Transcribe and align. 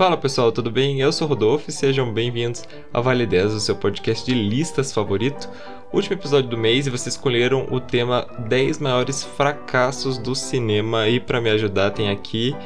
Fala 0.00 0.16
pessoal, 0.16 0.50
tudo 0.50 0.70
bem? 0.70 0.98
Eu 0.98 1.12
sou 1.12 1.26
o 1.26 1.28
Rodolfo 1.28 1.68
e 1.68 1.72
sejam 1.74 2.10
bem-vindos 2.10 2.64
Vale 2.90 3.26
10, 3.26 3.52
o 3.52 3.60
seu 3.60 3.76
podcast 3.76 4.24
de 4.24 4.32
listas 4.32 4.94
favorito. 4.94 5.46
Último 5.92 6.14
episódio 6.14 6.48
do 6.48 6.56
mês 6.56 6.86
e 6.86 6.90
vocês 6.90 7.14
escolheram 7.14 7.66
o 7.70 7.78
tema 7.78 8.26
10 8.48 8.78
maiores 8.78 9.22
fracassos 9.22 10.16
do 10.16 10.34
cinema. 10.34 11.06
E 11.06 11.20
para 11.20 11.38
me 11.38 11.50
ajudar, 11.50 11.90
tem 11.90 12.08
aqui 12.08 12.56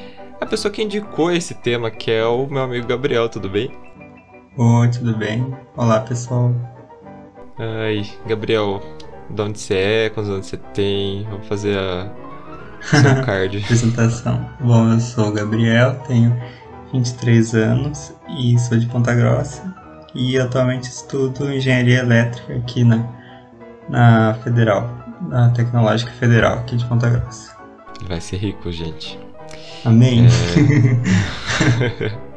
a 0.41 0.47
pessoa 0.47 0.71
que 0.71 0.81
indicou 0.81 1.33
esse 1.33 1.55
tema, 1.55 1.91
que 1.91 2.09
é 2.09 2.25
o 2.25 2.47
meu 2.47 2.63
amigo 2.63 2.87
Gabriel, 2.87 3.29
tudo 3.29 3.51
bem? 3.51 3.69
Oi, 4.57 4.89
tudo 4.93 5.17
bem? 5.17 5.45
Olá 5.77 5.99
pessoal. 6.03 6.55
Ai, 7.59 8.07
Gabriel, 8.29 8.81
de 9.29 9.43
onde 9.43 9.59
você 9.59 9.75
é, 9.75 10.09
quantos 10.09 10.31
anos 10.31 10.47
você 10.47 10.57
tem? 10.57 11.25
Vamos 11.25 11.49
fazer 11.49 11.77
a 11.77 12.13
seu 12.81 13.03
card. 13.27 13.59
Apresentação. 13.59 14.49
Bom, 14.61 14.93
eu 14.93 15.01
sou 15.01 15.31
o 15.31 15.33
Gabriel, 15.33 16.01
tenho 16.07 16.33
23 16.95 17.55
anos 17.55 18.15
e 18.39 18.57
sou 18.59 18.79
de 18.79 18.87
Ponta 18.87 19.13
Grossa 19.13 19.75
e 20.15 20.39
atualmente 20.39 20.85
estudo 20.85 21.53
engenharia 21.53 21.99
elétrica 21.99 22.55
aqui 22.55 22.85
na, 22.85 23.05
na 23.89 24.35
Federal, 24.45 24.89
na 25.29 25.51
Tecnológica 25.51 26.13
Federal 26.13 26.59
aqui 26.61 26.77
de 26.77 26.85
Ponta 26.85 27.11
Grossa. 27.11 27.53
Ele 27.99 28.09
vai 28.09 28.21
ser 28.21 28.37
rico, 28.37 28.71
gente. 28.71 29.19
Amém. 29.85 30.27
É... 32.01 32.25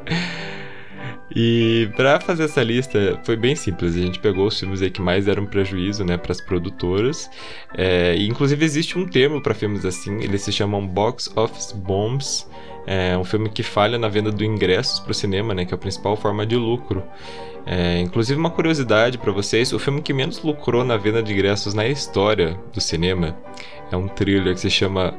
E 1.39 1.92
para 1.95 2.19
fazer 2.19 2.45
essa 2.45 2.64
lista 2.64 3.19
foi 3.23 3.36
bem 3.36 3.55
simples. 3.55 3.95
A 3.95 3.99
gente 3.99 4.17
pegou 4.17 4.47
os 4.47 4.59
filmes 4.59 4.81
aí 4.81 4.89
que 4.89 4.99
mais 4.99 5.25
deram 5.25 5.45
prejuízo, 5.45 6.03
né, 6.03 6.17
para 6.17 6.31
as 6.31 6.42
produtoras. 6.42 7.30
É, 7.75 8.16
e 8.16 8.27
inclusive 8.27 8.66
existe 8.66 8.97
um 8.97 9.05
termo 9.05 9.39
para 9.39 9.53
filmes 9.53 9.86
assim. 9.86 10.16
Eles 10.19 10.42
se 10.42 10.52
chamam 10.52 10.88
box 10.88 11.30
office 11.36 11.73
bombs. 11.73 12.49
É 12.89 13.17
um 13.17 13.23
filme 13.25 13.49
que 13.49 13.61
falha 13.61 13.97
na 13.97 14.07
venda 14.07 14.31
do 14.31 14.45
ingressos 14.45 15.02
para 15.02 15.11
o 15.11 15.13
cinema, 15.13 15.53
né, 15.53 15.66
que 15.66 15.73
é 15.73 15.75
a 15.75 15.77
principal 15.77 16.16
forma 16.16 16.45
de 16.45 16.55
lucro. 16.55 17.03
É, 17.66 17.99
inclusive 17.99 18.39
uma 18.39 18.49
curiosidade 18.49 19.17
para 19.17 19.30
vocês: 19.33 19.73
o 19.73 19.80
filme 19.80 20.02
que 20.02 20.13
menos 20.13 20.41
lucrou 20.41 20.85
na 20.85 20.95
venda 20.95 21.21
de 21.21 21.33
ingressos 21.33 21.73
na 21.73 21.85
história 21.85 22.58
do 22.73 22.80
cinema 22.80 23.38
é 23.91 23.97
um 23.97 24.08
thriller 24.08 24.53
que 24.53 24.61
se 24.61 24.69
chama 24.69 25.13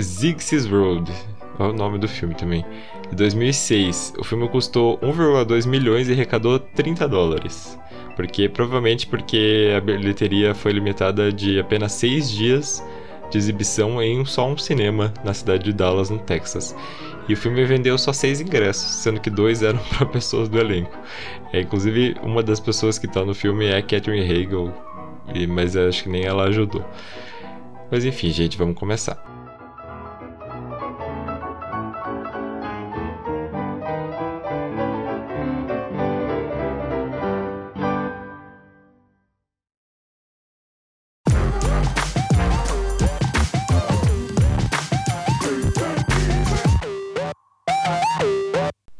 Ziggy's 0.00 0.66
Road. 0.66 1.12
Olha 1.60 1.70
o 1.70 1.76
nome 1.76 1.98
do 1.98 2.08
filme 2.08 2.34
também 2.34 2.64
de 3.08 3.14
2006. 3.16 4.14
O 4.18 4.24
filme 4.24 4.48
custou 4.48 4.98
1,2 4.98 5.66
milhões 5.66 6.08
e 6.08 6.12
arrecadou 6.12 6.58
30 6.58 7.06
dólares. 7.06 7.78
Porque 8.16 8.48
provavelmente 8.48 9.06
porque 9.06 9.72
a 9.76 9.80
bilheteria 9.80 10.54
foi 10.54 10.72
limitada 10.72 11.32
de 11.32 11.60
apenas 11.60 11.92
6 11.92 12.30
dias 12.30 12.84
de 13.30 13.38
exibição 13.38 14.02
em 14.02 14.24
só 14.24 14.48
um 14.48 14.58
cinema 14.58 15.12
na 15.24 15.32
cidade 15.32 15.64
de 15.64 15.72
Dallas, 15.72 16.10
no 16.10 16.18
Texas. 16.18 16.74
E 17.28 17.32
o 17.32 17.36
filme 17.36 17.64
vendeu 17.64 17.96
só 17.96 18.12
seis 18.12 18.40
ingressos, 18.40 19.02
sendo 19.02 19.20
que 19.20 19.30
dois 19.30 19.62
eram 19.62 19.78
para 19.96 20.06
pessoas 20.06 20.48
do 20.48 20.58
elenco. 20.58 20.96
É, 21.52 21.60
inclusive, 21.60 22.16
uma 22.22 22.42
das 22.42 22.58
pessoas 22.58 22.98
que 22.98 23.06
está 23.06 23.24
no 23.24 23.34
filme 23.34 23.66
é 23.66 23.76
a 23.76 23.82
Catherine 23.82 24.24
Hagel, 24.24 24.74
mas 25.48 25.76
acho 25.76 26.04
que 26.04 26.08
nem 26.08 26.24
ela 26.24 26.44
ajudou. 26.44 26.84
Mas 27.90 28.04
enfim, 28.04 28.30
gente, 28.30 28.58
vamos 28.58 28.76
começar. 28.76 29.29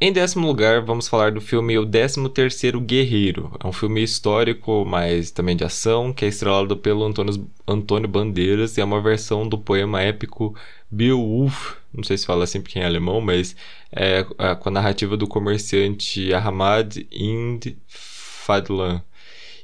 Em 0.03 0.11
décimo 0.11 0.47
lugar, 0.47 0.81
vamos 0.81 1.09
falar 1.09 1.31
do 1.31 1.43
filme 1.43 1.77
O 1.77 1.85
Décimo 1.85 2.31
Terceiro 2.31 2.81
Guerreiro. 2.81 3.53
É 3.63 3.67
um 3.67 3.73
filme 3.73 4.03
histórico, 4.03 4.83
mas 4.87 5.31
também 5.31 5.55
de 5.55 5.63
ação, 5.63 6.11
que 6.11 6.25
é 6.25 6.29
estrelado 6.29 6.75
pelo 6.75 7.05
Antônio, 7.05 7.47
Antônio 7.69 8.09
Bandeiras 8.09 8.79
e 8.79 8.81
é 8.81 8.85
uma 8.85 9.03
versão 9.03 9.47
do 9.47 9.59
poema 9.59 10.01
épico 10.01 10.57
Beowulf. 10.91 11.75
Não 11.93 12.03
sei 12.03 12.17
se 12.17 12.25
fala 12.25 12.45
assim 12.45 12.63
porque 12.63 12.79
é 12.79 12.87
alemão, 12.87 13.21
mas 13.21 13.55
é 13.93 14.25
com 14.59 14.71
a 14.71 14.73
narrativa 14.73 15.19
do 15.19 15.29
comerciante 15.29 16.33
Ahmad 16.33 16.97
Ind 17.13 17.75
Fadlan. 17.87 19.03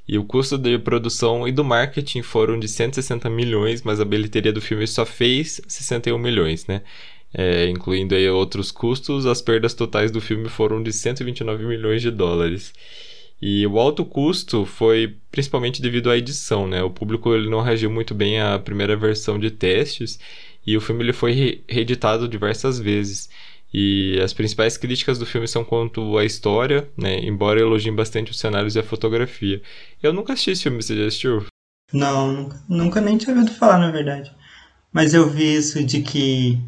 E 0.07 0.19
o 0.19 0.25
custo 0.25 0.59
de 0.59 0.79
produção 0.79 1.49
e 1.49 1.53
do 1.53 1.65
marketing 1.65 2.21
foram 2.21 2.61
de 2.61 2.69
160 2.69 3.31
milhões, 3.31 3.81
mas 3.83 4.01
a 4.01 4.05
bilheteria 4.05 4.53
do 4.53 4.61
filme 4.61 4.87
só 4.87 5.07
fez 5.07 5.63
61 5.67 6.19
milhões, 6.19 6.67
né? 6.67 6.83
É, 7.39 7.69
incluindo 7.69 8.15
aí 8.15 8.27
outros 8.31 8.71
custos, 8.71 9.27
as 9.27 9.43
perdas 9.43 9.75
totais 9.75 10.11
do 10.11 10.23
filme 10.23 10.49
foram 10.49 10.83
de 10.83 10.91
129 10.91 11.67
milhões 11.67 12.01
de 12.01 12.11
dólares. 12.11 12.73
E 13.41 13.67
o 13.67 13.79
alto 13.79 14.07
custo 14.07 14.65
foi 14.65 15.19
principalmente 15.31 15.83
devido 15.83 16.11
à 16.11 16.17
edição, 16.17 16.67
né? 16.67 16.83
O 16.83 16.89
público 16.89 17.35
ele 17.35 17.51
não 17.51 17.61
reagiu 17.61 17.91
muito 17.91 18.15
bem 18.15 18.41
à 18.41 18.59
primeira 18.59 18.97
versão 18.97 19.39
de 19.39 19.51
testes 19.51 20.19
e 20.67 20.79
o 20.79 20.81
filme 20.81 21.05
ele 21.05 21.13
foi 21.13 21.63
reeditado 21.69 22.27
diversas 22.27 22.79
vezes. 22.79 23.29
E 23.75 24.19
as 24.25 24.33
principais 24.33 24.79
críticas 24.79 25.19
do 25.19 25.27
filme 25.27 25.47
são 25.47 25.63
quanto 25.63 26.17
à 26.17 26.25
história, 26.25 26.89
né? 26.97 27.19
Embora 27.19 27.61
elogiem 27.61 27.95
bastante 27.95 28.31
os 28.31 28.39
cenários 28.39 28.75
e 28.75 28.79
a 28.79 28.83
fotografia. 28.83 29.61
Eu 30.03 30.15
nunca 30.15 30.33
assisti 30.33 30.53
esse 30.53 30.63
filme, 30.63 30.83
você 30.83 30.97
já 30.97 31.07
assistiu? 31.07 31.45
Não, 31.93 32.33
nunca, 32.33 32.63
nunca 32.67 33.01
nem 33.03 33.19
tinha 33.19 33.37
ouvido 33.37 33.55
falar, 33.55 33.79
na 33.79 33.91
verdade. 33.91 34.33
Mas 34.91 35.13
eu 35.13 35.29
vi 35.29 35.55
isso 35.55 35.85
de 35.85 36.01
que 36.01 36.59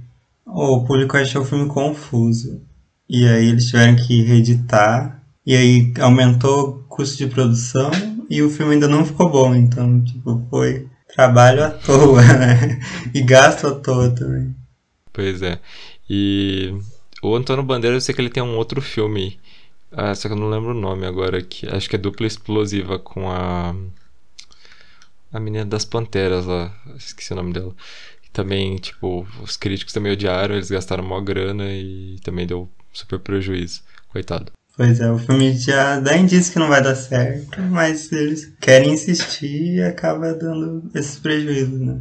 o 0.48 0.84
público 0.84 1.16
achou 1.16 1.42
o 1.42 1.44
filme 1.44 1.68
confuso. 1.68 2.62
E 3.08 3.26
aí 3.26 3.48
eles 3.48 3.66
tiveram 3.66 3.96
que 3.96 4.22
reeditar. 4.22 5.22
E 5.44 5.54
aí 5.54 5.92
aumentou 6.00 6.68
o 6.68 6.84
custo 6.84 7.16
de 7.16 7.26
produção 7.26 7.90
e 8.28 8.42
o 8.42 8.50
filme 8.50 8.74
ainda 8.74 8.88
não 8.88 9.04
ficou 9.04 9.30
bom. 9.30 9.54
Então, 9.54 10.02
tipo, 10.02 10.46
foi 10.50 10.88
trabalho 11.14 11.64
à 11.64 11.70
toa, 11.70 12.22
né? 12.38 12.80
E 13.14 13.22
gasto 13.22 13.66
à 13.66 13.74
toa 13.74 14.10
também. 14.10 14.54
Pois 15.12 15.42
é. 15.42 15.58
E 16.08 16.74
o 17.22 17.34
Antônio 17.34 17.62
Bandeira, 17.62 17.96
eu 17.96 18.00
sei 18.00 18.14
que 18.14 18.20
ele 18.20 18.30
tem 18.30 18.42
um 18.42 18.56
outro 18.56 18.80
filme. 18.80 19.38
Ah, 19.90 20.14
só 20.14 20.28
que 20.28 20.34
eu 20.34 20.38
não 20.38 20.50
lembro 20.50 20.70
o 20.70 20.80
nome 20.80 21.06
agora. 21.06 21.42
Que, 21.42 21.66
acho 21.68 21.88
que 21.88 21.96
é 21.96 21.98
Dupla 21.98 22.26
Explosiva 22.26 22.98
com 22.98 23.30
a. 23.30 23.74
A 25.30 25.40
menina 25.40 25.64
das 25.64 25.84
Panteras 25.84 26.46
lá. 26.46 26.74
Esqueci 26.96 27.32
o 27.32 27.36
nome 27.36 27.52
dela 27.52 27.74
também, 28.38 28.76
tipo, 28.76 29.26
os 29.42 29.56
críticos 29.56 29.92
também 29.92 30.12
odiaram, 30.12 30.54
eles 30.54 30.70
gastaram 30.70 31.02
maior 31.02 31.22
grana 31.22 31.72
e 31.72 32.20
também 32.22 32.46
deu 32.46 32.68
super 32.92 33.18
prejuízo. 33.18 33.82
Coitado. 34.06 34.52
Pois 34.76 35.00
é, 35.00 35.10
o 35.10 35.18
filme 35.18 35.58
já 35.58 35.98
dá 35.98 36.16
indício 36.16 36.52
que 36.52 36.58
não 36.60 36.68
vai 36.68 36.80
dar 36.80 36.94
certo, 36.94 37.60
mas 37.62 38.12
eles 38.12 38.54
querem 38.60 38.92
insistir 38.92 39.74
e 39.74 39.82
acaba 39.82 40.32
dando 40.34 40.88
esses 40.94 41.18
prejuízos, 41.18 41.80
né? 41.80 42.00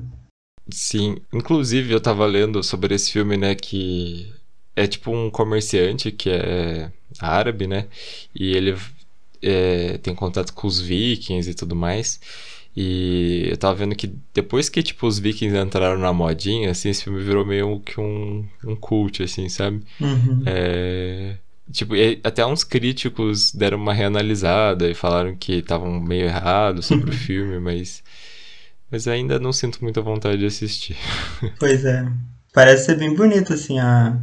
Sim, 0.69 1.17
inclusive 1.33 1.91
eu 1.91 1.99
tava 1.99 2.23
lendo 2.27 2.61
sobre 2.61 2.93
esse 2.93 3.11
filme, 3.11 3.35
né, 3.35 3.55
que 3.55 4.31
é 4.75 4.85
tipo 4.85 5.09
um 5.09 5.31
comerciante 5.31 6.11
que 6.11 6.29
é 6.29 6.91
árabe, 7.19 7.65
né, 7.65 7.87
e 8.35 8.55
ele 8.55 8.77
é, 9.41 9.97
tem 9.97 10.13
contato 10.13 10.53
com 10.53 10.67
os 10.67 10.79
vikings 10.79 11.49
e 11.49 11.55
tudo 11.55 11.75
mais. 11.75 12.19
E 12.79 13.47
eu 13.49 13.57
tava 13.57 13.73
vendo 13.73 13.95
que 13.95 14.13
depois 14.31 14.69
que, 14.69 14.83
tipo, 14.83 15.07
os 15.07 15.17
vikings 15.17 15.57
entraram 15.57 15.97
na 15.97 16.13
modinha, 16.13 16.69
assim, 16.69 16.89
esse 16.89 17.05
filme 17.05 17.23
virou 17.23 17.43
meio 17.43 17.79
que 17.79 17.99
um, 17.99 18.45
um 18.63 18.75
cult, 18.75 19.23
assim, 19.23 19.49
sabe? 19.49 19.81
Uhum. 19.99 20.43
É... 20.45 21.37
Tipo, 21.71 21.95
até 22.23 22.45
uns 22.45 22.63
críticos 22.63 23.51
deram 23.51 23.79
uma 23.79 23.95
reanalisada 23.95 24.87
e 24.87 24.93
falaram 24.93 25.35
que 25.35 25.53
estavam 25.53 25.99
meio 25.99 26.25
errados 26.25 26.85
sobre 26.85 27.09
o 27.09 27.13
filme, 27.17 27.59
mas... 27.59 28.03
Mas 28.91 29.07
ainda 29.07 29.39
não 29.39 29.51
sinto 29.51 29.79
muita 29.81 29.99
vontade 29.99 30.37
de 30.37 30.45
assistir. 30.45 30.95
Pois 31.57 31.83
é. 31.83 32.07
Parece 32.53 32.85
ser 32.85 32.95
bem 32.95 33.15
bonito, 33.15 33.53
assim, 33.53 33.79
a, 33.79 34.19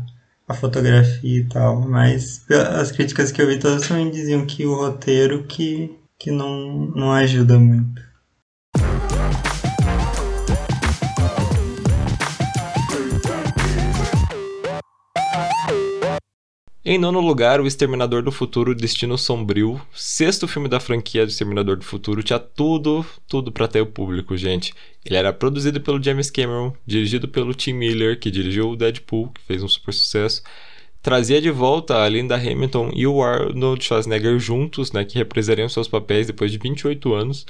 a 0.47 0.55
fotografia 0.55 1.41
e 1.41 1.45
tal, 1.49 1.81
mas 1.81 2.47
as 2.79 2.93
críticas 2.93 3.33
que 3.33 3.43
eu 3.43 3.49
vi 3.49 3.59
todas 3.59 3.89
também 3.89 4.13
diziam 4.13 4.47
que 4.47 4.65
o 4.65 4.77
roteiro 4.77 5.43
que, 5.43 5.91
que 6.17 6.31
não, 6.31 6.87
não 6.95 7.11
ajuda 7.11 7.59
muito. 7.59 8.14
Em 16.87 16.99
nono 16.99 17.19
lugar, 17.19 17.63
O 17.63 17.67
Exterminador 17.67 18.23
do 18.23 18.31
Futuro 18.31 18.75
Destino 18.75 19.17
Sombrio, 19.17 19.81
sexto 19.95 20.47
filme 20.47 20.69
da 20.69 20.79
franquia 20.79 21.25
do 21.25 21.31
Exterminador 21.31 21.79
do 21.79 21.85
Futuro, 21.85 22.23
tinha 22.23 22.39
tudo, 22.39 23.07
tudo 23.27 23.51
para 23.51 23.67
ter 23.67 23.81
o 23.81 23.87
público, 23.87 24.37
gente. 24.37 24.75
Ele 25.03 25.17
era 25.17 25.33
produzido 25.33 25.81
pelo 25.81 26.03
James 26.03 26.31
Cameron, 26.31 26.75
dirigido 26.85 27.27
pelo 27.27 27.55
Tim 27.55 27.73
Miller, 27.73 28.21
que 28.21 28.31
dirigiu 28.31 28.69
o 28.69 28.77
Deadpool, 28.77 29.31
que 29.31 29.41
fez 29.47 29.63
um 29.63 29.69
super 29.69 29.95
sucesso. 29.95 30.43
Trazia 31.03 31.41
de 31.41 31.51
volta 31.51 32.03
a 32.03 32.09
Linda 32.09 32.37
Hamilton 32.37 32.91
e 32.95 33.07
o 33.07 33.23
Arnold 33.23 33.83
Schwarzenegger 33.83 34.39
juntos, 34.39 34.93
né, 34.93 35.07
que 35.07 35.17
reprisariam 35.17 35.71
seus 35.71 35.89
papéis 35.89 36.27
depois 36.27 36.53
de 36.53 36.59
28 36.59 37.15
anos. 37.15 37.47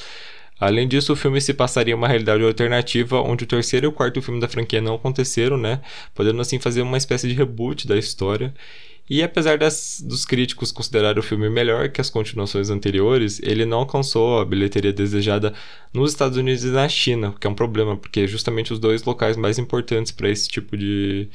Além 0.60 0.86
disso, 0.86 1.12
o 1.12 1.16
filme 1.16 1.40
se 1.40 1.52
passaria 1.52 1.96
uma 1.96 2.06
realidade 2.06 2.44
alternativa, 2.44 3.20
onde 3.20 3.42
o 3.42 3.46
terceiro 3.48 3.86
e 3.86 3.88
o 3.88 3.92
quarto 3.92 4.22
filme 4.22 4.40
da 4.40 4.46
franquia 4.46 4.80
não 4.80 4.94
aconteceram, 4.94 5.56
né? 5.56 5.80
Podendo 6.14 6.40
assim 6.40 6.60
fazer 6.60 6.82
uma 6.82 6.96
espécie 6.96 7.26
de 7.26 7.34
reboot 7.34 7.88
da 7.88 7.98
história. 7.98 8.54
E 9.08 9.22
apesar 9.22 9.58
das, 9.58 10.02
dos 10.02 10.24
críticos 10.24 10.72
considerarem 10.72 11.18
o 11.18 11.22
filme 11.22 11.50
melhor 11.50 11.90
que 11.90 12.00
as 12.00 12.08
continuações 12.08 12.70
anteriores, 12.70 13.38
ele 13.42 13.66
não 13.66 13.78
alcançou 13.78 14.40
a 14.40 14.44
bilheteria 14.44 14.92
desejada 14.94 15.52
nos 15.92 16.12
Estados 16.12 16.38
Unidos 16.38 16.64
e 16.64 16.68
na 16.68 16.88
China, 16.88 17.28
o 17.30 17.38
que 17.38 17.46
é 17.46 17.50
um 17.50 17.54
problema, 17.54 17.96
porque 17.96 18.20
é 18.20 18.26
justamente 18.26 18.72
os 18.72 18.78
dois 18.78 19.04
locais 19.04 19.36
mais 19.36 19.58
importantes 19.58 20.10
para 20.10 20.30
esse 20.30 20.48
tipo 20.48 20.74
de, 20.74 21.28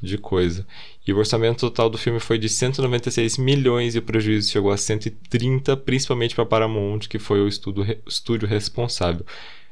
de 0.00 0.16
coisa. 0.16 0.64
E 1.04 1.12
o 1.12 1.18
orçamento 1.18 1.60
total 1.60 1.90
do 1.90 1.98
filme 1.98 2.20
foi 2.20 2.38
de 2.38 2.48
196 2.48 3.36
milhões 3.38 3.96
e 3.96 3.98
o 3.98 4.02
prejuízo 4.02 4.52
chegou 4.52 4.70
a 4.70 4.76
130, 4.76 5.76
principalmente 5.78 6.36
para 6.36 6.46
Paramount, 6.46 7.00
que 7.08 7.18
foi 7.18 7.40
o 7.40 7.48
estudo, 7.48 7.84
estúdio 8.06 8.46
responsável. 8.46 9.26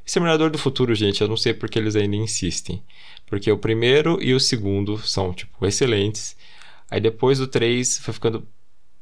Exterminador 0.04 0.50
do 0.50 0.58
Futuro, 0.58 0.94
gente, 0.94 1.20
eu 1.20 1.28
não 1.28 1.36
sei 1.36 1.52
porque 1.52 1.78
eles 1.78 1.96
ainda 1.96 2.16
insistem. 2.16 2.82
Porque 3.26 3.50
o 3.50 3.58
primeiro 3.58 4.22
e 4.22 4.34
o 4.34 4.40
segundo 4.40 4.98
são, 4.98 5.32
tipo, 5.32 5.66
excelentes. 5.66 6.35
Aí 6.90 7.00
depois 7.00 7.38
do 7.38 7.46
3 7.46 7.98
foi 7.98 8.14
ficando 8.14 8.46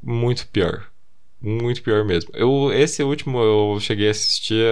muito 0.02 0.46
pior. 0.48 0.86
Muito 1.40 1.82
pior 1.82 2.04
mesmo. 2.04 2.30
Eu, 2.34 2.72
esse 2.72 3.02
último 3.02 3.38
eu 3.38 3.78
cheguei 3.80 4.08
a 4.08 4.12
assistir. 4.12 4.64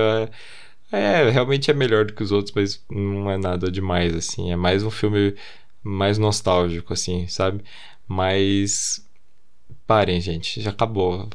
É, 0.91 1.27
é, 1.27 1.31
realmente 1.31 1.71
é 1.71 1.75
melhor 1.75 2.07
do 2.07 2.15
que 2.15 2.23
os 2.23 2.33
outros, 2.33 2.55
mas 2.55 2.83
não 2.91 3.31
é 3.31 3.37
nada 3.37 3.71
demais, 3.71 4.15
assim. 4.15 4.51
É 4.51 4.57
mais 4.57 4.83
um 4.83 4.91
filme 4.91 5.35
mais 5.83 6.17
nostálgico, 6.19 6.93
assim, 6.93 7.27
sabe? 7.29 7.63
Mas. 8.09 9.07
Parem, 9.87 10.21
gente, 10.21 10.61
já 10.61 10.71
acabou. 10.71 11.29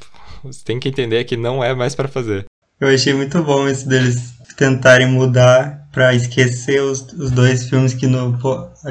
Você 0.43 0.63
tem 0.63 0.79
que 0.79 0.89
entender 0.89 1.23
que 1.25 1.37
não 1.37 1.63
é 1.63 1.75
mais 1.75 1.93
para 1.93 2.07
fazer. 2.07 2.45
Eu 2.79 2.87
achei 2.87 3.13
muito 3.13 3.43
bom 3.43 3.67
isso 3.67 3.87
deles 3.87 4.33
tentarem 4.55 5.07
mudar 5.07 5.87
para 5.91 6.15
esquecer 6.15 6.81
os, 6.81 7.01
os 7.13 7.31
dois 7.31 7.67
filmes 7.69 7.93
que, 7.93 8.07
no, 8.07 8.37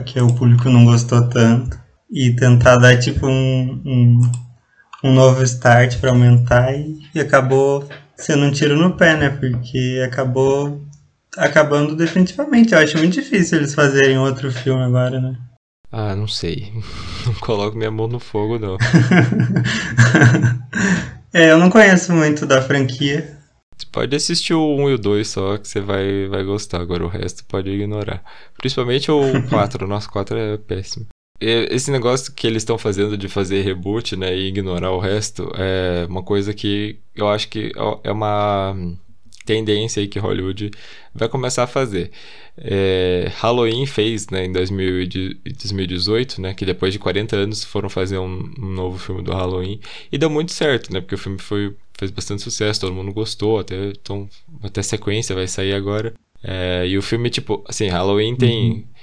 que 0.05 0.21
o 0.21 0.35
público 0.35 0.69
não 0.69 0.85
gostou 0.85 1.29
tanto 1.29 1.86
e 2.17 2.35
tentar 2.35 2.79
dar 2.79 2.99
tipo 2.99 3.27
um, 3.27 3.83
um, 3.85 4.21
um 5.05 5.13
novo 5.13 5.43
start 5.43 5.99
para 5.99 6.09
aumentar 6.09 6.73
e, 6.73 6.99
e, 7.15 7.21
acabou 7.21 7.87
sendo 8.17 8.47
um 8.47 8.51
tiro 8.51 8.75
no 8.75 8.97
pé, 8.97 9.15
né? 9.19 9.29
Porque 9.29 10.03
acabou 10.03 10.83
acabando 11.37 11.95
definitivamente. 11.95 12.73
Eu 12.73 12.79
acho 12.79 12.97
muito 12.97 13.13
difícil 13.13 13.59
eles 13.59 13.75
fazerem 13.75 14.17
outro 14.17 14.51
filme 14.51 14.83
agora, 14.83 15.21
né? 15.21 15.37
Ah, 15.93 16.17
não 16.17 16.27
sei. 16.27 16.73
Não 17.27 17.35
coloco 17.35 17.77
minha 17.77 17.91
mão 17.91 18.07
no 18.07 18.21
fogo, 18.21 18.57
não. 18.57 18.79
é, 21.35 21.51
eu 21.51 21.59
não 21.59 21.69
conheço 21.69 22.13
muito 22.13 22.47
da 22.47 22.63
franquia. 22.63 23.37
Você 23.77 23.87
pode 23.91 24.15
assistir 24.15 24.55
o 24.55 24.77
1 24.77 24.91
e 24.91 24.95
o 24.95 24.99
2 24.99 25.27
só, 25.27 25.59
que 25.59 25.67
você 25.67 25.81
vai, 25.81 26.29
vai 26.29 26.45
gostar. 26.45 26.81
Agora 26.81 27.05
o 27.05 27.09
resto 27.09 27.45
pode 27.47 27.69
ignorar. 27.69 28.23
Principalmente 28.57 29.11
o 29.11 29.43
4. 29.49 29.85
o 29.85 29.89
nosso 29.89 30.09
4 30.09 30.39
é 30.39 30.57
péssimo. 30.57 31.09
Esse 31.39 31.91
negócio 31.91 32.33
que 32.33 32.47
eles 32.47 32.63
estão 32.63 32.79
fazendo 32.79 33.17
de 33.17 33.29
fazer 33.29 33.61
reboot, 33.63 34.17
né, 34.17 34.35
e 34.35 34.49
ignorar 34.49 34.91
o 34.93 34.99
resto, 34.99 35.51
é 35.57 36.07
uma 36.09 36.23
coisa 36.23 36.55
que 36.55 36.99
eu 37.15 37.29
acho 37.29 37.49
que 37.49 37.73
é 38.03 38.11
uma 38.11 38.75
tendência 39.45 40.01
aí 40.01 40.09
que 40.09 40.19
Hollywood 40.19 40.71
vai 41.15 41.29
começar 41.29 41.63
a 41.65 41.67
fazer. 41.67 42.11
É, 42.59 43.31
Halloween 43.37 43.87
fez, 43.87 44.29
né, 44.29 44.47
em 44.47 44.53
2018, 44.53 46.41
né, 46.41 46.55
que 46.55 46.65
depois 46.65 46.93
de 46.93 46.99
40 46.99 47.37
anos 47.37 47.63
foram 47.65 47.89
fazer 47.89 48.19
um, 48.19 48.51
um, 48.59 48.73
novo 48.73 48.99
filme 48.99 49.23
do 49.23 49.33
Halloween 49.33 49.79
e 50.11 50.19
deu 50.19 50.31
muito 50.31 50.53
certo, 50.53 50.93
né, 50.93 51.01
porque 51.01 51.15
o 51.15 51.19
filme 51.19 51.39
foi, 51.39 51.75
fez 51.99 52.11
bastante 52.11 52.43
sucesso, 52.43 52.81
todo 52.81 52.95
mundo 52.95 53.13
gostou, 53.13 53.59
até, 53.59 53.89
então, 53.89 54.29
até 54.63 54.83
sequência 54.83 55.35
vai 55.35 55.47
sair 55.47 55.75
agora. 55.75 56.15
É, 56.43 56.87
e 56.87 56.97
o 56.97 57.03
filme, 57.03 57.29
tipo, 57.31 57.63
assim, 57.69 57.89
Halloween 57.89 58.37
tem... 58.37 58.71
Uhum 58.71 58.96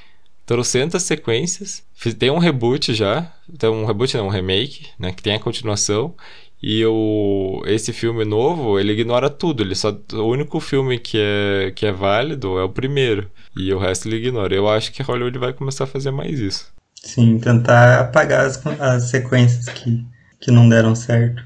trocentas 0.45 1.03
sequências. 1.03 1.83
Tem 2.17 2.29
um 2.29 2.37
reboot 2.37 2.93
já. 2.93 3.31
Tem 3.57 3.69
um 3.69 3.85
reboot, 3.85 4.15
não, 4.17 4.27
um 4.27 4.29
remake, 4.29 4.87
né? 4.99 5.11
Que 5.11 5.23
tem 5.23 5.35
a 5.35 5.39
continuação. 5.39 6.15
E 6.61 6.85
o, 6.85 7.61
esse 7.65 7.91
filme 7.91 8.23
novo, 8.23 8.79
ele 8.79 8.93
ignora 8.93 9.29
tudo. 9.29 9.63
Ele 9.63 9.75
só, 9.75 9.97
o 10.13 10.23
único 10.23 10.59
filme 10.59 10.97
que 10.97 11.17
é, 11.19 11.71
que 11.71 11.85
é 11.85 11.91
válido 11.91 12.57
é 12.57 12.63
o 12.63 12.69
primeiro. 12.69 13.29
E 13.55 13.73
o 13.73 13.77
resto 13.77 14.07
ele 14.07 14.15
ignora. 14.15 14.55
Eu 14.55 14.69
acho 14.69 14.91
que 14.91 15.03
Hollywood 15.03 15.37
vai 15.37 15.51
começar 15.51 15.83
a 15.83 15.87
fazer 15.87 16.11
mais 16.11 16.39
isso. 16.39 16.71
Sim, 16.95 17.37
tentar 17.37 17.99
apagar 17.99 18.45
as, 18.45 18.65
as 18.79 19.09
sequências 19.09 19.67
que, 19.67 20.05
que 20.39 20.51
não 20.51 20.69
deram 20.69 20.95
certo. 20.95 21.43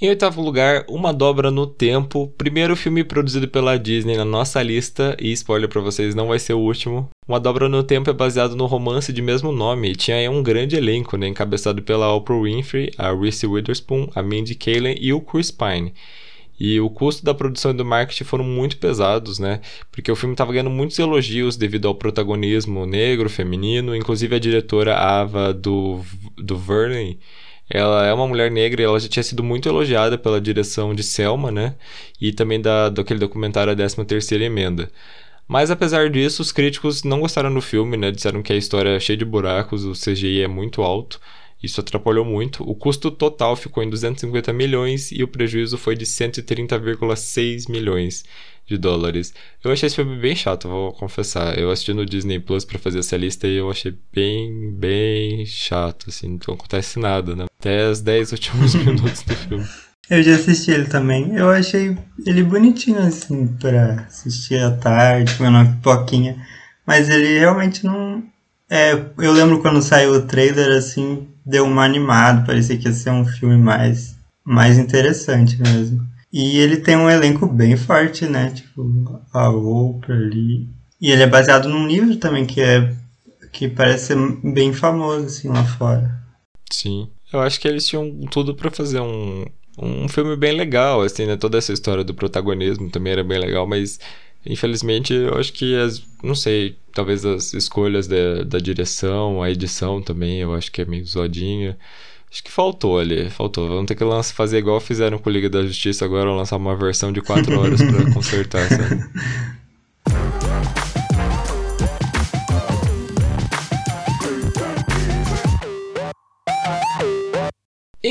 Em 0.00 0.08
oitavo 0.08 0.40
lugar, 0.40 0.84
Uma 0.88 1.12
Dobra 1.12 1.50
no 1.50 1.66
Tempo, 1.66 2.32
primeiro 2.38 2.76
filme 2.76 3.02
produzido 3.02 3.48
pela 3.48 3.76
Disney 3.76 4.16
na 4.16 4.24
nossa 4.24 4.62
lista, 4.62 5.16
e 5.20 5.32
spoiler 5.32 5.68
para 5.68 5.80
vocês, 5.80 6.14
não 6.14 6.28
vai 6.28 6.38
ser 6.38 6.52
o 6.52 6.60
último. 6.60 7.10
Uma 7.26 7.40
Dobra 7.40 7.68
no 7.68 7.82
Tempo 7.82 8.08
é 8.08 8.12
baseado 8.12 8.54
no 8.54 8.66
romance 8.66 9.12
de 9.12 9.20
mesmo 9.20 9.50
nome 9.50 9.90
e 9.90 9.96
tinha 9.96 10.30
um 10.30 10.40
grande 10.40 10.76
elenco, 10.76 11.16
né, 11.16 11.26
encabeçado 11.26 11.82
pela 11.82 12.14
Oprah 12.14 12.40
Winfrey, 12.40 12.92
a 12.96 13.12
Reese 13.12 13.44
Witherspoon, 13.44 14.08
a 14.14 14.22
Mindy 14.22 14.54
Kaling 14.54 14.94
e 15.00 15.12
o 15.12 15.20
Chris 15.20 15.50
Pine. 15.50 15.92
E 16.60 16.78
o 16.78 16.88
custo 16.88 17.24
da 17.24 17.34
produção 17.34 17.72
e 17.72 17.74
do 17.74 17.84
marketing 17.84 18.22
foram 18.22 18.44
muito 18.44 18.76
pesados, 18.76 19.40
né? 19.40 19.60
Porque 19.90 20.10
o 20.10 20.16
filme 20.16 20.34
estava 20.34 20.52
ganhando 20.52 20.70
muitos 20.70 20.98
elogios 20.98 21.56
devido 21.56 21.88
ao 21.88 21.94
protagonismo 21.94 22.86
negro, 22.86 23.28
feminino, 23.28 23.96
inclusive 23.96 24.34
a 24.36 24.40
diretora 24.40 24.96
Ava 24.96 25.52
do, 25.52 26.00
do 26.36 26.56
Verney 26.56 27.18
ela 27.70 28.06
é 28.06 28.12
uma 28.12 28.26
mulher 28.26 28.50
negra 28.50 28.82
e 28.82 28.84
ela 28.84 28.98
já 28.98 29.08
tinha 29.08 29.22
sido 29.22 29.42
muito 29.42 29.68
elogiada 29.68 30.16
pela 30.16 30.40
direção 30.40 30.94
de 30.94 31.02
Selma, 31.02 31.50
né? 31.50 31.74
E 32.20 32.32
também 32.32 32.60
da, 32.60 32.88
daquele 32.88 33.20
documentário 33.20 33.72
A 33.72 33.76
13 33.76 34.04
Terceira 34.04 34.44
Emenda. 34.44 34.90
Mas 35.46 35.70
apesar 35.70 36.10
disso, 36.10 36.42
os 36.42 36.52
críticos 36.52 37.02
não 37.02 37.20
gostaram 37.20 37.52
do 37.52 37.60
filme, 37.60 37.96
né? 37.96 38.10
Disseram 38.10 38.42
que 38.42 38.52
a 38.52 38.56
história 38.56 38.90
é 38.90 39.00
cheia 39.00 39.16
de 39.16 39.24
buracos, 39.24 39.84
o 39.84 39.92
CGI 39.92 40.42
é 40.42 40.48
muito 40.48 40.82
alto. 40.82 41.20
Isso 41.62 41.80
atrapalhou 41.80 42.24
muito. 42.24 42.62
O 42.68 42.74
custo 42.74 43.10
total 43.10 43.56
ficou 43.56 43.82
em 43.82 43.90
250 43.90 44.52
milhões 44.52 45.10
e 45.10 45.22
o 45.22 45.28
prejuízo 45.28 45.76
foi 45.76 45.96
de 45.96 46.04
130,6 46.06 47.70
milhões 47.70 48.24
de 48.66 48.76
dólares. 48.76 49.34
Eu 49.64 49.72
achei 49.72 49.86
esse 49.86 49.96
filme 49.96 50.16
bem 50.18 50.36
chato, 50.36 50.68
vou 50.68 50.92
confessar. 50.92 51.58
Eu 51.58 51.70
assisti 51.70 51.92
no 51.94 52.06
Disney 52.06 52.38
Plus 52.38 52.64
para 52.64 52.78
fazer 52.78 53.00
essa 53.00 53.16
lista 53.16 53.48
e 53.48 53.56
eu 53.56 53.70
achei 53.70 53.94
bem, 54.12 54.70
bem 54.72 55.44
chato, 55.46 56.10
assim, 56.10 56.38
não 56.46 56.54
acontece 56.54 56.98
nada, 56.98 57.34
né? 57.34 57.47
Até 57.60 57.90
os 57.90 58.00
10 58.00 58.32
últimos 58.32 58.74
minutos 58.76 59.22
do 59.22 59.34
filme. 59.34 59.66
Eu 60.08 60.22
já 60.22 60.36
assisti 60.36 60.70
ele 60.70 60.86
também. 60.86 61.34
Eu 61.34 61.50
achei 61.50 61.96
ele 62.24 62.42
bonitinho, 62.42 63.00
assim, 63.00 63.46
pra 63.46 64.06
assistir 64.06 64.62
à 64.62 64.70
tarde, 64.70 65.34
comendo 65.36 65.58
uma 65.58 65.66
pipoquinha. 65.66 66.36
Mas 66.86 67.10
ele 67.10 67.38
realmente 67.38 67.84
não. 67.84 68.22
É, 68.70 68.92
eu 68.92 69.32
lembro 69.32 69.60
quando 69.60 69.82
saiu 69.82 70.12
o 70.12 70.22
trailer, 70.22 70.76
assim, 70.76 71.26
deu 71.44 71.64
uma 71.64 71.84
animada, 71.84 72.46
parecia 72.46 72.78
que 72.78 72.86
ia 72.86 72.92
ser 72.92 73.10
um 73.10 73.24
filme 73.24 73.56
mais, 73.56 74.16
mais 74.44 74.78
interessante 74.78 75.60
mesmo. 75.60 76.06
E 76.32 76.58
ele 76.58 76.76
tem 76.76 76.96
um 76.96 77.10
elenco 77.10 77.46
bem 77.46 77.76
forte, 77.76 78.26
né? 78.26 78.50
Tipo, 78.50 79.20
a 79.32 79.50
Oprah 79.50 80.14
ali. 80.14 80.68
E 81.00 81.10
ele 81.10 81.22
é 81.22 81.26
baseado 81.26 81.68
num 81.68 81.86
livro 81.86 82.16
também 82.16 82.46
que 82.46 82.60
é 82.60 82.94
que 83.52 83.68
parece 83.68 84.08
ser 84.08 84.16
bem 84.42 84.72
famoso 84.72 85.26
assim 85.26 85.48
lá 85.48 85.64
fora. 85.64 86.18
Sim. 86.70 87.08
Eu 87.32 87.40
acho 87.40 87.60
que 87.60 87.68
eles 87.68 87.86
tinham 87.86 88.20
tudo 88.30 88.54
para 88.54 88.70
fazer 88.70 89.00
um, 89.00 89.44
um 89.78 90.08
filme 90.08 90.36
bem 90.36 90.56
legal, 90.56 91.02
assim, 91.02 91.26
né? 91.26 91.36
Toda 91.36 91.58
essa 91.58 91.72
história 91.72 92.02
do 92.02 92.14
protagonismo 92.14 92.90
também 92.90 93.12
era 93.12 93.24
bem 93.24 93.38
legal, 93.38 93.66
mas 93.66 94.00
infelizmente 94.46 95.12
eu 95.12 95.36
acho 95.36 95.52
que 95.52 95.76
as, 95.76 96.02
não 96.22 96.34
sei, 96.34 96.76
talvez 96.92 97.24
as 97.24 97.52
escolhas 97.54 98.06
da, 98.06 98.44
da 98.44 98.58
direção, 98.58 99.42
a 99.42 99.50
edição 99.50 100.00
também, 100.00 100.40
eu 100.40 100.54
acho 100.54 100.72
que 100.72 100.82
é 100.82 100.84
meio 100.84 101.04
zoadinha. 101.04 101.78
Acho 102.30 102.44
que 102.44 102.50
faltou 102.50 102.98
ali, 102.98 103.30
faltou. 103.30 103.66
Vamos 103.68 103.86
ter 103.86 103.94
que 103.94 104.04
lançar, 104.04 104.34
fazer 104.34 104.58
igual 104.58 104.80
fizeram 104.80 105.18
com 105.18 105.30
o 105.30 105.32
Liga 105.32 105.48
da 105.48 105.64
Justiça 105.64 106.04
agora, 106.04 106.30
lançar 106.30 106.56
uma 106.56 106.76
versão 106.76 107.10
de 107.10 107.22
4 107.22 107.58
horas 107.58 107.80
para 107.80 108.04
consertar, 108.12 108.68
sabe? 108.68 109.02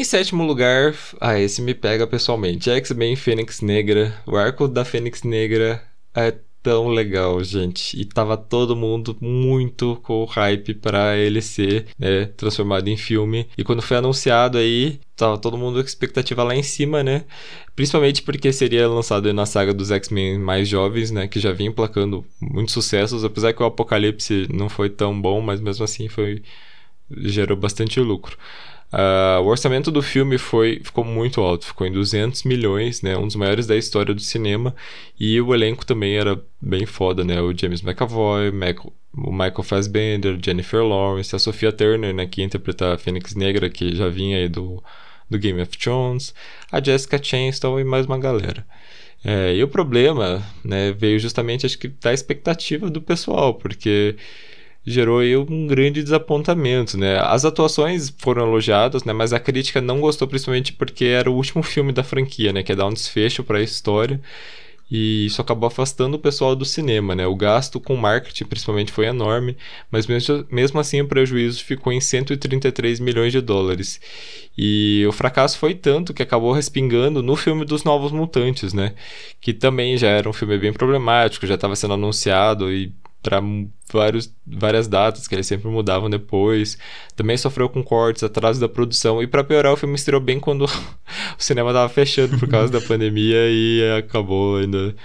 Sétimo 0.08 0.44
lugar, 0.44 0.96
ah, 1.20 1.40
esse 1.40 1.62
me 1.62 1.74
pega 1.74 2.08
pessoalmente. 2.08 2.70
X-Men 2.70 3.16
Fênix 3.16 3.62
Negra. 3.62 4.14
O 4.26 4.36
arco 4.36 4.68
da 4.68 4.86
Fênix 4.86 5.24
Negra 5.24 5.84
é 6.16 6.34
tão 6.64 6.88
legal, 6.88 7.44
gente. 7.44 8.00
E 8.00 8.06
tava 8.06 8.36
todo 8.36 8.76
mundo 8.76 9.16
muito 9.22 10.00
com 10.04 10.26
hype 10.26 10.74
para 10.74 11.18
ele 11.18 11.42
ser 11.42 11.88
né, 11.98 12.26
transformado 12.26 12.88
em 12.88 12.98
filme. 12.98 13.48
E 13.58 13.64
quando 13.64 13.82
foi 13.82 13.98
anunciado 13.98 14.58
aí, 14.58 15.00
tava 15.16 15.38
todo 15.38 15.58
mundo 15.58 15.80
com 15.80 15.88
expectativa 15.88 16.44
lá 16.44 16.56
em 16.56 16.64
cima, 16.64 17.04
né? 17.04 17.26
Principalmente 17.76 18.22
porque 18.22 18.52
seria 18.52 18.88
lançado 18.88 19.32
na 19.34 19.46
saga 19.46 19.74
dos 19.74 19.92
X-Men 19.92 20.40
mais 20.40 20.68
jovens, 20.68 21.12
né? 21.12 21.28
Que 21.28 21.40
já 21.40 21.52
vinha 21.52 21.70
emplacando 21.70 22.26
muitos 22.42 22.74
sucessos, 22.74 23.24
apesar 23.24 23.54
que 23.54 23.62
o 23.62 23.66
Apocalipse 23.66 24.48
não 24.54 24.68
foi 24.68 24.90
tão 24.90 25.20
bom, 25.20 25.42
mas 25.42 25.62
mesmo 25.62 25.84
assim 25.84 26.08
foi 26.08 26.42
gerou 27.10 27.56
bastante 27.56 28.00
lucro. 28.00 28.38
Uh, 28.92 29.42
o 29.42 29.48
orçamento 29.48 29.92
do 29.92 30.02
filme 30.02 30.38
foi, 30.38 30.80
ficou 30.82 31.04
muito 31.04 31.42
alto, 31.42 31.66
ficou 31.66 31.86
em 31.86 31.92
200 31.92 32.44
milhões, 32.44 33.02
né? 33.02 33.18
Um 33.18 33.26
dos 33.26 33.36
maiores 33.36 33.68
da 33.68 33.76
história 33.76 34.14
do 34.14 34.22
cinema. 34.22 34.76
E 35.20 35.40
o 35.42 35.54
elenco 35.54 35.86
também 35.86 36.16
era 36.16 36.42
bem 36.62 36.86
foda, 36.86 37.24
né? 37.24 37.42
O 37.42 37.56
James 37.58 37.82
McAvoy, 37.82 38.52
Michael, 38.52 38.94
o 39.14 39.32
Michael 39.32 39.64
Fassbender, 39.64 40.38
Jennifer 40.44 40.84
Lawrence, 40.84 41.36
a 41.36 41.40
Sophia 41.40 41.72
Turner, 41.72 42.14
né? 42.14 42.26
Que 42.26 42.42
interpreta 42.42 42.94
a 42.94 42.98
Fênix 42.98 43.36
Negra, 43.36 43.70
que 43.70 43.94
já 43.96 44.08
vinha 44.08 44.38
aí 44.38 44.48
do, 44.48 44.82
do 45.30 45.38
Game 45.38 45.62
of 45.62 45.78
Thrones, 45.78 46.34
a 46.72 46.82
Jessica 46.82 47.22
Chastain 47.22 47.80
e 47.80 47.84
mais 47.84 48.06
uma 48.06 48.18
galera. 48.18 48.66
É, 49.24 49.56
e 49.56 49.64
o 49.64 49.68
problema, 49.68 50.46
né, 50.64 50.92
veio 50.92 51.20
justamente, 51.20 51.66
acho 51.66 51.78
que, 51.78 51.88
da 51.88 52.14
expectativa 52.14 52.90
do 52.90 53.02
pessoal, 53.02 53.56
porque 53.56 54.16
gerou 54.90 55.20
aí 55.20 55.36
um 55.36 55.68
grande 55.68 56.02
desapontamento, 56.02 56.98
né? 56.98 57.20
As 57.20 57.44
atuações 57.44 58.10
foram 58.18 58.48
elogiadas, 58.48 59.04
né? 59.04 59.12
Mas 59.12 59.34
a 59.34 59.40
crítica 59.40 59.82
não 59.82 60.00
gostou 60.00 60.26
principalmente 60.30 60.72
porque 60.72 61.04
era 61.04 61.30
o 61.30 61.36
último 61.36 61.62
filme 61.62 61.92
da 61.92 62.06
franquia, 62.06 62.54
né? 62.54 62.64
Que 62.64 62.72
é 62.72 62.76
dar 62.76 62.88
um 62.88 62.94
desfecho 62.94 63.44
para 63.44 63.58
a 63.58 63.62
história. 63.62 64.22
E 64.90 65.26
isso 65.26 65.42
acabou 65.42 65.68
afastando 65.68 66.16
o 66.16 66.20
pessoal 66.20 66.56
do 66.56 66.64
cinema, 66.64 67.14
né? 67.14 67.28
O 67.28 67.36
gasto 67.36 67.82
com 67.82 67.98
marketing, 67.98 68.46
principalmente, 68.46 68.90
foi 68.90 69.08
enorme, 69.08 69.58
mas 69.92 70.08
mesmo, 70.08 70.46
mesmo 70.50 70.80
assim 70.80 71.02
o 71.02 71.08
prejuízo 71.08 71.66
ficou 71.66 71.92
em 71.92 72.00
133 72.00 73.02
milhões 73.02 73.34
de 73.34 73.42
dólares. 73.42 74.00
E 74.58 75.06
o 75.06 75.12
fracasso 75.12 75.58
foi 75.58 75.76
tanto 75.76 76.14
que 76.14 76.24
acabou 76.24 76.54
respingando 76.54 77.22
no 77.22 77.36
filme 77.36 77.66
dos 77.66 77.84
Novos 77.84 78.14
Mutantes, 78.14 78.74
né? 78.74 78.94
Que 79.42 79.54
também 79.54 79.98
já 79.98 80.08
era 80.08 80.30
um 80.30 80.34
filme 80.34 80.58
bem 80.58 80.72
problemático, 80.72 81.46
já 81.46 81.56
estava 81.56 81.76
sendo 81.76 81.96
anunciado 81.96 82.72
e 82.72 82.94
para 83.22 83.42
vários 83.92 84.34
várias 84.46 84.88
datas 84.88 85.28
que 85.28 85.36
eles 85.36 85.48
sempre 85.48 85.70
mudavam 85.70 86.10
depois. 86.10 86.78
Também 87.16 87.38
sofreu 87.38 87.70
com 87.70 87.84
cortes, 87.84 88.24
atraso 88.24 88.60
da 88.60 88.70
produção 88.70 89.22
e 89.22 89.28
para 89.28 89.44
piorar 89.44 89.74
o 89.74 89.78
filme 89.78 89.96
estreou 89.96 90.22
bem 90.22 90.40
quando 90.40 90.66
o 90.66 90.70
cinema 91.38 91.74
tava 91.74 91.90
fechando 91.90 92.38
por 92.38 92.48
causa 92.48 92.72
da 92.72 92.82
pandemia 92.82 93.50
e 93.50 93.82
acabou 93.98 94.58
ainda 94.58 94.96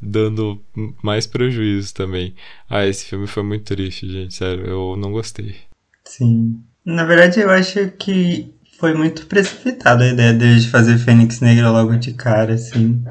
dando 0.00 0.62
mais 1.02 1.26
prejuízo 1.26 1.94
também. 1.94 2.34
Ah, 2.68 2.86
esse 2.86 3.04
filme 3.04 3.26
foi 3.26 3.42
muito 3.42 3.64
triste, 3.64 4.08
gente, 4.08 4.34
sério, 4.34 4.64
eu 4.66 4.96
não 4.96 5.12
gostei. 5.12 5.56
Sim. 6.04 6.60
Na 6.84 7.04
verdade, 7.04 7.40
eu 7.40 7.50
acho 7.50 7.90
que 7.98 8.52
foi 8.78 8.94
muito 8.94 9.26
precipitado 9.26 10.02
a 10.02 10.08
ideia 10.08 10.32
de 10.32 10.68
fazer 10.68 10.98
Fênix 10.98 11.40
Negra 11.40 11.70
logo 11.70 11.96
de 11.96 12.14
cara, 12.14 12.54
assim. 12.54 13.04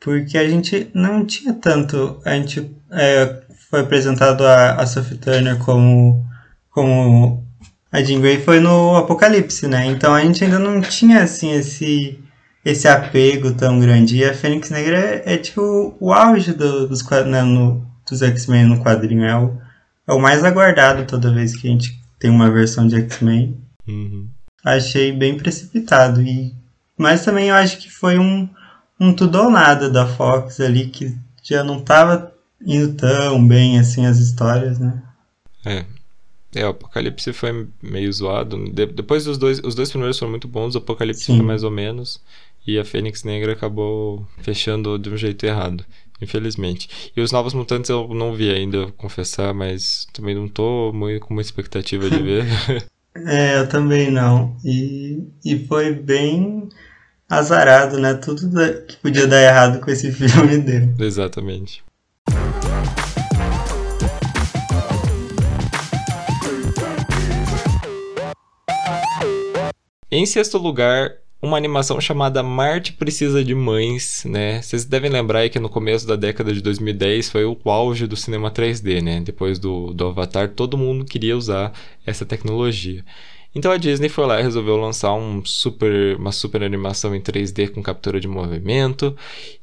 Porque 0.00 0.38
a 0.38 0.48
gente 0.48 0.88
não 0.94 1.24
tinha 1.26 1.52
tanto. 1.52 2.20
A 2.24 2.34
gente 2.34 2.70
é, 2.92 3.42
foi 3.74 3.80
apresentado 3.80 4.46
a, 4.46 4.74
a 4.74 4.86
Sophie 4.86 5.18
Turner 5.18 5.58
como, 5.58 6.24
como 6.70 7.44
a 7.90 8.00
Jean 8.00 8.20
Grey 8.20 8.40
foi 8.40 8.60
no 8.60 8.96
Apocalipse, 8.96 9.66
né? 9.66 9.86
Então 9.86 10.14
a 10.14 10.20
gente 10.20 10.44
ainda 10.44 10.60
não 10.60 10.80
tinha 10.80 11.24
assim 11.24 11.50
esse 11.50 12.20
esse 12.64 12.86
apego 12.86 13.52
tão 13.52 13.80
grande. 13.80 14.18
E 14.18 14.24
a 14.24 14.32
Fênix 14.32 14.70
Negra 14.70 14.96
é, 14.96 15.34
é 15.34 15.36
tipo 15.36 15.96
o 15.98 16.12
auge 16.12 16.52
do, 16.52 16.86
dos, 16.86 17.02
né, 17.26 17.42
no, 17.42 17.84
dos 18.08 18.22
X-Men 18.22 18.66
no 18.66 18.80
quadrinho. 18.80 19.24
É 19.24 19.36
o, 19.36 19.58
é 20.06 20.12
o 20.12 20.20
mais 20.20 20.44
aguardado 20.44 21.04
toda 21.04 21.34
vez 21.34 21.56
que 21.56 21.66
a 21.66 21.70
gente 21.72 22.00
tem 22.20 22.30
uma 22.30 22.48
versão 22.48 22.86
de 22.86 22.94
X-Men. 22.94 23.60
Uhum. 23.88 24.28
Achei 24.64 25.10
bem 25.10 25.36
precipitado. 25.36 26.22
E, 26.22 26.54
mas 26.96 27.24
também 27.24 27.48
eu 27.48 27.56
acho 27.56 27.78
que 27.78 27.90
foi 27.90 28.20
um, 28.20 28.48
um 29.00 29.12
tudo 29.12 29.42
ou 29.42 29.50
nada 29.50 29.90
da 29.90 30.06
Fox 30.06 30.60
ali 30.60 30.86
que 30.86 31.12
já 31.42 31.64
não 31.64 31.80
estava 31.80 32.33
indo 32.66 32.94
tão 32.94 33.46
bem 33.46 33.78
assim 33.78 34.06
as 34.06 34.18
histórias, 34.18 34.78
né? 34.78 35.02
É. 35.64 35.84
É, 36.54 36.64
o 36.64 36.70
Apocalipse 36.70 37.32
foi 37.32 37.66
meio 37.82 38.12
zoado. 38.12 38.56
De 38.70 38.86
depois 38.86 39.24
dos 39.24 39.36
dois, 39.36 39.58
os 39.58 39.74
dois 39.74 39.90
primeiros 39.90 40.18
foram 40.18 40.30
muito 40.30 40.46
bons, 40.46 40.74
o 40.74 40.78
Apocalipse 40.78 41.24
Sim. 41.24 41.38
foi 41.38 41.46
mais 41.46 41.64
ou 41.64 41.70
menos. 41.70 42.20
E 42.66 42.78
a 42.78 42.84
Fênix 42.84 43.24
Negra 43.24 43.52
acabou 43.52 44.26
fechando 44.38 44.98
de 44.98 45.10
um 45.10 45.16
jeito 45.16 45.44
errado, 45.44 45.84
infelizmente. 46.22 46.88
E 47.14 47.20
os 47.20 47.30
Novos 47.30 47.52
Mutantes 47.52 47.90
eu 47.90 48.08
não 48.14 48.34
vi 48.34 48.50
ainda, 48.50 48.90
confessar, 48.92 49.52
mas 49.52 50.06
também 50.12 50.34
não 50.34 50.48
tô 50.48 50.92
muito 50.92 51.26
com 51.26 51.34
uma 51.34 51.42
expectativa 51.42 52.08
de 52.08 52.22
ver. 52.22 52.46
é, 53.26 53.58
eu 53.58 53.68
também 53.68 54.10
não. 54.10 54.56
E, 54.64 55.22
e 55.44 55.58
foi 55.66 55.92
bem 55.92 56.68
azarado, 57.28 57.98
né? 57.98 58.14
Tudo 58.14 58.48
que 58.86 58.96
podia 58.96 59.26
dar 59.26 59.42
errado 59.42 59.80
com 59.80 59.90
esse 59.90 60.10
filme 60.12 60.56
deu. 60.58 60.94
Exatamente. 60.98 61.83
Em 70.16 70.24
sexto 70.26 70.58
lugar, 70.58 71.16
uma 71.42 71.56
animação 71.56 72.00
chamada 72.00 72.40
Marte 72.40 72.92
Precisa 72.92 73.42
de 73.42 73.52
Mães, 73.52 74.22
né? 74.24 74.62
Vocês 74.62 74.84
devem 74.84 75.10
lembrar 75.10 75.48
que 75.48 75.58
no 75.58 75.68
começo 75.68 76.06
da 76.06 76.14
década 76.14 76.52
de 76.52 76.62
2010 76.62 77.30
foi 77.30 77.44
o 77.44 77.58
auge 77.64 78.06
do 78.06 78.16
cinema 78.16 78.48
3D, 78.48 79.02
né? 79.02 79.20
Depois 79.20 79.58
do, 79.58 79.92
do 79.92 80.06
Avatar, 80.06 80.50
todo 80.50 80.78
mundo 80.78 81.04
queria 81.04 81.36
usar 81.36 81.72
essa 82.06 82.24
tecnologia. 82.24 83.04
Então 83.52 83.72
a 83.72 83.76
Disney 83.76 84.08
foi 84.08 84.24
lá 84.24 84.38
e 84.38 84.44
resolveu 84.44 84.76
lançar 84.76 85.12
um 85.14 85.44
super, 85.44 86.16
uma 86.16 86.30
super 86.30 86.62
animação 86.62 87.12
em 87.12 87.20
3D 87.20 87.70
com 87.70 87.82
captura 87.82 88.20
de 88.20 88.28
movimento 88.28 89.16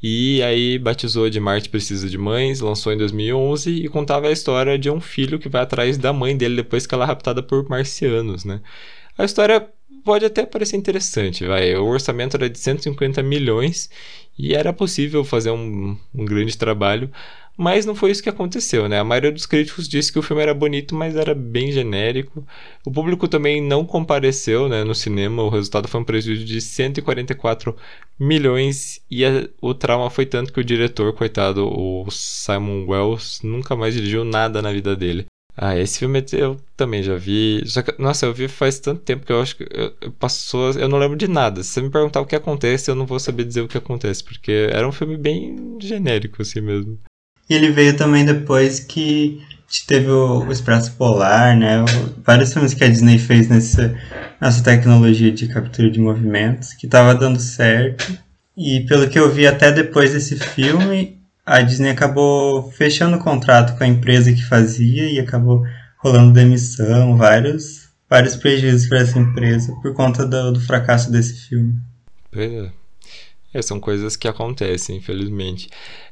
e 0.03 0.43
aí 0.43 0.77
batizou 0.77 1.29
de 1.29 1.39
Marte 1.39 1.69
Precisa 1.69 2.09
de 2.09 2.17
Mães, 2.17 2.59
lançou 2.59 2.91
em 2.91 2.97
2011 2.97 3.71
e 3.71 3.87
contava 3.87 4.27
a 4.27 4.31
história 4.33 4.77
de 4.77 4.89
um 4.89 4.99
filho 4.99 5.39
que 5.39 5.47
vai 5.47 5.61
atrás 5.61 5.97
da 5.97 6.11
mãe 6.11 6.35
dele 6.35 6.57
depois 6.57 6.85
que 6.85 6.93
ela 6.93 7.05
é 7.05 7.07
raptada 7.07 7.41
por 7.41 7.69
marcianos, 7.69 8.43
né? 8.43 8.59
A 9.17 9.23
história 9.23 9.69
pode 10.03 10.25
até 10.25 10.45
parecer 10.45 10.77
interessante, 10.77 11.45
vai. 11.45 11.75
O 11.75 11.85
orçamento 11.85 12.35
era 12.35 12.49
de 12.49 12.59
150 12.59 13.21
milhões 13.23 13.89
e 14.37 14.53
era 14.53 14.73
possível 14.73 15.23
fazer 15.23 15.51
um, 15.51 15.97
um 16.13 16.25
grande 16.25 16.57
trabalho, 16.57 17.11
mas 17.57 17.85
não 17.85 17.93
foi 17.93 18.11
isso 18.11 18.23
que 18.23 18.29
aconteceu, 18.29 18.87
né? 18.89 18.99
A 18.99 19.03
maioria 19.03 19.31
dos 19.31 19.45
críticos 19.45 19.87
disse 19.87 20.11
que 20.11 20.17
o 20.17 20.21
filme 20.21 20.41
era 20.41 20.53
bonito, 20.53 20.95
mas 20.95 21.15
era 21.15 21.35
bem 21.35 21.71
genérico. 21.71 22.45
O 22.85 22.91
público 22.91 23.27
também 23.27 23.61
não 23.61 23.85
compareceu, 23.85 24.67
né, 24.67 24.83
no 24.83 24.95
cinema. 24.95 25.43
O 25.43 25.49
resultado 25.49 25.87
foi 25.87 26.01
um 26.01 26.03
prejuízo 26.03 26.43
de 26.45 26.59
144 26.59 27.75
milhões 28.17 29.01
e 29.11 29.25
a, 29.25 29.47
o 29.61 29.73
trauma 29.73 30.09
foi 30.09 30.25
tanto 30.25 30.51
que 30.51 30.59
o 30.59 30.63
diretor, 30.63 31.13
coitado, 31.13 31.67
o 31.67 32.09
Simon 32.09 32.85
Wells, 32.87 33.45
nunca 33.45 33.75
mais 33.75 33.93
dirigiu 33.93 34.23
nada 34.23 34.61
na 34.61 34.71
vida 34.71 34.95
dele. 34.95 35.25
Ah, 35.55 35.77
esse 35.77 35.99
filme 35.99 36.23
eu 36.33 36.57
também 36.77 37.03
já 37.03 37.15
vi. 37.15 37.61
Que, 37.63 38.01
nossa, 38.01 38.25
eu 38.25 38.33
vi 38.33 38.47
faz 38.47 38.79
tanto 38.79 39.01
tempo 39.01 39.25
que 39.25 39.31
eu 39.31 39.41
acho 39.41 39.57
que 39.57 39.67
eu, 39.69 40.11
passou. 40.13 40.71
Eu 40.71 40.87
não 40.87 40.97
lembro 40.97 41.17
de 41.17 41.27
nada. 41.27 41.61
Se 41.63 41.69
você 41.69 41.81
me 41.81 41.89
perguntar 41.89 42.21
o 42.21 42.25
que 42.25 42.35
acontece, 42.35 42.89
eu 42.89 42.95
não 42.95 43.05
vou 43.05 43.19
saber 43.19 43.43
dizer 43.43 43.61
o 43.61 43.67
que 43.67 43.77
acontece, 43.77 44.23
porque 44.23 44.69
era 44.71 44.87
um 44.87 44.91
filme 44.91 45.17
bem 45.17 45.77
genérico, 45.79 46.41
assim 46.41 46.61
mesmo. 46.61 46.97
E 47.49 47.53
ele 47.53 47.69
veio 47.69 47.95
também 47.95 48.25
depois 48.25 48.79
que 48.79 49.41
teve 49.87 50.09
o, 50.09 50.45
o 50.45 50.51
Expresso 50.51 50.93
Polar, 50.93 51.57
né? 51.57 51.81
O, 51.81 51.85
vários 52.23 52.53
filmes 52.53 52.73
que 52.73 52.83
a 52.83 52.89
Disney 52.89 53.17
fez 53.17 53.47
nessa, 53.47 53.95
nessa 54.39 54.63
tecnologia 54.63 55.31
de 55.31 55.47
captura 55.47 55.89
de 55.89 55.99
movimentos, 55.99 56.73
que 56.73 56.87
tava 56.87 57.13
dando 57.13 57.39
certo. 57.39 58.17
E 58.57 58.81
pelo 58.81 59.09
que 59.09 59.19
eu 59.19 59.31
vi 59.31 59.47
até 59.47 59.71
depois 59.71 60.13
desse 60.13 60.37
filme, 60.37 61.20
a 61.45 61.61
Disney 61.61 61.89
acabou 61.89 62.71
fechando 62.71 63.17
o 63.17 63.23
contrato 63.23 63.77
com 63.77 63.83
a 63.83 63.87
empresa 63.87 64.31
que 64.31 64.43
fazia 64.43 65.09
e 65.09 65.19
acabou 65.19 65.63
rolando 65.97 66.33
demissão, 66.33 67.17
vários, 67.17 67.89
vários 68.09 68.35
prejuízos 68.35 68.87
para 68.87 68.99
essa 68.99 69.19
empresa 69.19 69.73
por 69.81 69.93
conta 69.93 70.25
do, 70.25 70.53
do 70.53 70.61
fracasso 70.61 71.11
desse 71.11 71.47
filme. 71.47 71.75
É. 72.33 72.69
é. 73.53 73.61
São 73.61 73.79
coisas 73.79 74.15
que 74.15 74.27
acontecem, 74.27 74.97
infelizmente. 74.97 75.69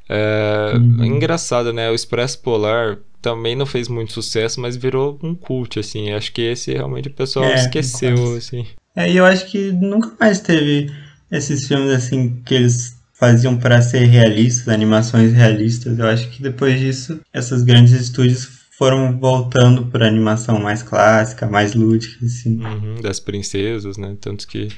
É, 0.08 0.72
uhum. 0.74 1.04
engraçado, 1.04 1.72
né? 1.72 1.90
O 1.90 1.94
Expresso 1.94 2.40
Polar 2.40 2.98
também 3.22 3.54
não 3.54 3.66
fez 3.66 3.88
muito 3.88 4.12
sucesso, 4.12 4.60
mas 4.60 4.76
virou 4.76 5.18
um 5.22 5.34
cult, 5.34 5.78
assim. 5.78 6.12
Acho 6.12 6.32
que 6.32 6.42
esse 6.42 6.72
realmente 6.72 7.08
o 7.08 7.12
pessoal 7.12 7.44
é, 7.44 7.54
esqueceu, 7.54 8.36
assim. 8.36 8.66
É, 8.96 9.10
e 9.10 9.16
eu 9.16 9.24
acho 9.24 9.46
que 9.46 9.70
nunca 9.72 10.12
mais 10.18 10.40
teve 10.40 10.92
esses 11.30 11.66
filmes, 11.66 11.92
assim, 11.92 12.42
que 12.44 12.54
eles 12.54 12.99
faziam 13.20 13.58
para 13.58 13.82
ser 13.82 14.06
realistas, 14.06 14.68
animações 14.68 15.32
realistas. 15.32 15.98
Eu 15.98 16.06
acho 16.06 16.30
que 16.30 16.42
depois 16.42 16.80
disso, 16.80 17.20
essas 17.30 17.62
grandes 17.62 17.92
estúdios 17.92 18.59
foram 18.80 19.18
voltando 19.18 19.84
para 19.84 20.08
animação 20.08 20.58
mais 20.58 20.82
clássica, 20.82 21.46
mais 21.46 21.74
lúdica, 21.74 22.24
assim. 22.24 22.58
Uhum, 22.64 22.98
das 23.02 23.20
princesas, 23.20 23.98
né? 23.98 24.16
Tanto 24.18 24.48
que 24.48 24.68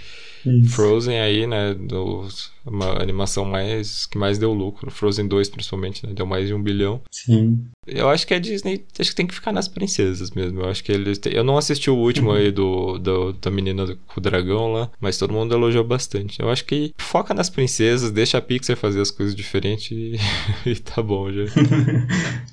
isso. 0.45 0.71
Frozen 0.71 1.21
aí, 1.21 1.47
né, 1.47 1.73
do, 1.73 2.27
uma 2.67 3.01
animação 3.01 3.45
mais 3.45 4.07
que 4.07 4.19
mais 4.19 4.39
deu 4.39 4.53
lucro, 4.53 4.91
Frozen 4.91 5.29
2 5.29 5.49
principalmente, 5.51 6.05
né, 6.05 6.13
deu 6.13 6.27
mais 6.27 6.49
de 6.49 6.53
um 6.53 6.61
bilhão. 6.61 7.01
Sim. 7.13 7.65
Eu 7.87 8.09
acho 8.09 8.27
que 8.27 8.35
a 8.35 8.41
Disney 8.41 8.85
acho 8.99 9.11
que 9.11 9.15
tem 9.17 9.27
que 9.27 9.37
ficar 9.37 9.53
nas 9.53 9.69
princesas 9.69 10.33
mesmo. 10.33 10.63
Eu 10.63 10.69
acho 10.69 10.83
que 10.83 10.91
eles 10.91 11.19
têm... 11.19 11.33
eu 11.33 11.45
não 11.45 11.57
assisti 11.57 11.89
o 11.89 11.95
último 11.95 12.31
uhum. 12.31 12.37
aí 12.37 12.51
do, 12.51 12.99
do, 12.99 13.33
da 13.35 13.53
menina 13.53 13.87
com 13.87 14.19
o 14.19 14.21
dragão 14.21 14.73
lá, 14.73 14.91
mas 15.01 15.17
todo 15.17 15.33
mundo 15.33 15.55
elogiou 15.55 15.85
bastante. 15.85 16.41
Eu 16.41 16.51
acho 16.51 16.65
que 16.65 16.93
foca 16.99 17.33
nas 17.33 17.49
princesas, 17.49 18.11
deixa 18.11 18.39
a 18.39 18.43
Pixar 18.43 18.77
fazer 18.77 19.01
as 19.01 19.13
coisas 19.13 19.37
diferentes 19.37 19.93
e, 19.93 20.17
e 20.69 20.75
tá 20.75 21.01
bom 21.01 21.31
já. 21.31 21.45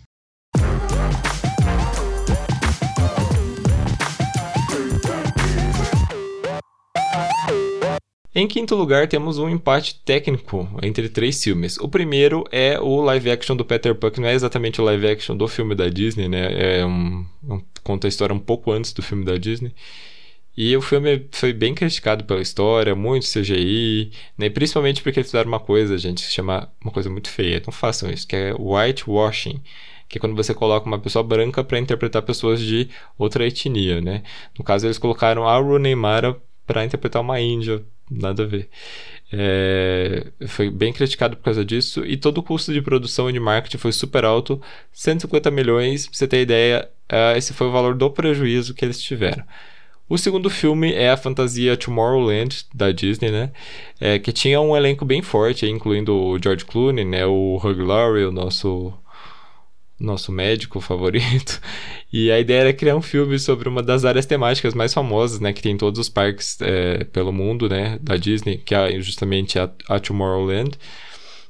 Em 8.39 8.48
quinto 8.48 8.74
lugar, 8.74 9.05
temos 9.05 9.38
um 9.38 9.50
empate 9.50 9.96
técnico 9.96 10.65
entre 10.81 11.10
três 11.10 11.43
filmes. 11.43 11.75
O 11.75 11.89
primeiro 11.89 12.46
é 12.53 12.79
o 12.79 13.01
live 13.01 13.31
action 13.31 13.53
do 13.53 13.65
Peter 13.65 13.93
Pan, 13.93 14.10
que 14.10 14.22
não 14.22 14.29
é 14.29 14.34
exatamente 14.34 14.79
o 14.79 14.84
live 14.86 15.08
action 15.10 15.36
do 15.36 15.46
filme 15.46 15.75
da 15.75 15.89
Disney, 15.89 16.29
né? 16.29 16.77
É 16.77 16.86
um, 16.86 17.25
um, 17.43 17.62
conta 17.84 18.08
a 18.08 18.10
história 18.10 18.34
um 18.34 18.39
pouco 18.39 18.72
antes 18.72 18.93
do 18.93 19.01
filme 19.01 19.25
da 19.25 19.36
Disney. 19.36 19.74
E 20.55 20.74
o 20.77 20.81
filme 20.81 21.27
foi 21.34 21.51
bem 21.51 21.75
criticado 21.75 22.24
pela 22.24 22.39
história, 22.39 22.96
muito 22.96 23.27
CGI, 23.27 24.12
né? 24.38 24.50
principalmente 24.50 25.03
porque 25.03 25.19
eles 25.19 25.27
fizeram 25.27 25.50
uma 25.50 25.60
coisa, 25.60 25.98
gente, 25.98 26.22
que 26.24 26.29
se 26.29 26.31
chama 26.31 26.72
uma 26.81 26.93
coisa 26.93 27.10
muito 27.10 27.29
feia. 27.29 27.62
Não 27.65 27.74
façam 27.74 28.10
isso, 28.10 28.25
que 28.25 28.38
é 28.38 28.53
whitewashing 28.58 29.62
que 30.08 30.17
é 30.17 30.22
quando 30.22 30.36
você 30.36 30.53
coloca 30.53 30.88
uma 30.88 30.98
pessoa 30.98 31.24
branca 31.24 31.62
para 31.62 31.77
interpretar 31.77 32.22
pessoas 32.22 32.62
de 32.62 32.89
outra 33.17 33.46
etnia, 33.46 34.00
né? 34.00 34.24
No 34.58 34.63
caso, 34.63 34.88
eles 34.88 34.98
colocaram 34.98 35.48
a 35.48 35.58
Rooney 35.60 35.93
Mara 35.93 36.36
para 36.65 36.86
interpretar 36.86 37.22
uma 37.22 37.39
índia, 37.39 37.84
nada 38.10 38.44
a 38.44 38.46
ver. 38.46 38.70
É, 39.32 40.25
foi 40.48 40.70
bem 40.70 40.92
criticado 40.92 41.38
por 41.38 41.44
causa 41.44 41.63
disso 41.63 42.04
e 42.04 42.18
todo 42.18 42.39
o 42.39 42.44
custo 42.44 42.74
de 42.74 42.82
produção 42.82 43.30
e 43.30 43.34
de 43.34 43.39
marketing 43.39 43.78
foi 43.78 43.92
super 43.92 44.25
alto 44.25 44.60
150 44.92 45.51
milhões, 45.51 46.08
pra 46.08 46.18
você 46.18 46.28
ter 46.28 46.42
ideia, 46.42 46.89
uh, 47.12 47.38
esse 47.38 47.54
foi 47.54 47.68
o 47.68 47.72
valor 47.72 47.94
do 47.94 48.10
prejuízo 48.10 48.74
que 48.74 48.84
eles 48.84 49.00
tiveram. 49.01 49.44
O 50.10 50.18
segundo 50.18 50.50
filme 50.50 50.92
é 50.92 51.12
a 51.12 51.18
fantasia 51.18 51.78
Tomorrowland 51.78 52.66
da 52.74 52.92
Disney, 52.92 53.30
né? 53.30 53.51
É, 54.00 54.18
que 54.18 54.32
tinha 54.32 54.60
um 54.60 54.75
elenco 54.75 55.06
bem 55.06 55.22
forte, 55.22 55.68
incluindo 55.68 56.16
o 56.16 56.39
George 56.42 56.66
Clooney, 56.66 57.06
né? 57.06 57.28
O 57.28 57.58
Hugh 57.63 57.86
Laurie, 57.86 58.25
o 58.25 58.32
nosso 58.32 58.92
nosso 60.00 60.32
médico 60.32 60.79
favorito. 60.79 61.60
E 62.12 62.32
a 62.32 62.39
ideia 62.39 62.62
era 62.62 62.74
criar 62.74 62.96
um 62.96 63.03
filme 63.03 63.38
sobre 63.38 63.70
uma 63.70 63.84
das 63.84 64.03
áreas 64.03 64.25
temáticas 64.25 64.74
mais 64.74 64.91
famosas, 64.91 65.39
né, 65.39 65.53
que 65.53 65.62
tem 65.62 65.74
em 65.74 65.77
todos 65.77 66.00
os 66.00 66.10
parques 66.10 66.58
é, 66.60 67.03
pelo 67.03 67.32
mundo, 67.32 67.70
né, 67.70 68.00
da 68.01 68.18
Disney, 68.18 68.58
que 68.58 68.74
é 68.74 69.00
justamente 69.00 69.60
a, 69.60 69.70
a 69.88 70.00
Tomorrowland. 70.00 70.72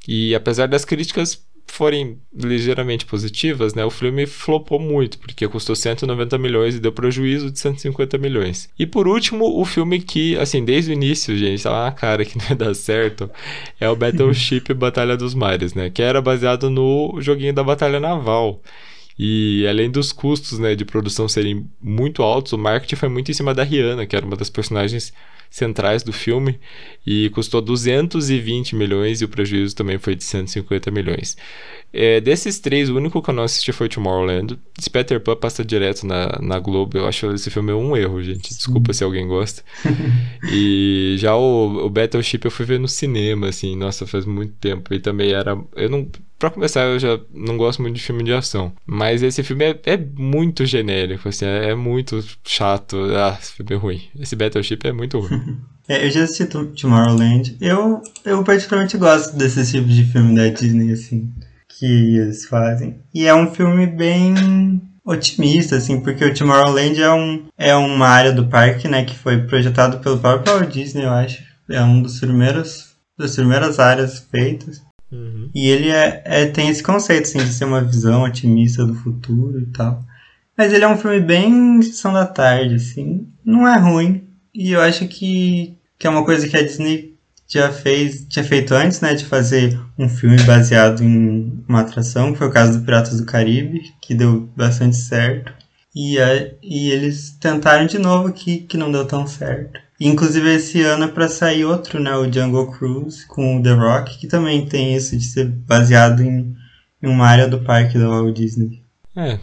E 0.05 0.35
apesar 0.35 0.67
das 0.67 0.83
críticas 0.83 1.41
forem 1.69 2.19
ligeiramente 2.33 3.05
positivas, 3.05 3.73
né, 3.73 3.85
o 3.85 3.89
filme 3.89 4.25
flopou 4.25 4.79
muito, 4.79 5.17
porque 5.19 5.47
custou 5.47 5.75
190 5.75 6.37
milhões 6.37 6.75
e 6.75 6.79
deu 6.79 6.91
prejuízo 6.91 7.51
de 7.51 7.59
150 7.59 8.17
milhões. 8.17 8.69
E 8.77 8.85
por 8.85 9.07
último, 9.07 9.59
o 9.59 9.65
filme 9.65 9.99
que, 9.99 10.37
assim, 10.37 10.63
desde 10.63 10.91
o 10.91 10.93
início, 10.93 11.37
gente, 11.37 11.63
tava 11.63 11.85
na 11.85 11.91
cara 11.91 12.25
que 12.25 12.37
não 12.37 12.45
ia 12.49 12.55
dar 12.55 12.73
certo, 12.73 13.29
é 13.79 13.89
o 13.89 13.95
Battleship 13.95 14.73
Batalha 14.73 15.15
dos 15.15 15.33
Mares, 15.33 15.73
né, 15.73 15.89
que 15.89 16.01
era 16.01 16.21
baseado 16.21 16.69
no 16.69 17.17
joguinho 17.21 17.53
da 17.53 17.63
Batalha 17.63 17.99
Naval. 17.99 18.61
E 19.19 19.67
além 19.67 19.91
dos 19.91 20.13
custos, 20.13 20.57
né, 20.57 20.75
de 20.75 20.85
produção 20.85 21.27
serem 21.27 21.69
muito 21.81 22.23
altos, 22.23 22.53
o 22.53 22.57
marketing 22.57 22.95
foi 22.95 23.09
muito 23.09 23.29
em 23.29 23.33
cima 23.33 23.53
da 23.53 23.63
Rihanna, 23.63 24.05
que 24.05 24.15
era 24.15 24.25
uma 24.25 24.37
das 24.37 24.49
personagens 24.49 25.11
centrais 25.49 26.03
do 26.03 26.13
filme 26.13 26.59
e 27.05 27.29
custou 27.31 27.59
220 27.61 28.75
milhões 28.75 29.19
e 29.19 29.25
o 29.25 29.29
prejuízo 29.29 29.75
também 29.75 29.97
foi 29.97 30.15
de 30.15 30.23
150 30.23 30.91
milhões. 30.91 31.35
É, 31.91 32.21
desses 32.21 32.59
três, 32.59 32.89
o 32.89 32.95
único 32.95 33.21
que 33.21 33.29
eu 33.29 33.33
não 33.33 33.43
assisti 33.43 33.71
foi 33.71 33.89
Tomorrowland. 33.89 34.59
Esse 34.77 34.89
Peter 34.89 35.19
Pan 35.19 35.35
passa 35.35 35.65
direto 35.65 36.05
na, 36.05 36.37
na 36.39 36.59
Globo. 36.59 36.97
Eu 36.97 37.07
acho 37.07 37.33
esse 37.33 37.49
filme 37.49 37.73
um 37.73 37.97
erro, 37.97 38.21
gente. 38.21 38.49
Desculpa 38.49 38.93
Sim. 38.93 38.99
se 38.99 39.03
alguém 39.03 39.27
gosta. 39.27 39.63
e 40.53 41.15
já 41.17 41.35
o, 41.35 41.85
o 41.85 41.89
Battleship 41.89 42.41
eu 42.45 42.51
fui 42.51 42.65
ver 42.65 42.79
no 42.79 42.87
cinema, 42.87 43.47
assim. 43.47 43.75
Nossa, 43.75 44.05
faz 44.05 44.23
muito 44.25 44.53
tempo. 44.53 44.93
E 44.93 44.99
também 44.99 45.31
era. 45.31 45.59
Eu 45.75 45.89
não. 45.89 46.07
Pra 46.39 46.49
começar, 46.49 46.85
eu 46.85 46.97
já 46.97 47.19
não 47.33 47.57
gosto 47.57 47.81
muito 47.81 47.95
de 47.95 48.01
filme 48.01 48.23
de 48.23 48.33
ação. 48.33 48.71
Mas 48.85 49.21
esse 49.21 49.43
filme 49.43 49.65
é, 49.65 49.79
é 49.83 49.97
muito 49.97 50.65
genérico, 50.65 51.27
assim. 51.27 51.45
É, 51.45 51.71
é, 51.71 51.75
muito 51.75 52.23
chato. 52.45 52.97
Ah, 53.13 53.37
esse 53.39 53.53
filme 53.53 53.73
é 53.73 53.77
ruim. 53.77 54.01
Esse 54.17 54.35
Battleship 54.35 54.79
é 54.85 54.91
muito 54.91 55.19
ruim. 55.19 55.57
É, 55.91 56.05
eu 56.05 56.11
já 56.11 56.21
assisti 56.21 56.45
Tomorrowland. 56.45 57.57
Eu, 57.59 58.03
eu 58.23 58.43
particularmente 58.43 58.95
gosto 58.95 59.35
desse 59.35 59.71
tipo 59.71 59.87
de 59.87 60.03
filme 60.03 60.35
da 60.35 60.47
Disney, 60.47 60.93
assim 60.93 61.33
que 61.79 62.17
eles 62.17 62.45
fazem. 62.45 63.01
E 63.13 63.25
é 63.25 63.33
um 63.33 63.53
filme 63.53 63.87
bem 63.87 64.81
otimista, 65.05 65.77
assim, 65.77 66.01
porque 66.01 66.25
o 66.25 66.33
Tomorrowland 66.33 67.01
é, 67.01 67.11
um, 67.11 67.45
é 67.57 67.75
uma 67.75 68.07
área 68.07 68.33
do 68.33 68.47
parque, 68.47 68.87
né, 68.87 69.05
que 69.05 69.17
foi 69.17 69.43
projetado 69.43 69.99
pelo 69.99 70.19
próprio 70.19 70.53
Walt 70.53 70.69
Disney, 70.69 71.05
eu 71.05 71.11
acho. 71.11 71.41
É 71.69 71.81
um 71.81 72.01
dos 72.01 72.19
primeiros, 72.19 72.95
das 73.17 73.35
primeiras 73.35 73.79
áreas 73.79 74.19
feitas. 74.29 74.81
Uhum. 75.11 75.49
E 75.53 75.67
ele 75.67 75.89
é, 75.89 76.21
é, 76.25 76.45
tem 76.45 76.69
esse 76.69 76.83
conceito, 76.83 77.23
assim, 77.23 77.39
de 77.39 77.51
ser 77.51 77.65
uma 77.65 77.81
visão 77.81 78.23
otimista 78.23 78.85
do 78.85 78.93
futuro 78.93 79.59
e 79.59 79.65
tal. 79.67 80.03
Mas 80.57 80.73
ele 80.73 80.83
é 80.83 80.87
um 80.87 80.97
filme 80.97 81.19
bem 81.19 81.81
sessão 81.81 82.13
da 82.13 82.25
tarde, 82.25 82.75
assim. 82.75 83.27
Não 83.43 83.67
é 83.67 83.77
ruim. 83.77 84.23
E 84.53 84.71
eu 84.71 84.81
acho 84.81 85.07
que, 85.07 85.77
que 85.97 86.05
é 86.05 86.09
uma 86.09 86.25
coisa 86.25 86.47
que 86.47 86.57
a 86.57 86.61
Disney 86.61 87.15
já 87.47 87.71
fez, 87.71 88.25
tinha 88.29 88.45
feito 88.45 88.75
antes, 88.75 89.01
né, 89.01 89.15
de 89.15 89.25
fazer 89.25 89.79
um 89.97 90.07
filme 90.07 90.41
baseado 90.43 91.01
em 91.01 91.63
uma 91.67 91.81
atração, 91.81 92.31
que 92.31 92.37
foi 92.37 92.47
o 92.47 92.51
caso 92.51 92.77
do 92.77 92.85
Piratas 92.85 93.19
do 93.19 93.25
Caribe, 93.25 93.91
que 93.99 94.13
deu 94.13 94.49
bastante 94.55 94.97
certo. 94.97 95.51
E, 95.95 96.17
e 96.61 96.91
eles 96.91 97.31
tentaram 97.39 97.87
de 97.87 97.97
novo 97.97 98.27
aqui, 98.27 98.59
que 98.59 98.77
não 98.77 98.91
deu 98.91 99.05
tão 99.05 99.25
certo. 99.25 99.79
Inclusive 99.99 100.55
esse 100.55 100.81
ano 100.81 101.05
é 101.05 101.07
para 101.07 101.27
sair 101.27 101.65
outro, 101.65 101.99
né, 101.99 102.15
o 102.15 102.31
Jungle 102.31 102.71
Cruise 102.71 103.25
com 103.27 103.57
o 103.57 103.63
The 103.63 103.73
Rock, 103.73 104.17
que 104.17 104.27
também 104.27 104.65
tem 104.65 104.95
isso 104.95 105.17
de 105.17 105.25
ser 105.25 105.45
baseado 105.45 106.23
em, 106.23 106.55
em 107.03 107.07
uma 107.07 107.27
área 107.27 107.47
do 107.47 107.59
parque 107.59 107.97
da 107.97 108.07
Walt 108.07 108.35
Disney. 108.35 108.81
É, 109.15 109.37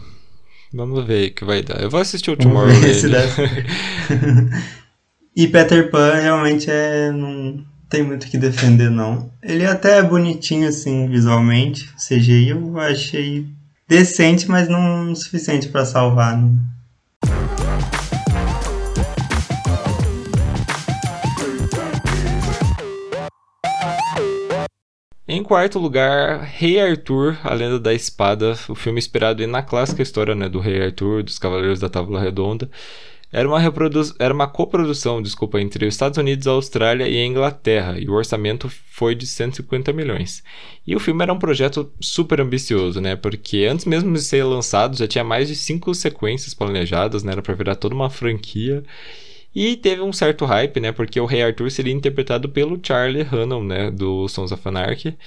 vamos 0.73 1.05
ver 1.05 1.29
o 1.29 1.33
que 1.33 1.45
vai 1.45 1.61
dar. 1.61 1.81
Eu 1.81 1.89
vou 1.89 1.99
assistir 1.99 2.31
o 2.31 2.37
Tomorrowland. 2.37 2.81
e 5.35 5.47
Peter 5.47 5.91
Pan 5.91 6.15
realmente 6.15 6.71
é 6.71 7.11
num 7.11 7.63
tem 7.89 8.03
muito 8.03 8.27
que 8.27 8.37
defender, 8.37 8.89
não. 8.89 9.31
Ele 9.41 9.65
até 9.65 9.99
é 9.99 10.03
bonitinho, 10.03 10.67
assim, 10.67 11.07
visualmente. 11.07 11.89
CGI 11.95 12.49
eu 12.49 12.77
achei 12.79 13.47
decente, 13.87 14.49
mas 14.49 14.67
não 14.67 15.11
o 15.11 15.15
suficiente 15.15 15.69
para 15.69 15.85
salvar, 15.85 16.37
né? 16.37 16.53
Em 25.37 25.43
quarto 25.43 25.77
lugar, 25.77 26.41
Rei 26.41 26.79
Arthur, 26.79 27.37
A 27.43 27.53
Lenda 27.53 27.79
da 27.79 27.93
Espada, 27.93 28.57
o 28.67 28.73
filme 28.73 28.97
inspirado 28.97 29.45
na 29.45 29.61
clássica 29.61 30.01
história 30.01 30.33
né, 30.33 30.49
do 30.49 30.59
Rei 30.59 30.81
Arthur, 30.81 31.21
dos 31.21 31.37
Cavaleiros 31.37 31.79
da 31.79 31.87
Tábua 31.87 32.19
Redonda. 32.19 32.67
Era 33.31 33.47
uma, 33.47 33.61
era 34.17 34.33
uma 34.33 34.47
coprodução 34.47 35.21
desculpa, 35.21 35.61
entre 35.61 35.85
os 35.85 35.93
Estados 35.93 36.17
Unidos, 36.17 36.47
a 36.47 36.51
Austrália 36.53 37.07
e 37.07 37.21
a 37.21 37.23
Inglaterra, 37.23 37.99
e 37.99 38.09
o 38.09 38.13
orçamento 38.13 38.67
foi 38.89 39.13
de 39.13 39.27
150 39.27 39.93
milhões. 39.93 40.43
E 40.87 40.95
o 40.95 40.99
filme 40.99 41.21
era 41.21 41.33
um 41.33 41.37
projeto 41.37 41.91
super 41.99 42.41
ambicioso, 42.41 42.99
né? 42.99 43.15
Porque 43.15 43.67
antes 43.69 43.85
mesmo 43.85 44.11
de 44.11 44.21
ser 44.21 44.43
lançado, 44.43 44.97
já 44.97 45.07
tinha 45.07 45.23
mais 45.23 45.47
de 45.47 45.55
cinco 45.55 45.93
sequências 45.93 46.55
planejadas, 46.55 47.21
né? 47.21 47.33
Era 47.33 47.43
para 47.43 47.53
virar 47.53 47.75
toda 47.75 47.93
uma 47.93 48.09
franquia. 48.09 48.83
E 49.55 49.75
teve 49.75 50.01
um 50.01 50.13
certo 50.13 50.45
hype, 50.45 50.79
né? 50.79 50.91
Porque 50.91 51.19
o 51.19 51.25
Rei 51.25 51.41
Arthur 51.41 51.71
seria 51.71 51.93
interpretado 51.93 52.47
pelo 52.49 52.79
Charlie 52.81 53.27
Hunnam, 53.31 53.63
né? 53.63 53.89
Do 53.89 54.27
Sons 54.27 54.51
of 54.51 54.61
Anarchy. 54.67 55.17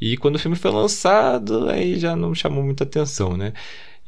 E 0.00 0.16
quando 0.16 0.36
o 0.36 0.38
filme 0.38 0.56
foi 0.56 0.70
lançado, 0.70 1.68
aí 1.68 1.98
já 1.98 2.14
não 2.14 2.34
chamou 2.34 2.62
muita 2.62 2.84
atenção, 2.84 3.36
né? 3.36 3.52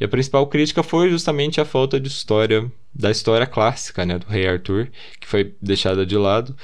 E 0.00 0.04
a 0.04 0.08
principal 0.08 0.46
crítica 0.46 0.82
foi 0.82 1.08
justamente 1.08 1.60
a 1.60 1.64
falta 1.64 2.00
de 2.00 2.08
história, 2.08 2.70
da 2.92 3.10
história 3.10 3.46
clássica, 3.46 4.04
né, 4.04 4.18
do 4.18 4.26
Rei 4.26 4.46
Arthur, 4.46 4.88
que 5.20 5.26
foi 5.26 5.54
deixada 5.62 6.04
de 6.04 6.16
lado. 6.16 6.56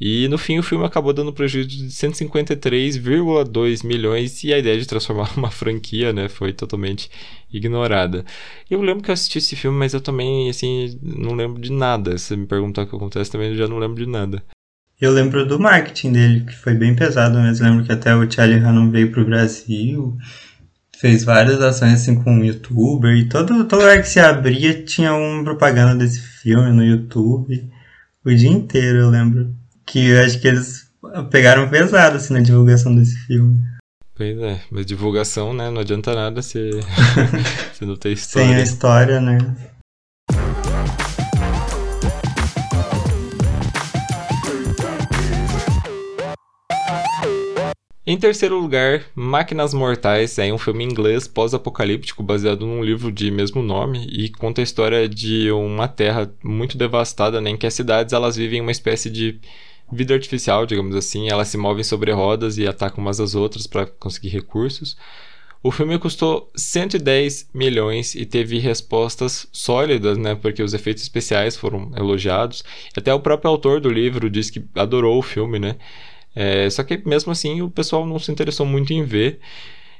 E 0.00 0.26
no 0.28 0.38
fim 0.38 0.58
o 0.58 0.62
filme 0.62 0.84
acabou 0.86 1.12
dando 1.12 1.30
prejuízo 1.30 1.68
de 1.68 1.88
153,2 1.88 3.84
milhões 3.84 4.42
e 4.44 4.54
a 4.54 4.58
ideia 4.58 4.78
de 4.78 4.86
transformar 4.86 5.30
uma 5.36 5.50
franquia, 5.50 6.10
né, 6.10 6.28
foi 6.28 6.54
totalmente 6.54 7.10
ignorada. 7.52 8.24
Eu 8.70 8.80
lembro 8.80 9.02
que 9.02 9.10
eu 9.10 9.14
assisti 9.14 9.36
esse 9.36 9.54
filme, 9.56 9.76
mas 9.76 9.92
eu 9.92 10.00
também, 10.00 10.48
assim, 10.48 10.98
não 11.02 11.34
lembro 11.34 11.60
de 11.60 11.70
nada. 11.70 12.16
Se 12.16 12.34
me 12.34 12.46
perguntar 12.46 12.82
o 12.82 12.86
que 12.86 12.96
acontece, 12.96 13.30
também 13.30 13.50
eu 13.50 13.56
já 13.56 13.68
não 13.68 13.78
lembro 13.78 14.02
de 14.02 14.10
nada. 14.10 14.42
Eu 14.98 15.12
lembro 15.12 15.46
do 15.46 15.58
marketing 15.58 16.12
dele, 16.12 16.40
que 16.44 16.54
foi 16.54 16.74
bem 16.74 16.94
pesado 16.94 17.38
mesmo. 17.38 17.66
lembro 17.66 17.84
que 17.84 17.92
até 17.92 18.14
o 18.14 18.30
Charlie 18.30 18.58
Hunnam 18.58 18.90
veio 18.90 19.10
pro 19.10 19.24
Brasil 19.24 20.16
fez 21.00 21.24
várias 21.24 21.60
ações 21.60 21.94
assim 21.94 22.14
com 22.14 22.38
o 22.38 22.44
youtuber 22.44 23.16
e 23.16 23.28
todo, 23.28 23.64
todo 23.64 23.80
lugar 23.80 24.00
que 24.00 24.08
se 24.08 24.20
abria 24.20 24.84
tinha 24.84 25.14
uma 25.14 25.42
propaganda 25.42 25.94
desse 25.94 26.20
filme 26.20 26.70
no 26.70 26.84
YouTube 26.84 27.70
o 28.24 28.34
dia 28.34 28.50
inteiro, 28.50 28.98
eu 28.98 29.10
lembro. 29.10 29.54
Que 29.86 30.10
eu 30.10 30.22
acho 30.22 30.40
que 30.40 30.48
eles 30.48 30.90
pegaram 31.30 31.68
pesado 31.68 32.16
assim 32.16 32.34
na 32.34 32.40
divulgação 32.40 32.94
desse 32.94 33.16
filme. 33.26 33.58
Pois 34.14 34.38
é, 34.38 34.60
mas 34.70 34.84
divulgação, 34.84 35.54
né? 35.54 35.70
Não 35.70 35.80
adianta 35.80 36.14
nada 36.14 36.42
se, 36.42 36.70
se 37.72 37.84
não 37.84 37.96
tem 37.96 38.12
história. 38.12 38.48
Sem 38.48 38.56
a 38.56 38.62
história, 38.62 39.20
né? 39.20 39.38
Em 48.06 48.16
terceiro 48.16 48.58
lugar, 48.58 49.04
Máquinas 49.14 49.74
Mortais 49.74 50.38
é 50.38 50.50
um 50.50 50.56
filme 50.56 50.82
inglês 50.82 51.28
pós-apocalíptico 51.28 52.22
baseado 52.22 52.64
num 52.64 52.82
livro 52.82 53.12
de 53.12 53.30
mesmo 53.30 53.62
nome 53.62 54.06
e 54.10 54.30
conta 54.30 54.62
a 54.62 54.64
história 54.64 55.06
de 55.06 55.50
uma 55.52 55.86
terra 55.86 56.32
muito 56.42 56.78
devastada, 56.78 57.42
né, 57.42 57.50
em 57.50 57.56
que 57.58 57.66
as 57.66 57.74
cidades 57.74 58.14
elas 58.14 58.36
vivem 58.36 58.62
uma 58.62 58.70
espécie 58.70 59.10
de 59.10 59.38
vida 59.92 60.14
artificial, 60.14 60.64
digamos 60.64 60.96
assim. 60.96 61.28
Elas 61.28 61.48
se 61.48 61.58
movem 61.58 61.84
sobre 61.84 62.10
rodas 62.10 62.56
e 62.56 62.66
atacam 62.66 63.04
umas 63.04 63.20
às 63.20 63.34
outras 63.34 63.66
para 63.66 63.84
conseguir 63.84 64.30
recursos. 64.30 64.96
O 65.62 65.70
filme 65.70 65.98
custou 65.98 66.50
110 66.56 67.50
milhões 67.52 68.14
e 68.14 68.24
teve 68.24 68.58
respostas 68.58 69.46
sólidas, 69.52 70.16
né? 70.16 70.34
Porque 70.34 70.62
os 70.62 70.72
efeitos 70.72 71.02
especiais 71.02 71.54
foram 71.54 71.92
elogiados. 71.94 72.64
Até 72.96 73.12
o 73.12 73.20
próprio 73.20 73.50
autor 73.50 73.78
do 73.78 73.90
livro 73.90 74.30
disse 74.30 74.52
que 74.52 74.64
adorou 74.74 75.18
o 75.18 75.22
filme, 75.22 75.58
né? 75.58 75.76
É, 76.34 76.68
só 76.70 76.82
que 76.82 77.02
mesmo 77.06 77.32
assim 77.32 77.60
o 77.62 77.70
pessoal 77.70 78.06
não 78.06 78.18
se 78.18 78.30
interessou 78.30 78.66
muito 78.66 78.92
em 78.92 79.04
ver. 79.04 79.40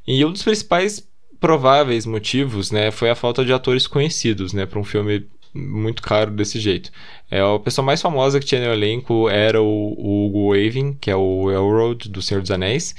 E 0.07 0.25
um 0.25 0.33
dos 0.33 0.43
principais 0.43 1.07
prováveis 1.39 2.05
motivos, 2.07 2.71
né, 2.71 2.91
foi 2.91 3.11
a 3.11 3.15
falta 3.15 3.45
de 3.45 3.53
atores 3.53 3.87
conhecidos, 3.87 4.53
né, 4.53 4.67
para 4.67 4.79
um 4.79 4.85
filme 4.85 5.27
muito 5.55 6.03
caro 6.03 6.31
desse 6.31 6.61
jeito. 6.61 6.91
É, 7.31 7.41
a 7.41 7.59
pessoa 7.59 7.85
mais 7.85 8.01
famosa 8.01 8.39
que 8.39 8.47
tinha 8.47 8.61
no 8.61 8.73
elenco 8.73 9.29
era 9.29 9.61
o, 9.61 9.67
o 9.67 10.27
Hugo 10.27 10.49
Weaving, 10.51 10.95
que 11.01 11.11
é 11.11 11.17
o 11.17 11.51
Elrond 11.51 12.09
do 12.09 12.23
Senhor 12.23 12.41
dos 12.41 12.51
Anéis. 12.51 12.95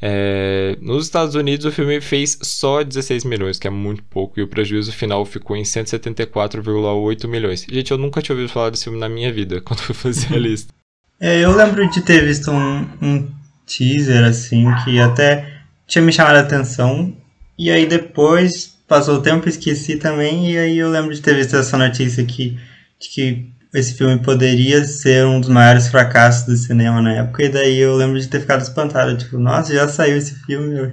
É, 0.00 0.76
nos 0.80 1.06
Estados 1.06 1.34
Unidos, 1.34 1.66
o 1.66 1.72
filme 1.72 2.00
fez 2.00 2.38
só 2.42 2.84
16 2.84 3.24
milhões, 3.24 3.58
que 3.58 3.66
é 3.66 3.70
muito 3.70 4.04
pouco, 4.04 4.38
e 4.38 4.42
o 4.42 4.48
prejuízo 4.48 4.92
final 4.92 5.24
ficou 5.24 5.56
em 5.56 5.62
174,8 5.62 7.26
milhões. 7.26 7.66
Gente, 7.68 7.90
eu 7.90 7.98
nunca 7.98 8.22
tinha 8.22 8.34
ouvido 8.34 8.52
falar 8.52 8.70
desse 8.70 8.84
filme 8.84 8.98
na 8.98 9.08
minha 9.08 9.32
vida, 9.32 9.60
quando 9.62 9.80
fui 9.80 9.94
fazer 9.94 10.34
a 10.34 10.38
lista. 10.38 10.77
É, 11.20 11.40
eu 11.40 11.54
lembro 11.54 11.88
de 11.90 12.00
ter 12.00 12.24
visto 12.24 12.50
um, 12.50 12.88
um 13.02 13.28
teaser, 13.66 14.24
assim, 14.24 14.66
que 14.84 15.00
até 15.00 15.62
tinha 15.86 16.02
me 16.02 16.12
chamado 16.12 16.36
a 16.36 16.40
atenção, 16.40 17.16
e 17.58 17.70
aí 17.70 17.86
depois 17.86 18.76
passou 18.86 19.16
o 19.16 19.22
tempo, 19.22 19.48
esqueci 19.48 19.96
também, 19.96 20.52
e 20.52 20.58
aí 20.58 20.78
eu 20.78 20.90
lembro 20.90 21.12
de 21.12 21.20
ter 21.20 21.34
visto 21.34 21.56
essa 21.56 21.76
notícia 21.76 22.22
aqui, 22.22 22.58
de 23.00 23.08
que 23.08 23.52
esse 23.74 23.94
filme 23.94 24.18
poderia 24.20 24.84
ser 24.84 25.26
um 25.26 25.40
dos 25.40 25.50
maiores 25.50 25.88
fracassos 25.88 26.46
do 26.46 26.56
cinema 26.56 27.02
na 27.02 27.14
época, 27.14 27.44
e 27.44 27.48
daí 27.48 27.78
eu 27.78 27.96
lembro 27.96 28.18
de 28.18 28.28
ter 28.28 28.40
ficado 28.40 28.62
espantado, 28.62 29.16
tipo, 29.16 29.38
nossa, 29.38 29.74
já 29.74 29.88
saiu 29.88 30.16
esse 30.16 30.34
filme, 30.46 30.78
eu 30.78 30.92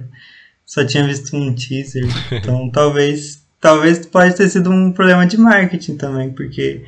só 0.66 0.84
tinha 0.84 1.06
visto 1.06 1.36
um 1.36 1.54
teaser, 1.54 2.04
então 2.32 2.68
talvez, 2.70 3.46
talvez 3.60 4.04
pode 4.04 4.34
ter 4.34 4.48
sido 4.48 4.70
um 4.70 4.92
problema 4.92 5.24
de 5.24 5.38
marketing 5.38 5.96
também, 5.96 6.30
porque 6.32 6.84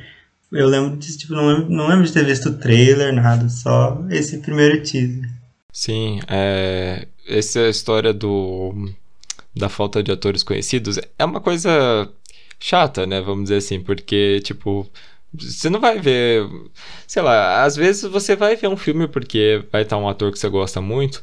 eu 0.51 0.67
lembro 0.67 0.97
de, 0.97 1.17
tipo, 1.17 1.33
não 1.33 1.47
lembro, 1.47 1.69
não 1.69 1.87
lembro 1.87 2.05
de 2.05 2.13
ter 2.13 2.25
visto 2.25 2.57
trailer, 2.57 3.13
nada, 3.13 3.47
só 3.49 4.03
esse 4.09 4.39
primeiro 4.39 4.81
teaser. 4.81 5.29
Sim, 5.71 6.19
é, 6.27 7.07
essa 7.27 7.67
história 7.69 8.13
do 8.13 8.73
da 9.55 9.67
falta 9.67 10.01
de 10.01 10.11
atores 10.11 10.43
conhecidos 10.43 10.99
é 11.17 11.25
uma 11.25 11.41
coisa 11.41 12.09
chata, 12.59 13.05
né, 13.05 13.21
vamos 13.21 13.43
dizer 13.45 13.57
assim, 13.57 13.81
porque, 13.81 14.39
tipo, 14.41 14.89
você 15.33 15.69
não 15.69 15.79
vai 15.79 15.99
ver. 15.99 16.47
Sei 17.07 17.21
lá, 17.21 17.63
às 17.63 17.75
vezes 17.75 18.03
você 18.03 18.35
vai 18.35 18.55
ver 18.55 18.67
um 18.67 18.77
filme 18.77 19.07
porque 19.07 19.63
vai 19.71 19.83
estar 19.83 19.97
um 19.97 20.09
ator 20.09 20.31
que 20.31 20.39
você 20.39 20.49
gosta 20.49 20.81
muito, 20.81 21.21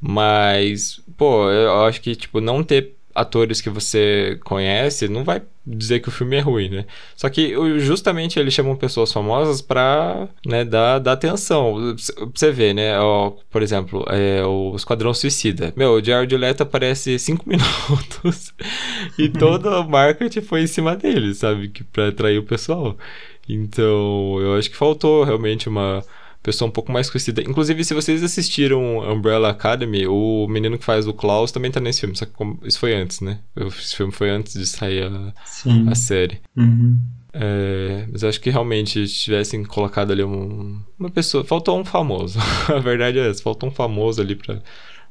mas, 0.00 1.00
pô, 1.16 1.50
eu 1.50 1.84
acho 1.84 2.00
que, 2.00 2.14
tipo, 2.14 2.40
não 2.40 2.62
ter 2.62 2.97
atores 3.18 3.60
que 3.60 3.68
você 3.68 4.38
conhece 4.44 5.08
não 5.08 5.24
vai 5.24 5.42
dizer 5.66 6.00
que 6.00 6.08
o 6.08 6.12
filme 6.12 6.36
é 6.36 6.40
ruim, 6.40 6.70
né? 6.70 6.86
Só 7.16 7.28
que 7.28 7.52
justamente 7.80 8.38
eles 8.38 8.54
chamam 8.54 8.76
pessoas 8.76 9.12
famosas 9.12 9.60
pra 9.60 10.28
né, 10.46 10.64
dar, 10.64 10.98
dar 10.98 11.12
atenção. 11.12 11.94
Pra 12.16 12.26
você 12.34 12.50
ver, 12.50 12.74
né? 12.74 12.98
Ó, 12.98 13.32
por 13.50 13.62
exemplo, 13.62 14.04
é, 14.08 14.44
o 14.46 14.74
Esquadrão 14.76 15.12
Suicida. 15.12 15.72
Meu, 15.76 15.94
o 15.94 16.04
Jared 16.04 16.34
Leto 16.36 16.62
aparece 16.62 17.18
5 17.18 17.44
minutos 17.48 18.54
e 19.18 19.28
todo 19.38 19.68
o 19.68 19.88
marketing 19.88 20.40
foi 20.40 20.62
em 20.62 20.66
cima 20.66 20.96
dele, 20.96 21.34
sabe? 21.34 21.68
Que, 21.68 21.84
pra 21.84 22.08
atrair 22.08 22.38
o 22.38 22.44
pessoal. 22.44 22.96
Então, 23.48 24.38
eu 24.40 24.54
acho 24.56 24.70
que 24.70 24.76
faltou 24.76 25.24
realmente 25.24 25.68
uma 25.68 26.04
pessoa 26.42 26.68
um 26.68 26.72
pouco 26.72 26.90
mais 26.92 27.10
conhecida. 27.10 27.42
Inclusive, 27.42 27.84
se 27.84 27.94
vocês 27.94 28.22
assistiram 28.22 29.00
Umbrella 29.00 29.50
Academy, 29.50 30.06
o 30.06 30.46
menino 30.48 30.78
que 30.78 30.84
faz 30.84 31.06
o 31.06 31.12
Klaus 31.12 31.52
também 31.52 31.70
tá 31.70 31.80
nesse 31.80 32.00
filme, 32.00 32.16
só 32.16 32.24
que 32.24 32.32
isso 32.64 32.78
foi 32.78 32.94
antes, 32.94 33.20
né? 33.20 33.40
Esse 33.56 33.96
filme 33.96 34.12
foi 34.12 34.30
antes 34.30 34.54
de 34.54 34.66
sair 34.66 35.04
a, 35.04 35.32
a 35.90 35.94
série. 35.94 36.40
Uhum. 36.56 36.98
É, 37.32 38.06
mas 38.10 38.24
acho 38.24 38.40
que 38.40 38.50
realmente 38.50 39.06
tivessem 39.06 39.62
colocado 39.62 40.12
ali 40.12 40.24
um, 40.24 40.80
uma 40.98 41.10
pessoa. 41.10 41.44
Faltou 41.44 41.78
um 41.78 41.84
famoso. 41.84 42.38
a 42.68 42.78
verdade 42.78 43.18
é 43.18 43.28
essa, 43.28 43.42
faltou 43.42 43.68
um 43.68 43.72
famoso 43.72 44.20
ali 44.20 44.34
pra 44.34 44.60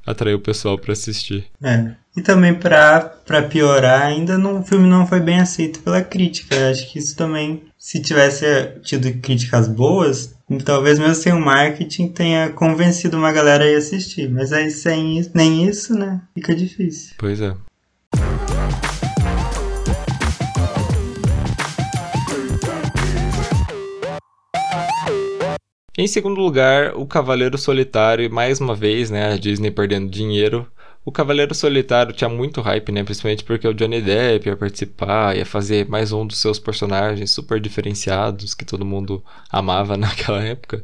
atrair 0.07 0.33
o 0.33 0.39
pessoal 0.39 0.77
para 0.77 0.93
assistir. 0.93 1.45
É. 1.61 1.91
E 2.15 2.21
também 2.21 2.55
para 2.55 3.43
piorar, 3.47 4.01
ainda 4.01 4.37
não, 4.37 4.61
o 4.61 4.63
filme 4.63 4.87
não 4.87 5.05
foi 5.05 5.19
bem 5.19 5.39
aceito 5.39 5.81
pela 5.81 6.01
crítica. 6.01 6.71
Acho 6.71 6.91
que 6.91 6.97
isso 6.97 7.15
também, 7.15 7.61
se 7.77 8.01
tivesse 8.01 8.45
tido 8.81 9.11
críticas 9.21 9.67
boas, 9.67 10.33
talvez 10.65 10.97
mesmo 10.97 11.13
sem 11.13 11.33
o 11.33 11.39
marketing 11.39 12.07
tenha 12.07 12.49
convencido 12.49 13.17
uma 13.17 13.31
galera 13.31 13.65
a 13.65 13.67
ir 13.67 13.75
assistir. 13.75 14.29
Mas 14.29 14.51
aí 14.51 14.71
sem 14.71 15.19
isso, 15.19 15.31
nem 15.35 15.67
isso, 15.67 15.93
né? 15.93 16.21
Fica 16.33 16.55
difícil. 16.55 17.13
Pois 17.19 17.39
é. 17.39 17.53
Em 25.97 26.05
segundo 26.05 26.39
lugar, 26.39 26.95
o 26.95 27.07
Cavaleiro 27.07 27.57
Solitário, 27.57 28.31
mais 28.31 28.61
uma 28.61 28.75
vez, 28.75 29.09
né, 29.09 29.33
a 29.33 29.35
Disney 29.37 29.71
perdendo 29.71 30.07
dinheiro. 30.07 30.67
O 31.03 31.11
Cavaleiro 31.11 31.55
Solitário 31.55 32.13
tinha 32.13 32.29
muito 32.29 32.61
hype, 32.61 32.91
né, 32.91 33.03
principalmente 33.03 33.43
porque 33.43 33.67
o 33.67 33.73
Johnny 33.73 33.99
Depp 33.99 34.47
ia 34.47 34.55
participar, 34.55 35.35
ia 35.35 35.45
fazer 35.45 35.87
mais 35.89 36.11
um 36.11 36.27
dos 36.27 36.37
seus 36.37 36.59
personagens 36.59 37.31
super 37.31 37.59
diferenciados 37.59 38.53
que 38.53 38.63
todo 38.63 38.85
mundo 38.85 39.23
amava 39.49 39.97
naquela 39.97 40.43
época. 40.43 40.83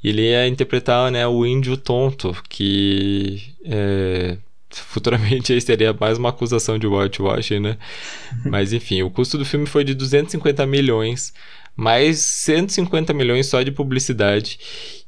E 0.00 0.10
ele 0.10 0.30
ia 0.30 0.46
interpretar, 0.46 1.10
né, 1.10 1.26
o 1.26 1.44
índio 1.44 1.76
tonto, 1.76 2.32
que 2.48 3.42
é, 3.64 4.36
futuramente 4.70 5.52
aí 5.52 5.60
seria 5.60 5.92
mais 5.92 6.18
uma 6.18 6.28
acusação 6.28 6.78
de 6.78 6.86
whitewashing, 6.86 7.58
né? 7.58 7.78
Mas 8.46 8.72
enfim, 8.72 9.02
o 9.02 9.10
custo 9.10 9.36
do 9.36 9.44
filme 9.44 9.66
foi 9.66 9.82
de 9.82 9.92
250 9.92 10.64
milhões 10.66 11.32
mais 11.76 12.18
150 12.18 13.12
milhões 13.12 13.46
só 13.46 13.62
de 13.62 13.70
publicidade. 13.72 14.58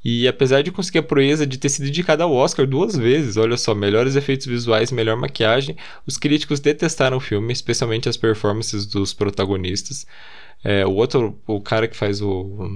E 0.05 0.29
apesar 0.29 0.63
de 0.63 0.71
conseguir 0.71 0.99
a 0.99 1.03
proeza 1.03 1.47
de 1.47 1.59
ter 1.59 1.69
sido 1.69 1.89
indicada 1.89 2.25
ao 2.25 2.33
Oscar 2.33 2.67
duas 2.67 2.97
vezes, 2.97 3.37
olha 3.37 3.57
só, 3.57 3.75
melhores 3.75 4.17
efeitos 4.17 4.47
visuais, 4.47 4.93
melhor 4.93 5.17
maquiagem, 5.17 5.77
os 6.07 6.17
críticos 6.17 6.61
detestaram 6.61 7.17
o 7.17 7.21
filme, 7.21 7.53
especialmente 7.53 8.09
as 8.09 8.17
performances 8.17 8.87
dos 8.87 9.15
protagonistas. 9.15 10.07
É, 10.63 10.85
o 10.87 10.93
outro, 10.93 11.39
o 11.47 11.61
cara 11.61 11.89
que 11.89 11.97
faz 11.97 12.21
o. 12.21 12.69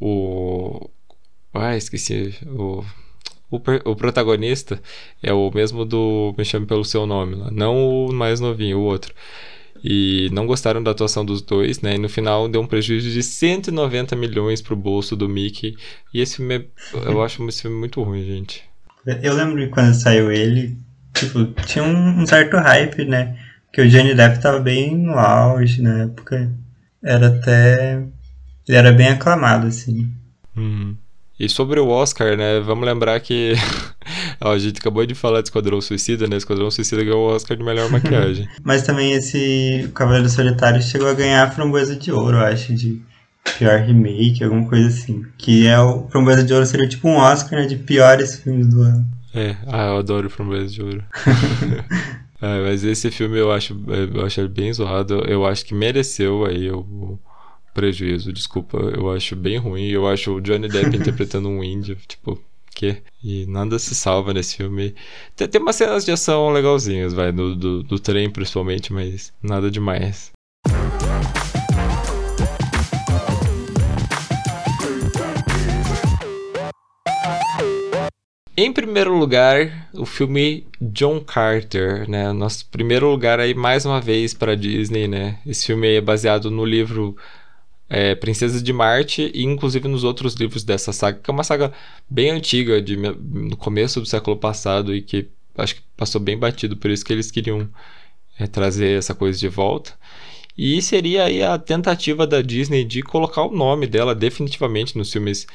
O. 0.00 0.90
Ah, 1.54 1.76
esqueci. 1.76 2.34
O. 2.46 2.84
O, 3.50 3.56
o, 3.92 3.96
protagonista 3.96 4.78
é 5.22 5.32
o 5.32 5.50
mesmo 5.50 5.82
do 5.82 6.34
Me 6.36 6.44
Chame 6.44 6.66
Pelo 6.66 6.84
Seu 6.84 7.06
Nome, 7.06 7.34
lá. 7.34 7.50
não 7.50 8.04
o 8.04 8.12
mais 8.12 8.40
novinho, 8.40 8.78
o 8.78 8.82
outro 8.82 9.14
e 9.82 10.28
não 10.32 10.46
gostaram 10.46 10.82
da 10.82 10.90
atuação 10.90 11.24
dos 11.24 11.42
dois, 11.42 11.80
né? 11.80 11.94
E 11.94 11.98
no 11.98 12.08
final 12.08 12.48
deu 12.48 12.60
um 12.60 12.66
prejuízo 12.66 13.10
de 13.10 13.22
190 13.22 14.16
milhões 14.16 14.60
pro 14.60 14.76
bolso 14.76 15.14
do 15.14 15.28
Mickey. 15.28 15.76
E 16.12 16.20
esse 16.20 16.36
filme, 16.36 16.54
é, 16.56 16.64
eu 17.06 17.22
acho 17.22 17.46
esse 17.48 17.62
filme 17.62 17.76
muito 17.76 18.02
ruim, 18.02 18.24
gente. 18.24 18.64
Eu 19.22 19.34
lembro 19.34 19.56
que 19.56 19.68
quando 19.68 19.94
saiu 19.94 20.30
ele, 20.30 20.76
tipo, 21.14 21.44
tinha 21.66 21.84
um, 21.84 22.26
certo 22.26 22.56
hype, 22.56 23.04
né? 23.04 23.38
Que 23.72 23.82
o 23.82 23.88
Johnny 23.88 24.14
Depp 24.14 24.40
tava 24.40 24.58
bem 24.58 24.96
no 24.96 25.18
auge 25.18 25.80
na 25.80 26.02
época. 26.02 26.50
Era 27.02 27.28
até. 27.28 28.02
Ele 28.66 28.76
era 28.76 28.92
bem 28.92 29.08
aclamado, 29.08 29.66
assim. 29.66 30.12
Uhum. 30.56 30.96
E 31.38 31.48
sobre 31.48 31.78
o 31.78 31.88
Oscar, 31.88 32.36
né? 32.36 32.60
Vamos 32.60 32.84
lembrar 32.84 33.18
que. 33.20 33.54
Ó, 34.40 34.52
a 34.52 34.58
gente 34.58 34.78
acabou 34.78 35.04
de 35.04 35.14
falar 35.14 35.40
de 35.40 35.48
Esquadrão 35.48 35.80
Suicida, 35.80 36.26
né? 36.26 36.36
Esquadrão 36.36 36.70
Suicida 36.70 37.02
ganhou 37.02 37.28
o 37.28 37.34
Oscar 37.34 37.56
de 37.56 37.64
melhor 37.64 37.90
maquiagem. 37.92 38.48
Mas 38.62 38.82
também 38.82 39.12
esse 39.12 39.90
Cavaleiro 39.94 40.28
Solitário 40.28 40.80
chegou 40.82 41.08
a 41.08 41.14
ganhar 41.14 41.44
a 41.44 41.50
Framboesa 41.50 41.96
de 41.96 42.12
Ouro, 42.12 42.36
eu 42.36 42.42
acho, 42.42 42.74
de 42.74 43.02
pior 43.58 43.80
remake, 43.80 44.44
alguma 44.44 44.68
coisa 44.68 44.88
assim. 44.88 45.24
Que 45.36 45.66
é 45.66 45.78
o 45.80 46.08
Framboesa 46.08 46.44
de 46.44 46.52
Ouro 46.52 46.66
seria 46.66 46.88
tipo 46.88 47.08
um 47.08 47.16
Oscar, 47.16 47.60
né? 47.60 47.66
De 47.66 47.76
piores 47.76 48.36
filmes 48.40 48.68
do 48.68 48.82
ano. 48.82 49.06
É, 49.34 49.56
ah, 49.66 49.88
eu 49.88 49.98
adoro 49.98 50.30
Framboesa 50.30 50.72
de 50.72 50.82
Ouro. 50.82 51.04
é, 52.40 52.62
mas 52.62 52.84
esse 52.84 53.10
filme 53.10 53.38
eu 53.38 53.52
acho, 53.52 53.76
eu 54.14 54.24
acho 54.24 54.48
bem 54.48 54.72
zoado. 54.72 55.24
Eu 55.26 55.44
acho 55.44 55.64
que 55.64 55.74
mereceu 55.74 56.44
aí 56.44 56.70
o 56.70 57.18
prejuízo, 57.74 58.32
desculpa. 58.32 58.78
Eu 58.78 59.10
acho 59.12 59.36
bem 59.36 59.56
ruim. 59.58 59.88
Eu 59.88 60.06
acho 60.06 60.34
o 60.34 60.40
Johnny 60.40 60.68
Depp 60.68 60.96
interpretando 60.96 61.48
um 61.48 61.62
índio, 61.62 61.96
tipo, 62.06 62.40
que? 62.74 63.02
E 63.22 63.46
nada 63.46 63.78
se 63.78 63.94
salva 63.94 64.32
nesse 64.32 64.56
filme. 64.56 64.94
Tem, 65.36 65.48
tem 65.48 65.60
umas 65.60 65.76
cenas 65.76 66.04
de 66.04 66.12
ação 66.12 66.50
legalzinhas, 66.50 67.12
vai, 67.12 67.32
do, 67.32 67.54
do, 67.54 67.82
do 67.82 67.98
trem 67.98 68.30
principalmente, 68.30 68.92
mas 68.92 69.32
nada 69.42 69.70
demais. 69.70 70.32
Em 78.60 78.72
primeiro 78.72 79.16
lugar, 79.16 79.88
o 79.94 80.04
filme 80.04 80.66
John 80.80 81.20
Carter, 81.20 82.10
né? 82.10 82.32
Nosso 82.32 82.68
primeiro 82.68 83.08
lugar 83.08 83.38
aí 83.38 83.54
mais 83.54 83.86
uma 83.86 84.00
vez 84.00 84.34
para 84.34 84.56
Disney, 84.56 85.06
né? 85.06 85.38
Esse 85.46 85.66
filme 85.66 85.94
é 85.94 86.00
baseado 86.00 86.50
no 86.50 86.64
livro 86.64 87.16
é, 87.88 88.14
Princesas 88.14 88.62
de 88.62 88.72
Marte 88.72 89.30
e 89.34 89.44
inclusive 89.44 89.88
nos 89.88 90.04
outros 90.04 90.34
livros 90.34 90.64
dessa 90.64 90.92
saga, 90.92 91.18
que 91.20 91.30
é 91.30 91.32
uma 91.32 91.44
saga 91.44 91.72
bem 92.08 92.30
antiga, 92.30 92.82
de, 92.82 92.96
no 92.96 93.56
começo 93.56 94.00
do 94.00 94.06
século 94.06 94.36
passado 94.36 94.94
e 94.94 95.02
que 95.02 95.28
acho 95.56 95.76
que 95.76 95.82
passou 95.96 96.20
bem 96.20 96.38
batido, 96.38 96.76
por 96.76 96.90
isso 96.90 97.04
que 97.04 97.12
eles 97.12 97.30
queriam 97.30 97.68
é, 98.38 98.46
trazer 98.46 98.98
essa 98.98 99.14
coisa 99.14 99.38
de 99.38 99.48
volta. 99.48 99.92
E 100.56 100.82
seria 100.82 101.24
aí 101.24 101.42
a 101.42 101.56
tentativa 101.56 102.26
da 102.26 102.42
Disney 102.42 102.84
de 102.84 103.02
colocar 103.02 103.42
o 103.42 103.52
nome 103.52 103.86
dela 103.86 104.14
definitivamente 104.14 104.98
nos 104.98 105.12
filmes 105.12 105.46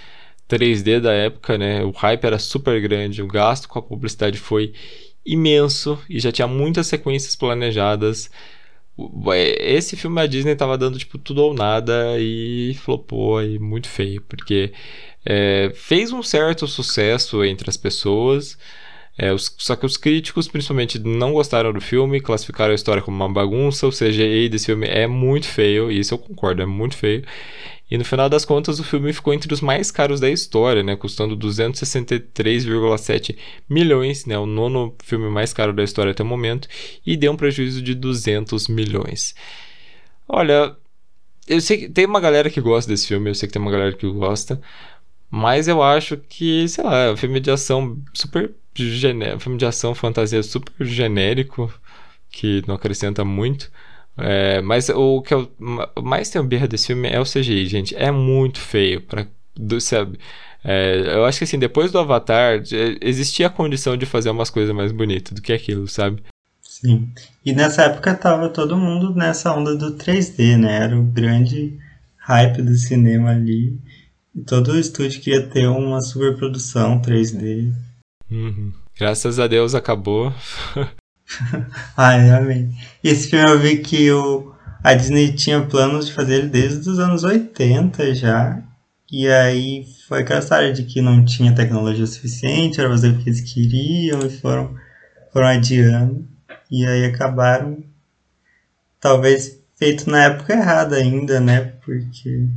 3D 0.49 0.99
da 0.99 1.11
época, 1.11 1.57
né? 1.57 1.83
O 1.83 1.91
hype 1.91 2.23
era 2.23 2.39
super 2.39 2.79
grande, 2.81 3.21
o 3.21 3.27
gasto 3.27 3.67
com 3.67 3.79
a 3.79 3.81
publicidade 3.81 4.37
foi 4.37 4.73
imenso 5.25 5.99
e 6.09 6.19
já 6.19 6.31
tinha 6.31 6.47
muitas 6.47 6.87
sequências 6.87 7.35
planejadas. 7.35 8.29
É, 9.33 9.73
esse 9.73 9.95
filme 9.95 10.21
a 10.21 10.27
Disney 10.27 10.55
tava 10.55 10.77
dando 10.77 10.99
tipo 10.99 11.17
tudo 11.17 11.43
ou 11.43 11.53
nada 11.53 12.17
e 12.19 12.75
flopou 12.75 13.37
aí 13.37 13.57
muito 13.57 13.87
feio, 13.87 14.21
porque 14.21 14.71
é, 15.25 15.71
fez 15.75 16.11
um 16.11 16.21
certo 16.21 16.67
sucesso 16.67 17.43
entre 17.43 17.69
as 17.69 17.77
pessoas. 17.77 18.57
É, 19.17 19.31
os, 19.31 19.55
só 19.59 19.75
que 19.75 19.85
os 19.85 19.95
críticos, 19.95 20.47
principalmente, 20.47 20.97
não 20.99 21.33
gostaram 21.33 21.71
do 21.71 21.79
filme, 21.81 22.19
classificaram 22.19 22.71
a 22.71 22.75
história 22.75 23.01
como 23.01 23.15
uma 23.15 23.31
bagunça. 23.31 23.87
O 23.87 23.91
CGI 23.91 24.49
desse 24.49 24.67
filme 24.67 24.87
é 24.87 25.07
muito 25.07 25.47
feio, 25.47 25.91
e 25.91 25.99
isso 25.99 26.13
eu 26.13 26.17
concordo, 26.17 26.61
é 26.61 26.65
muito 26.65 26.97
feio. 26.97 27.23
E 27.93 27.97
no 27.97 28.03
final 28.03 28.27
das 28.27 28.43
contas, 28.43 28.79
o 28.79 28.83
filme 28.83 29.13
ficou 29.13 29.35
entre 29.35 29.53
os 29.53 29.61
mais 29.61 29.91
caros 29.91 30.19
da 30.19 30.27
história, 30.27 30.81
né? 30.81 30.95
Custando 30.95 31.37
263,7 31.37 33.37
milhões, 33.69 34.25
né? 34.25 34.35
O 34.35 34.47
nono 34.47 34.95
filme 35.03 35.29
mais 35.29 35.53
caro 35.53 35.71
da 35.71 35.83
história 35.83 36.11
até 36.11 36.23
o 36.23 36.25
momento. 36.25 36.67
E 37.05 37.15
deu 37.15 37.31
um 37.31 37.37
prejuízo 37.37 37.83
de 37.83 37.93
200 37.93 38.67
milhões. 38.67 39.35
Olha, 40.27 40.75
eu 41.47 41.61
sei 41.61 41.77
que 41.77 41.89
tem 41.89 42.07
uma 42.07 42.19
galera 42.19 42.49
que 42.49 42.59
gosta 42.59 42.91
desse 42.91 43.07
filme, 43.07 43.29
eu 43.29 43.35
sei 43.35 43.47
que 43.47 43.53
tem 43.53 43.61
uma 43.61 43.69
galera 43.69 43.93
que 43.93 44.09
gosta. 44.09 44.59
Mas 45.29 45.67
eu 45.67 45.83
acho 45.83 46.17
que, 46.17 46.67
sei 46.67 46.83
lá, 46.83 46.97
é 46.97 47.11
um 47.11 47.17
filme 47.17 47.39
de 47.39 47.51
ação 47.51 48.01
super 48.11 48.55
genérico. 48.73 49.39
Filme 49.39 49.59
de 49.59 49.67
ação, 49.67 49.93
fantasia 49.93 50.41
super 50.41 50.83
genérico, 50.83 51.71
que 52.31 52.63
não 52.67 52.73
acrescenta 52.73 53.23
muito. 53.23 53.71
É, 54.17 54.61
mas 54.61 54.89
o 54.89 55.21
que 55.21 55.33
eu 55.33 55.51
mais 56.01 56.29
tenho 56.29 56.43
birra 56.43 56.67
desse 56.67 56.87
filme 56.87 57.09
é 57.09 57.19
o 57.19 57.25
CGI, 57.25 57.65
gente. 57.65 57.95
É 57.95 58.11
muito 58.11 58.59
feio. 58.59 59.01
Pra, 59.01 59.25
do, 59.55 59.79
sabe? 59.81 60.19
É, 60.63 61.15
eu 61.15 61.25
acho 61.25 61.39
que 61.39 61.43
assim, 61.43 61.59
depois 61.59 61.91
do 61.91 61.99
Avatar, 61.99 62.63
existia 63.01 63.47
a 63.47 63.49
condição 63.49 63.97
de 63.97 64.05
fazer 64.05 64.29
umas 64.29 64.49
coisas 64.49 64.73
mais 64.73 64.91
bonitas 64.91 65.33
do 65.33 65.41
que 65.41 65.51
aquilo, 65.51 65.87
sabe? 65.87 66.23
Sim. 66.61 67.11
E 67.45 67.53
nessa 67.53 67.83
época 67.83 68.13
tava 68.15 68.49
todo 68.49 68.77
mundo 68.77 69.13
nessa 69.13 69.53
onda 69.53 69.75
do 69.75 69.95
3D, 69.97 70.57
né? 70.57 70.83
Era 70.83 70.97
o 70.97 71.03
grande 71.03 71.77
hype 72.17 72.61
do 72.61 72.75
cinema 72.75 73.31
ali. 73.31 73.77
E 74.35 74.41
todo 74.41 74.77
estúdio 74.79 75.21
queria 75.21 75.47
ter 75.47 75.67
uma 75.67 76.01
superprodução 76.01 77.01
3D. 77.01 77.73
Uhum. 78.31 78.71
Graças 78.97 79.39
a 79.39 79.47
Deus 79.47 79.75
acabou. 79.75 80.33
Ai, 81.97 82.29
amém. 82.29 82.75
E 83.03 83.09
esse 83.09 83.29
filme 83.29 83.49
eu 83.49 83.59
vi 83.59 83.77
que 83.77 84.11
o, 84.11 84.53
a 84.83 84.93
Disney 84.93 85.33
tinha 85.33 85.61
planos 85.61 86.07
de 86.07 86.13
fazer 86.13 86.35
ele 86.35 86.49
desde 86.49 86.89
os 86.89 86.99
anos 86.99 87.23
80 87.23 88.13
já. 88.13 88.61
E 89.11 89.27
aí 89.27 89.85
foi 90.07 90.21
aquela 90.21 90.39
história 90.39 90.73
de 90.73 90.83
que 90.83 91.01
não 91.01 91.23
tinha 91.23 91.53
tecnologia 91.53 92.05
suficiente, 92.05 92.79
era 92.79 92.89
fazer 92.89 93.09
o 93.09 93.17
que 93.17 93.29
eles 93.29 93.41
queriam 93.41 94.25
e 94.25 94.29
foram, 94.29 94.75
foram 95.31 95.47
adiando. 95.47 96.27
E 96.69 96.85
aí 96.85 97.05
acabaram, 97.05 97.83
talvez 98.99 99.59
feito 99.75 100.09
na 100.09 100.23
época 100.23 100.53
errada 100.53 100.95
ainda, 100.95 101.39
né? 101.39 101.73
Porque 101.85 102.47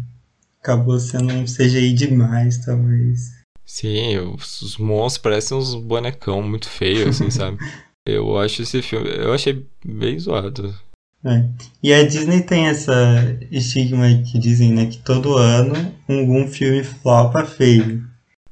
acabou 0.62 0.98
sendo 0.98 1.32
um 1.32 1.44
CGI 1.44 1.92
demais, 1.92 2.58
talvez. 2.64 3.32
Sim, 3.64 4.18
os, 4.18 4.62
os 4.62 4.78
monstros 4.78 5.22
parecem 5.22 5.56
uns 5.56 5.74
bonecão 5.74 6.42
muito 6.42 6.68
feios, 6.68 7.08
assim, 7.08 7.30
sabe? 7.30 7.58
Eu 8.06 8.38
acho 8.38 8.62
esse 8.62 8.80
filme. 8.80 9.08
Eu 9.10 9.32
achei 9.32 9.66
bem 9.84 10.18
zoado. 10.18 10.72
É. 11.24 11.44
E 11.82 11.92
a 11.92 12.06
Disney 12.06 12.42
tem 12.42 12.68
essa 12.68 13.36
estigma 13.50 14.06
que 14.22 14.38
dizem, 14.38 14.72
né? 14.72 14.86
Que 14.86 14.98
todo 14.98 15.36
ano 15.36 15.74
algum 16.08 16.46
filme 16.46 16.84
flopa 16.84 17.44
feio. 17.44 18.04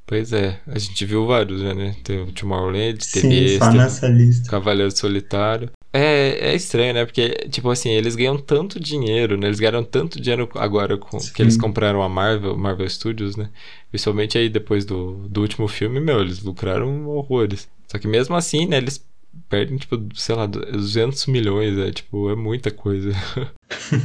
Pois 0.06 0.32
é, 0.32 0.60
a 0.66 0.78
gente 0.78 1.06
viu 1.06 1.26
vários, 1.26 1.62
né? 1.62 1.96
Tem 2.04 2.20
o 2.20 2.32
Tomorrowland, 2.32 3.02
Sim, 3.02 3.22
teve 3.22 3.58
só 3.58 3.68
esse, 3.68 3.76
nessa 3.76 4.08
lista. 4.08 4.50
Cavaleiro 4.50 4.94
Solitário. 4.94 5.70
É, 5.92 6.50
é 6.50 6.54
estranho, 6.54 6.92
né? 6.92 7.04
Porque, 7.06 7.30
tipo 7.48 7.70
assim, 7.70 7.90
eles 7.90 8.16
ganham 8.16 8.36
tanto 8.36 8.80
dinheiro, 8.80 9.38
né? 9.38 9.46
Eles 9.46 9.60
ganharam 9.60 9.84
tanto 9.84 10.20
dinheiro 10.20 10.48
agora 10.56 10.98
com, 10.98 11.16
que 11.18 11.40
eles 11.40 11.56
compraram 11.56 12.02
a 12.02 12.08
Marvel, 12.08 12.58
Marvel 12.58 12.90
Studios, 12.90 13.36
né? 13.36 13.48
Principalmente 13.90 14.36
aí 14.36 14.48
depois 14.48 14.84
do, 14.84 15.26
do 15.28 15.40
último 15.40 15.68
filme, 15.68 16.00
meu, 16.00 16.20
eles 16.20 16.42
lucraram 16.42 17.06
horrores. 17.06 17.68
Só 17.86 17.96
que 17.96 18.08
mesmo 18.08 18.34
assim, 18.34 18.66
né? 18.66 18.76
Eles 18.78 19.02
perdem, 19.48 19.76
tipo, 19.76 19.96
sei 20.14 20.34
lá, 20.34 20.46
200 20.46 21.26
milhões, 21.26 21.78
é, 21.78 21.92
tipo, 21.92 22.30
é 22.30 22.34
muita 22.34 22.70
coisa. 22.70 23.12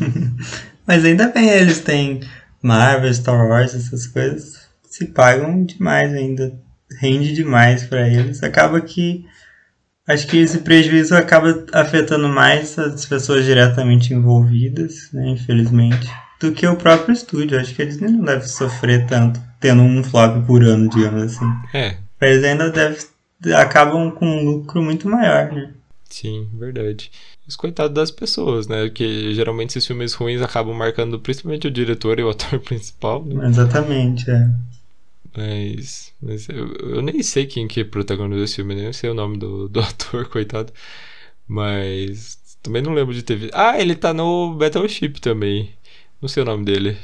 Mas 0.86 1.06
ainda 1.06 1.28
bem, 1.30 1.50
eles 1.50 1.82
têm 1.82 2.22
Marvel, 2.62 3.13
Star 3.13 3.48
Wars, 3.48 3.74
essas 3.74 4.08
coisas, 4.08 4.68
se 4.84 5.06
pagam 5.08 5.63
demais 5.63 6.13
ainda, 6.13 6.54
rende 7.00 7.34
demais 7.34 7.84
para 7.84 8.08
eles. 8.08 8.44
Acaba 8.44 8.82
que, 8.82 9.26
acho 10.08 10.28
que 10.28 10.38
esse 10.38 10.60
prejuízo 10.60 11.15
acaba 11.15 11.65
afetando 11.74 12.28
mais 12.28 12.78
as 12.78 13.06
pessoas 13.06 13.46
diretamente 13.46 14.13
envolvidas, 14.13 15.10
né, 15.13 15.30
infelizmente, 15.30 16.10
do 16.39 16.52
que 16.52 16.68
o 16.68 16.76
próprio 16.76 17.13
estúdio. 17.13 17.60
Acho 17.60 17.74
que 17.76 17.82
eles 17.82 18.00
não 18.00 18.22
devem 18.22 18.48
sofrer 18.48 19.06
tanto, 19.06 19.39
tendo 19.60 19.82
um 19.82 20.04
flop 20.04 20.46
por 20.46 20.63
ano, 20.63 20.89
digamos 20.89 21.24
assim. 21.24 21.46
É. 21.74 21.96
Eles 22.22 22.44
ainda 22.44 22.70
devem 22.70 22.98
acabam 23.56 24.12
com 24.12 24.25
um 24.25 24.45
lucro 24.45 24.82
muito 24.82 25.08
maior, 25.08 25.52
né? 25.52 25.73
Sim, 26.10 26.49
verdade. 26.54 27.12
Os 27.47 27.56
coitados 27.56 27.93
das 27.93 28.12
pessoas, 28.12 28.67
né? 28.67 28.89
Que 28.89 29.34
geralmente 29.34 29.71
esses 29.71 29.86
filmes 29.86 30.13
ruins 30.13 30.41
acabam 30.41 30.75
marcando 30.75 31.19
principalmente 31.19 31.67
o 31.67 31.71
diretor 31.71 32.19
e 32.19 32.23
o 32.23 32.30
ator 32.32 32.60
principal. 32.60 33.23
Né? 33.23 33.47
Exatamente, 33.47 34.30
é. 34.30 34.49
Mas, 35.38 36.12
mas 36.21 36.49
eu, 36.49 36.73
eu, 36.80 37.02
nem 37.02 37.21
sei 37.21 37.45
quem 37.45 37.67
que 37.67 37.84
protagonizou 37.84 38.43
esse 38.43 38.56
filme, 38.56 38.73
nem 38.73 38.91
sei 38.91 39.10
o 39.12 39.13
nome 39.13 39.38
do, 39.38 39.69
do 39.69 39.80
ator, 39.82 40.28
coitado. 40.28 40.73
Mas 41.47 42.38
também 42.62 42.82
não 42.82 42.93
lembro 42.93 43.13
de 43.13 43.23
ter 43.23 43.36
visto. 43.36 43.54
Ah, 43.54 43.80
ele 43.80 43.95
tá 43.95 44.13
no 44.13 44.56
Battleship 44.56 45.19
também. 45.21 45.71
Não 46.21 46.28
sei 46.28 46.43
o 46.43 46.45
nome 46.45 46.65
dele. 46.65 46.97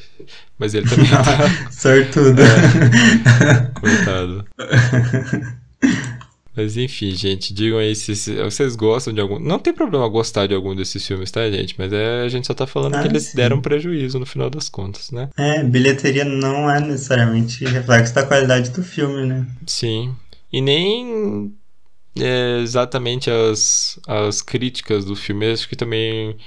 Mas 0.57 0.73
ele 0.73 0.89
também 0.89 1.07
tá. 1.09 1.71
Sortudo. 1.71 2.41
É. 2.41 3.79
Coitado. 3.79 4.45
Mas 6.55 6.77
enfim, 6.77 7.11
gente, 7.11 7.53
digam 7.53 7.77
aí 7.77 7.93
se, 7.95 8.15
se, 8.15 8.35
vocês 8.35 8.75
gostam 8.75 9.13
de 9.13 9.19
algum. 9.19 9.37
Não 9.39 9.59
tem 9.59 9.73
problema 9.73 10.07
gostar 10.07 10.47
de 10.47 10.55
algum 10.55 10.73
desses 10.73 11.05
filmes, 11.05 11.29
tá, 11.29 11.49
gente? 11.51 11.75
Mas 11.77 11.91
é, 11.91 12.21
a 12.21 12.29
gente 12.29 12.47
só 12.47 12.53
tá 12.53 12.65
falando 12.65 12.95
ah, 12.95 13.01
que 13.01 13.07
eles 13.09 13.23
sim. 13.23 13.37
deram 13.37 13.61
prejuízo 13.61 14.17
no 14.19 14.25
final 14.25 14.49
das 14.49 14.69
contas, 14.69 15.11
né? 15.11 15.29
É, 15.37 15.61
bilheteria 15.63 16.23
não 16.23 16.69
é 16.69 16.79
necessariamente 16.79 17.65
reflexo 17.65 18.15
da 18.15 18.25
qualidade 18.25 18.69
do 18.69 18.81
filme, 18.81 19.25
né? 19.25 19.45
Sim. 19.67 20.15
E 20.51 20.61
nem 20.61 21.53
é, 22.17 22.59
exatamente 22.61 23.29
as, 23.29 23.99
as 24.07 24.41
críticas 24.41 25.03
do 25.03 25.15
filme, 25.15 25.51
acho 25.51 25.67
que 25.67 25.75
também 25.75 26.37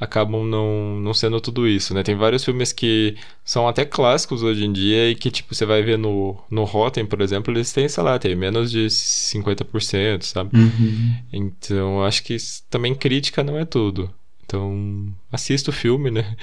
acabam 0.00 0.44
não, 0.44 1.00
não 1.00 1.12
sendo 1.12 1.40
tudo 1.40 1.66
isso, 1.66 1.92
né? 1.92 2.02
Tem 2.02 2.14
vários 2.14 2.44
filmes 2.44 2.72
que 2.72 3.16
são 3.44 3.66
até 3.66 3.84
clássicos 3.84 4.42
hoje 4.42 4.64
em 4.64 4.72
dia 4.72 5.10
e 5.10 5.14
que, 5.14 5.30
tipo, 5.30 5.54
você 5.54 5.66
vai 5.66 5.82
ver 5.82 5.98
no, 5.98 6.36
no 6.50 6.64
Rotten, 6.64 7.04
por 7.04 7.20
exemplo, 7.20 7.52
eles 7.52 7.72
têm, 7.72 7.88
sei 7.88 8.02
lá, 8.02 8.18
tem 8.18 8.34
menos 8.36 8.70
de 8.70 8.86
50%, 8.86 10.22
sabe? 10.22 10.56
Uhum. 10.56 11.14
Então, 11.32 12.02
acho 12.04 12.22
que 12.22 12.36
também 12.70 12.94
crítica 12.94 13.42
não 13.42 13.58
é 13.58 13.64
tudo. 13.64 14.10
Então, 14.44 15.12
assista 15.32 15.70
o 15.70 15.74
filme, 15.74 16.10
né? 16.10 16.36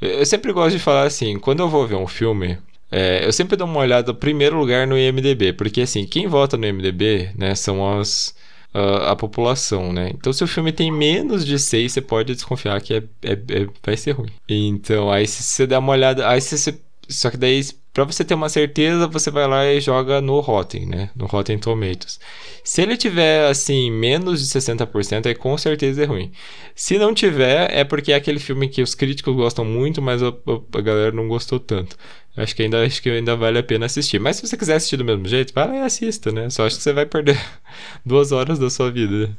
Eu 0.00 0.24
sempre 0.24 0.52
gosto 0.52 0.76
de 0.76 0.82
falar 0.82 1.04
assim, 1.04 1.38
quando 1.38 1.60
eu 1.60 1.68
vou 1.68 1.86
ver 1.86 1.96
um 1.96 2.06
filme, 2.06 2.58
é, 2.90 3.24
eu 3.24 3.32
sempre 3.32 3.56
dou 3.56 3.66
uma 3.66 3.80
olhada, 3.80 4.12
primeiro 4.12 4.58
lugar, 4.58 4.86
no 4.86 4.98
IMDB, 4.98 5.52
porque, 5.52 5.82
assim, 5.82 6.04
quem 6.06 6.26
vota 6.26 6.56
no 6.56 6.66
IMDB, 6.66 7.30
né, 7.36 7.54
são 7.54 7.98
as 7.98 8.34
a, 8.72 9.12
a 9.12 9.16
população, 9.16 9.92
né? 9.92 10.10
Então, 10.14 10.32
se 10.32 10.44
o 10.44 10.46
filme 10.46 10.72
tem 10.72 10.90
menos 10.90 11.44
de 11.44 11.58
6, 11.58 11.92
você 11.92 12.00
pode 12.00 12.34
desconfiar 12.34 12.80
que 12.80 12.94
é, 12.94 13.02
é, 13.22 13.32
é, 13.32 13.66
vai 13.84 13.96
ser 13.96 14.12
ruim. 14.12 14.30
Então, 14.48 15.10
aí 15.10 15.26
se 15.26 15.42
você 15.42 15.66
der 15.66 15.78
uma 15.78 15.92
olhada. 15.92 16.28
Aí 16.28 16.40
você. 16.40 16.78
Só 17.08 17.28
que 17.28 17.36
daí, 17.36 17.60
pra 17.92 18.04
você 18.04 18.24
ter 18.24 18.34
uma 18.34 18.48
certeza, 18.48 19.08
você 19.08 19.32
vai 19.32 19.46
lá 19.48 19.66
e 19.66 19.80
joga 19.80 20.20
no 20.20 20.38
Rotten, 20.38 20.86
né? 20.86 21.10
No 21.16 21.26
Rotten 21.26 21.58
Tomatoes. 21.58 22.20
Se 22.62 22.82
ele 22.82 22.96
tiver, 22.96 23.50
assim, 23.50 23.90
menos 23.90 24.40
de 24.40 24.46
60%, 24.46 25.26
aí 25.26 25.34
com 25.34 25.58
certeza 25.58 26.04
é 26.04 26.06
ruim. 26.06 26.30
Se 26.72 26.98
não 26.98 27.12
tiver, 27.12 27.68
é 27.76 27.82
porque 27.82 28.12
é 28.12 28.14
aquele 28.14 28.38
filme 28.38 28.68
que 28.68 28.80
os 28.80 28.94
críticos 28.94 29.34
gostam 29.34 29.64
muito, 29.64 30.00
mas 30.00 30.22
a, 30.22 30.28
a 30.28 30.80
galera 30.80 31.10
não 31.10 31.26
gostou 31.26 31.58
tanto. 31.58 31.96
Acho 32.36 32.54
que 32.54 32.62
ainda 32.62 32.84
acho 32.84 33.02
que 33.02 33.10
ainda 33.10 33.36
vale 33.36 33.58
a 33.58 33.62
pena 33.62 33.86
assistir. 33.86 34.18
Mas 34.18 34.36
se 34.36 34.46
você 34.46 34.56
quiser 34.56 34.76
assistir 34.76 34.96
do 34.96 35.04
mesmo 35.04 35.26
jeito, 35.26 35.52
vai 35.52 35.66
lá 35.66 35.76
e 35.76 35.80
assista, 35.80 36.30
né? 36.30 36.48
Só 36.48 36.66
acho 36.66 36.76
que 36.76 36.82
você 36.82 36.92
vai 36.92 37.06
perder 37.06 37.38
duas 38.04 38.32
horas 38.32 38.58
da 38.58 38.70
sua 38.70 38.90
vida. 38.90 39.30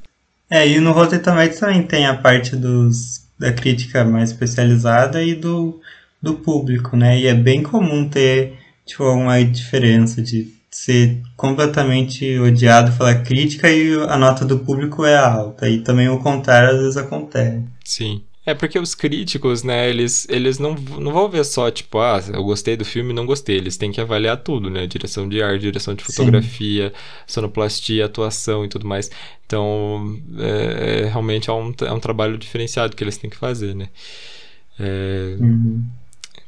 É, 0.50 0.68
e 0.68 0.80
no 0.80 0.92
Rotten 0.92 1.20
Tomatoes 1.20 1.60
também 1.60 1.84
tem 1.84 2.06
a 2.06 2.16
parte 2.16 2.56
dos, 2.56 3.26
da 3.40 3.54
crítica 3.54 4.04
mais 4.04 4.32
especializada 4.32 5.24
e 5.24 5.34
do 5.34 5.80
do 6.22 6.36
público, 6.36 6.96
né? 6.96 7.20
E 7.20 7.26
é 7.26 7.34
bem 7.34 7.64
comum 7.64 8.08
ter 8.08 8.54
tipo, 8.86 9.04
uma 9.04 9.44
diferença 9.44 10.22
de 10.22 10.54
ser 10.70 11.22
completamente 11.36 12.40
odiado 12.40 12.96
pela 12.98 13.16
crítica 13.16 13.70
e 13.70 13.94
a 14.08 14.18
nota 14.18 14.46
do 14.46 14.60
público 14.60 15.04
é 15.04 15.18
alta. 15.18 15.68
E 15.68 15.82
também 15.82 16.08
o 16.08 16.20
contrário 16.20 16.70
às 16.70 16.78
vezes 16.78 16.98
acontece. 16.98 17.64
Sim. 17.84 18.24
É 18.44 18.56
porque 18.56 18.80
os 18.80 18.96
críticos, 18.96 19.62
né, 19.62 19.88
eles, 19.88 20.28
eles 20.28 20.58
não, 20.58 20.74
não 20.74 21.14
vão 21.14 21.30
ver 21.30 21.46
só, 21.46 21.70
tipo, 21.70 22.00
ah, 22.00 22.20
eu 22.34 22.44
gostei 22.44 22.76
do 22.76 22.84
filme 22.84 23.14
não 23.14 23.26
gostei. 23.26 23.58
Eles 23.58 23.78
têm 23.78 23.92
que 23.92 24.02
avaliar 24.02 24.38
tudo, 24.38 24.68
né? 24.68 24.88
Direção 24.88 25.30
de 25.30 25.44
arte, 25.44 25.62
direção 25.62 25.94
de 25.94 26.04
fotografia, 26.04 26.90
Sim. 26.90 26.96
sonoplastia, 27.28 28.06
atuação 28.06 28.66
e 28.66 28.68
tudo 28.68 28.88
mais. 28.88 29.12
Então, 29.46 30.20
é, 30.40 31.02
é, 31.04 31.06
realmente 31.06 31.52
é 31.52 31.54
um, 31.54 31.72
é 31.82 31.94
um 31.94 32.00
trabalho 32.00 32.36
diferenciado 32.36 32.96
que 32.96 33.04
eles 33.04 33.18
têm 33.18 33.30
que 33.30 33.38
fazer, 33.38 33.76
né? 33.76 33.90
É, 34.80 35.36
uhum. 35.40 35.86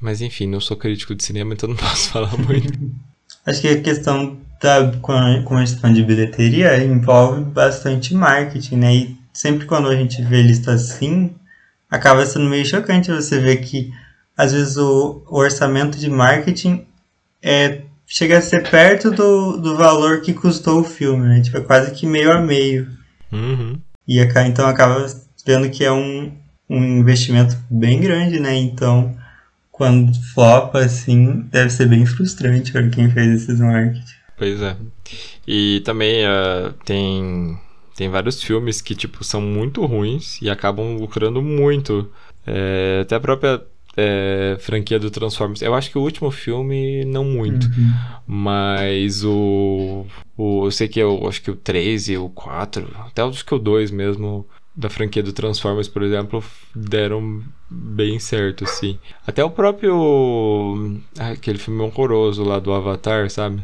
Mas 0.02 0.20
enfim, 0.20 0.48
não 0.48 0.60
sou 0.60 0.76
crítico 0.76 1.14
de 1.14 1.24
cinema, 1.24 1.54
então 1.54 1.70
não 1.70 1.76
posso 1.78 2.10
falar 2.10 2.36
muito. 2.38 2.74
Acho 3.46 3.62
que 3.62 3.68
a 3.68 3.82
questão 3.82 4.38
da 4.62 4.92
com 5.02 5.12
a 5.58 5.66
gestão 5.66 5.94
de 5.94 6.02
bilheteria 6.02 6.82
envolve 6.84 7.44
bastante 7.44 8.16
marketing, 8.16 8.78
né? 8.78 8.96
E 8.96 9.18
sempre 9.34 9.66
quando 9.66 9.90
a 9.90 9.96
gente 9.96 10.22
vê 10.24 10.42
lista 10.42 10.72
assim, 10.72 11.36
acaba 11.94 12.26
sendo 12.26 12.50
meio 12.50 12.66
chocante 12.66 13.12
você 13.12 13.40
ver 13.40 13.58
que 13.58 13.94
às 14.36 14.52
vezes 14.52 14.78
o, 14.78 15.24
o 15.30 15.38
orçamento 15.38 15.96
de 15.96 16.10
marketing 16.10 16.88
é 17.40 17.82
chega 18.08 18.40
a 18.40 18.42
ser 18.42 18.68
perto 18.68 19.12
do, 19.12 19.58
do 19.58 19.78
valor 19.78 20.22
que 20.22 20.34
custou 20.34 20.82
o 20.82 20.84
filme, 20.84 21.28
né? 21.28 21.42
Tipo, 21.42 21.58
é 21.58 21.62
quase 21.62 21.92
que 21.92 22.08
meio 22.08 22.32
a 22.32 22.42
meio. 22.42 22.88
Uhum. 23.32 23.80
E 24.08 24.20
então 24.20 24.68
acaba 24.68 25.06
vendo 25.46 25.70
que 25.70 25.86
é 25.86 25.92
um, 25.92 26.32
um 26.68 26.84
investimento 26.84 27.56
bem 27.70 28.02
grande, 28.02 28.40
né? 28.40 28.56
Então, 28.56 29.16
quando 29.72 30.14
flopa, 30.34 30.80
assim, 30.80 31.42
deve 31.52 31.70
ser 31.70 31.88
bem 31.88 32.06
frustrante 32.06 32.72
para 32.72 32.90
quem 32.90 33.10
fez 33.12 33.44
esses 33.44 33.60
marketing. 33.60 34.04
Pois 34.36 34.62
é. 34.62 34.76
E 35.48 35.82
também 35.86 36.26
uh, 36.26 36.74
tem 36.86 37.58
tem 37.96 38.10
vários 38.10 38.42
filmes 38.42 38.82
que, 38.82 38.96
tipo, 38.96 39.24
são 39.24 39.42
muito 39.42 39.86
ruins 39.86 40.42
e 40.42 40.50
acabam 40.50 40.98
lucrando 40.98 41.42
muito. 41.42 42.10
É, 42.46 43.00
até 43.04 43.16
a 43.16 43.20
própria 43.20 43.62
é, 43.96 44.58
franquia 44.60 45.00
do 45.00 45.12
Transformers. 45.12 45.62
Eu 45.62 45.74
acho 45.74 45.92
que 45.92 45.98
o 45.98 46.02
último 46.02 46.32
filme, 46.32 47.06
não 47.06 47.24
muito. 47.24 47.68
Uhum. 47.68 47.94
Mas 48.28 49.24
o, 49.24 50.06
o. 50.36 50.66
Eu 50.66 50.72
sei 50.72 50.88
que 50.88 51.00
eu 51.00 51.28
acho 51.28 51.42
que 51.42 51.52
o 51.52 51.56
3 51.56 52.10
e 52.10 52.18
o 52.18 52.30
4, 52.30 52.90
até 53.08 53.22
acho 53.22 53.46
que 53.46 53.54
o 53.54 53.60
2 53.60 53.92
mesmo, 53.92 54.46
da 54.76 54.90
franquia 54.90 55.22
do 55.22 55.32
Transformers, 55.32 55.88
por 55.88 56.02
exemplo, 56.02 56.44
deram 56.76 57.44
bem 57.70 58.18
certo, 58.20 58.66
sim. 58.66 58.98
Até 59.26 59.44
o 59.44 59.52
próprio. 59.52 61.00
Aquele 61.20 61.60
filme 61.60 61.82
horroroso 61.82 62.44
lá 62.44 62.60
do 62.60 62.74
Avatar, 62.74 63.30
sabe? 63.30 63.64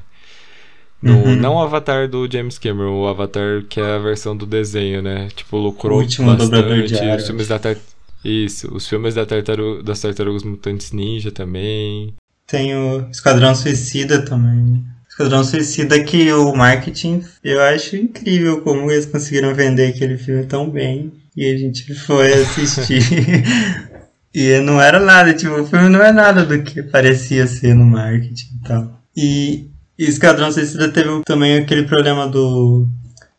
No, 1.01 1.13
uhum. 1.13 1.35
Não 1.35 1.55
o 1.55 1.61
Avatar 1.61 2.09
do 2.09 2.29
James 2.29 2.57
Cameron, 2.57 3.01
o 3.01 3.07
Avatar 3.07 3.63
que 3.69 3.79
é 3.79 3.95
a 3.95 3.99
versão 3.99 4.35
do 4.35 4.45
desenho, 4.45 5.01
né? 5.01 5.29
Tipo, 5.33 5.57
lucrou 5.57 6.01
bastante. 6.01 6.93
Os 6.93 7.25
filmes 7.25 7.47
da 7.47 7.57
tar... 7.57 7.77
Isso, 8.23 8.73
os 8.75 8.87
filmes 8.87 9.15
da 9.15 9.25
tartaru... 9.25 9.81
das 9.81 10.01
Tartarugas 10.01 10.43
Mutantes 10.43 10.91
Ninja 10.91 11.31
também. 11.31 12.13
Tem 12.45 12.75
o 12.75 13.07
Esquadrão 13.09 13.55
Suicida 13.55 14.23
também. 14.23 14.83
Esquadrão 15.07 15.43
Suicida 15.43 16.03
que 16.03 16.31
o 16.33 16.53
marketing, 16.53 17.23
eu 17.43 17.61
acho 17.61 17.95
incrível 17.95 18.61
como 18.61 18.91
eles 18.91 19.05
conseguiram 19.05 19.53
vender 19.53 19.87
aquele 19.87 20.17
filme 20.17 20.45
tão 20.45 20.69
bem. 20.69 21.13
E 21.35 21.45
a 21.45 21.57
gente 21.57 21.93
foi 21.93 22.33
assistir. 22.33 23.01
e 24.33 24.59
não 24.59 24.81
era 24.81 24.99
nada, 24.99 25.33
tipo, 25.33 25.53
o 25.53 25.65
filme 25.65 25.87
não 25.87 26.03
é 26.03 26.11
nada 26.11 26.45
do 26.45 26.61
que 26.61 26.83
parecia 26.83 27.47
ser 27.47 27.73
no 27.73 27.85
marketing 27.85 28.47
e 28.55 28.67
tal. 28.67 29.01
E 29.15 29.69
e 29.99 30.05
Esquadrão 30.05 30.49
Suicida 30.49 30.87
teve 30.87 31.09
também 31.25 31.57
aquele 31.57 31.83
problema 31.83 32.25
do, 32.25 32.87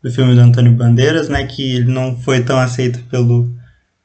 do 0.03 0.13
filme 0.13 0.35
do 0.35 0.43
Antônio 0.43 0.73
Bandeiras, 0.73 1.27
né? 1.27 1.47
Que 1.47 1.77
ele 1.77 1.91
não 1.91 2.21
foi 2.21 2.45
tão 2.45 2.59
aceito 2.59 3.03
pelo, 3.05 3.51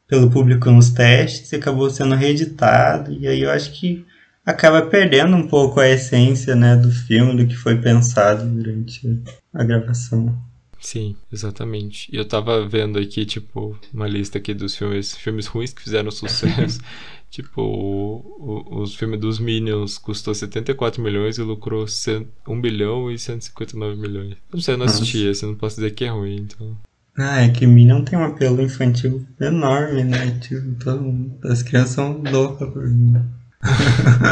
pelo 0.07 0.31
público 0.31 0.71
nos 0.71 0.89
testes 0.89 1.51
e 1.51 1.57
acabou 1.57 1.89
sendo 1.89 2.15
reeditado. 2.15 3.11
E 3.11 3.27
aí 3.27 3.41
eu 3.41 3.51
acho 3.51 3.73
que 3.73 4.05
acaba 4.45 4.83
perdendo 4.83 5.35
um 5.35 5.45
pouco 5.45 5.81
a 5.81 5.89
essência, 5.89 6.55
né, 6.55 6.77
do 6.77 6.89
filme, 6.89 7.35
do 7.35 7.45
que 7.45 7.57
foi 7.57 7.75
pensado 7.75 8.45
durante 8.45 9.21
a 9.53 9.61
gravação. 9.61 10.33
Sim, 10.79 11.15
exatamente. 11.33 12.07
E 12.09 12.15
eu 12.15 12.23
tava 12.23 12.65
vendo 12.65 12.99
aqui, 12.99 13.25
tipo, 13.25 13.77
uma 13.93 14.07
lista 14.07 14.37
aqui 14.37 14.53
dos 14.53 14.77
filmes, 14.77 15.13
filmes 15.17 15.47
ruins 15.47 15.73
que 15.73 15.81
fizeram 15.81 16.09
sucesso. 16.09 16.79
Tipo, 17.35 17.61
o, 17.61 18.63
o, 18.71 18.81
os 18.81 18.95
filmes 18.95 19.19
dos 19.19 19.39
Minions 19.39 19.97
custou 19.97 20.33
74 20.33 21.03
milhões 21.03 21.37
e 21.37 21.41
lucrou 21.41 21.85
100, 21.85 22.29
1 22.47 22.61
bilhão 22.61 23.11
e 23.11 23.19
159 23.19 23.99
milhões. 23.99 24.37
Não 24.53 24.61
sei, 24.61 24.75
eu 24.75 24.77
não 24.77 24.85
assisti 24.85 25.27
esse, 25.27 25.45
não 25.45 25.53
posso 25.53 25.75
dizer 25.75 25.91
que 25.91 26.05
é 26.05 26.07
ruim, 26.07 26.37
então... 26.37 26.77
Ah, 27.17 27.41
é 27.41 27.49
que 27.49 27.67
Minion 27.67 28.05
tem 28.05 28.17
um 28.17 28.23
apelo 28.23 28.61
infantil 28.61 29.25
enorme, 29.41 30.05
né? 30.05 30.39
Tipo, 30.39 30.75
todo, 30.81 31.37
as 31.43 31.61
crianças 31.61 31.95
são 31.95 32.23
loucas 32.23 32.69
por 32.69 32.87
mim. 32.89 33.21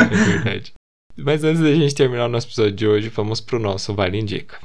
é 0.10 0.16
verdade. 0.16 0.72
Mas 1.18 1.44
antes 1.44 1.62
da 1.62 1.76
gente 1.76 1.94
terminar 1.94 2.28
o 2.28 2.30
nosso 2.30 2.48
episódio 2.48 2.72
de 2.72 2.88
hoje, 2.88 3.10
vamos 3.10 3.42
pro 3.42 3.60
nosso 3.60 3.94
Vale 3.94 4.18
Indica. 4.18 4.60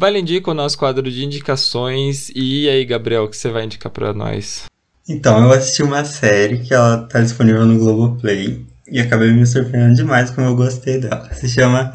Vale 0.00 0.18
indica 0.18 0.50
o 0.50 0.54
nosso 0.54 0.78
quadro 0.78 1.10
de 1.10 1.26
indicações. 1.26 2.32
E 2.34 2.66
aí, 2.70 2.86
Gabriel, 2.86 3.24
o 3.24 3.28
que 3.28 3.36
você 3.36 3.50
vai 3.50 3.64
indicar 3.64 3.92
para 3.92 4.14
nós? 4.14 4.64
Então, 5.06 5.44
eu 5.44 5.52
assisti 5.52 5.82
uma 5.82 6.06
série 6.06 6.60
que 6.60 6.72
ela 6.72 7.02
tá 7.02 7.20
disponível 7.20 7.66
no 7.66 7.78
Globoplay 7.78 8.64
e 8.90 8.98
acabei 8.98 9.30
me 9.30 9.46
surpreendendo 9.46 9.96
demais 9.96 10.30
como 10.30 10.46
eu 10.46 10.56
gostei 10.56 10.96
dela. 10.96 11.28
Se 11.34 11.46
chama 11.50 11.92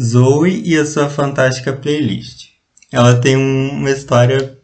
Zoe 0.00 0.62
e 0.64 0.78
a 0.78 0.86
sua 0.86 1.10
fantástica 1.10 1.72
playlist. 1.72 2.50
Ela 2.92 3.20
tem 3.20 3.36
um, 3.36 3.70
uma 3.70 3.90
história 3.90 4.56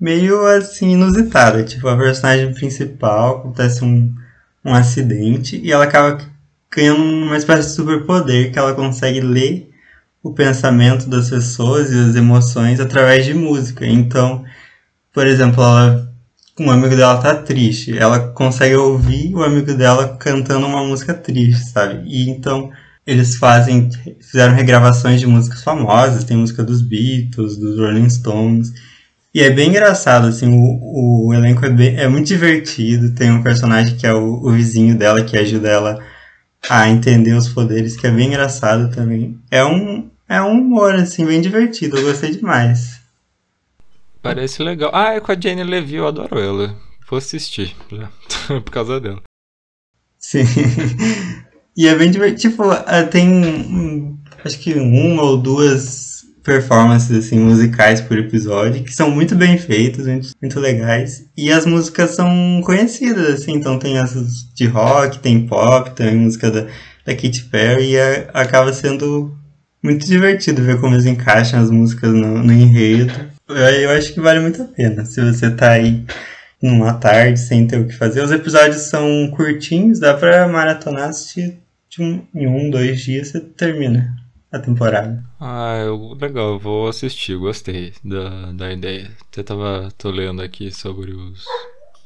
meio 0.00 0.46
assim 0.46 0.92
inusitada, 0.92 1.64
tipo 1.64 1.86
a 1.86 1.98
personagem 1.98 2.54
principal 2.54 3.40
acontece 3.40 3.84
um, 3.84 4.10
um 4.64 4.72
acidente 4.72 5.60
e 5.62 5.70
ela 5.70 5.84
acaba 5.84 6.18
ganhando 6.74 7.02
uma 7.02 7.36
espécie 7.36 7.68
de 7.68 7.74
superpoder 7.74 8.50
que 8.50 8.58
ela 8.58 8.72
consegue 8.72 9.20
ler 9.20 9.73
o 10.24 10.32
pensamento 10.32 11.08
das 11.08 11.28
pessoas 11.28 11.92
e 11.92 11.98
as 11.98 12.16
emoções 12.16 12.80
através 12.80 13.26
de 13.26 13.34
música. 13.34 13.86
Então, 13.86 14.42
por 15.12 15.26
exemplo, 15.26 15.62
ela, 15.62 16.10
um 16.58 16.70
amigo 16.70 16.96
dela 16.96 17.18
tá 17.18 17.34
triste, 17.34 17.96
ela 17.96 18.18
consegue 18.30 18.74
ouvir 18.74 19.34
o 19.34 19.44
amigo 19.44 19.74
dela 19.74 20.16
cantando 20.18 20.66
uma 20.66 20.82
música 20.82 21.12
triste, 21.12 21.68
sabe? 21.70 22.02
E 22.06 22.30
então 22.30 22.72
eles 23.06 23.36
fazem, 23.36 23.90
fizeram 24.18 24.54
regravações 24.54 25.20
de 25.20 25.26
músicas 25.26 25.62
famosas, 25.62 26.24
tem 26.24 26.38
música 26.38 26.64
dos 26.64 26.80
Beatles, 26.80 27.58
dos 27.58 27.78
Rolling 27.78 28.08
Stones. 28.08 28.72
E 29.34 29.42
é 29.42 29.50
bem 29.50 29.68
engraçado, 29.68 30.28
assim, 30.28 30.48
o, 30.48 31.26
o 31.28 31.34
elenco 31.34 31.66
é, 31.66 31.70
bem, 31.70 31.96
é 31.98 32.08
muito 32.08 32.28
divertido. 32.28 33.14
Tem 33.14 33.30
um 33.30 33.42
personagem 33.42 33.96
que 33.96 34.06
é 34.06 34.14
o, 34.14 34.46
o 34.46 34.52
vizinho 34.52 34.96
dela, 34.96 35.22
que 35.22 35.36
ajuda 35.36 35.68
ela 35.68 35.98
a 36.70 36.88
entender 36.88 37.34
os 37.34 37.48
poderes, 37.48 37.94
que 37.96 38.06
é 38.06 38.10
bem 38.10 38.28
engraçado 38.28 38.90
também. 38.90 39.38
É 39.50 39.62
um, 39.64 40.10
é 40.28 40.40
um 40.42 40.60
humor, 40.60 40.94
assim, 40.94 41.24
bem 41.24 41.40
divertido. 41.40 41.96
Eu 41.96 42.04
gostei 42.04 42.30
demais. 42.30 43.00
Parece 44.22 44.62
legal. 44.62 44.90
Ah, 44.94 45.14
é 45.14 45.20
com 45.20 45.32
a 45.32 45.38
Jane 45.38 45.64
Levy, 45.64 45.96
eu 45.96 46.06
adoro 46.06 46.38
ela. 46.38 46.74
Vou 47.08 47.18
assistir, 47.18 47.74
já. 47.90 48.08
por 48.60 48.70
causa 48.70 49.00
dela. 49.00 49.22
Sim. 50.18 50.44
e 51.76 51.86
é 51.86 51.94
bem 51.94 52.10
divertido. 52.10 52.50
Tipo, 52.50 52.64
tem 53.10 54.18
acho 54.44 54.58
que 54.58 54.74
uma 54.74 55.22
ou 55.22 55.36
duas 55.36 56.14
performances 56.42 57.26
assim, 57.26 57.38
musicais 57.38 58.02
por 58.02 58.18
episódio, 58.18 58.84
que 58.84 58.94
são 58.94 59.10
muito 59.10 59.34
bem 59.34 59.56
feitas, 59.56 60.06
muito, 60.06 60.30
muito 60.40 60.60
legais. 60.60 61.26
E 61.36 61.50
as 61.50 61.64
músicas 61.64 62.10
são 62.10 62.60
conhecidas, 62.62 63.40
assim, 63.40 63.54
então 63.54 63.78
tem 63.78 63.98
essas 63.98 64.44
de 64.54 64.66
rock, 64.66 65.18
tem 65.18 65.46
pop, 65.46 65.90
tem 65.92 66.14
música 66.14 66.50
da, 66.50 66.66
da 67.04 67.14
Katy 67.14 67.44
Perry, 67.44 67.92
e 67.92 67.98
a, 67.98 68.30
acaba 68.34 68.72
sendo 68.74 69.34
muito 69.84 70.06
divertido 70.06 70.62
ver 70.62 70.80
como 70.80 70.94
eles 70.94 71.04
encaixam 71.04 71.60
as 71.60 71.70
músicas 71.70 72.10
no, 72.10 72.42
no 72.42 72.52
enredo. 72.52 73.12
Eu, 73.46 73.56
eu, 73.56 73.90
acho 73.90 74.14
que 74.14 74.20
vale 74.20 74.40
muito 74.40 74.62
a 74.62 74.64
pena. 74.64 75.04
Se 75.04 75.20
você 75.20 75.50
tá 75.50 75.72
aí 75.72 76.02
numa 76.62 76.94
tarde 76.94 77.38
sem 77.38 77.66
ter 77.66 77.78
o 77.78 77.86
que 77.86 77.94
fazer. 77.94 78.22
Os 78.22 78.32
episódios 78.32 78.82
são 78.82 79.30
curtinhos, 79.30 80.00
dá 80.00 80.14
pra 80.14 80.48
maratonar, 80.48 81.10
assistir 81.10 81.60
um, 82.00 82.22
em 82.34 82.46
um, 82.46 82.70
dois 82.70 83.02
dias 83.02 83.28
você 83.28 83.40
termina 83.40 84.16
a 84.50 84.58
temporada. 84.58 85.22
Ah, 85.38 85.82
eu, 85.84 86.16
legal, 86.18 86.54
eu 86.54 86.58
vou 86.58 86.88
assistir, 86.88 87.36
gostei 87.36 87.92
da, 88.02 88.52
da 88.52 88.72
ideia. 88.72 89.10
Até 89.30 89.42
tava 89.42 89.90
tô 89.98 90.10
lendo 90.10 90.40
aqui 90.40 90.72
sobre 90.72 91.12
os, 91.12 91.44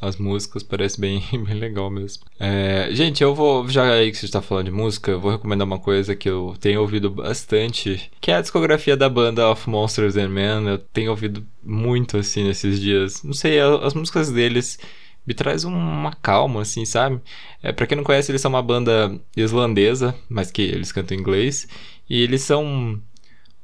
as 0.01 0.17
músicas, 0.17 0.63
parece 0.63 1.01
bem, 1.01 1.23
bem 1.33 1.55
legal 1.55 1.91
mesmo. 1.91 2.25
É, 2.39 2.89
gente, 2.93 3.23
eu 3.23 3.35
vou, 3.35 3.69
já 3.69 3.93
aí 3.93 4.11
que 4.11 4.17
você 4.17 4.27
está 4.27 4.41
falando 4.41 4.67
de 4.67 4.71
música, 4.71 5.11
eu 5.11 5.21
vou 5.21 5.33
recomendar 5.33 5.67
uma 5.67 5.79
coisa 5.79 6.15
que 6.15 6.29
eu 6.29 6.55
tenho 6.61 6.81
ouvido 6.81 7.11
bastante, 7.11 8.11
que 8.21 8.31
é 8.31 8.37
a 8.37 8.41
discografia 8.41 8.97
da 8.97 9.09
banda 9.09 9.51
Of 9.51 9.69
Monsters 9.69 10.17
and 10.17 10.29
Men. 10.29 10.69
Eu 10.69 10.79
tenho 10.79 11.11
ouvido 11.11 11.45
muito 11.63 12.17
assim 12.17 12.45
nesses 12.45 12.81
dias. 12.81 13.23
Não 13.23 13.33
sei, 13.33 13.59
as 13.61 13.95
músicas 13.95 14.31
deles 14.31 14.79
me 15.27 15.35
traz 15.35 15.65
uma 15.65 16.13
calma, 16.15 16.63
assim, 16.63 16.87
sabe? 16.87 17.21
É, 17.63 17.71
pra 17.73 17.87
quem 17.87 17.97
não 17.97 18.05
conhece, 18.05 18.31
eles 18.31 18.41
são 18.41 18.51
uma 18.51 18.63
banda 18.63 19.21
islandesa, 19.37 20.15
mas 20.29 20.51
que 20.51 20.63
eles 20.63 20.91
cantam 20.91 21.17
em 21.17 21.21
inglês. 21.21 21.69
E 22.09 22.23
eles 22.23 22.41
são 22.43 22.99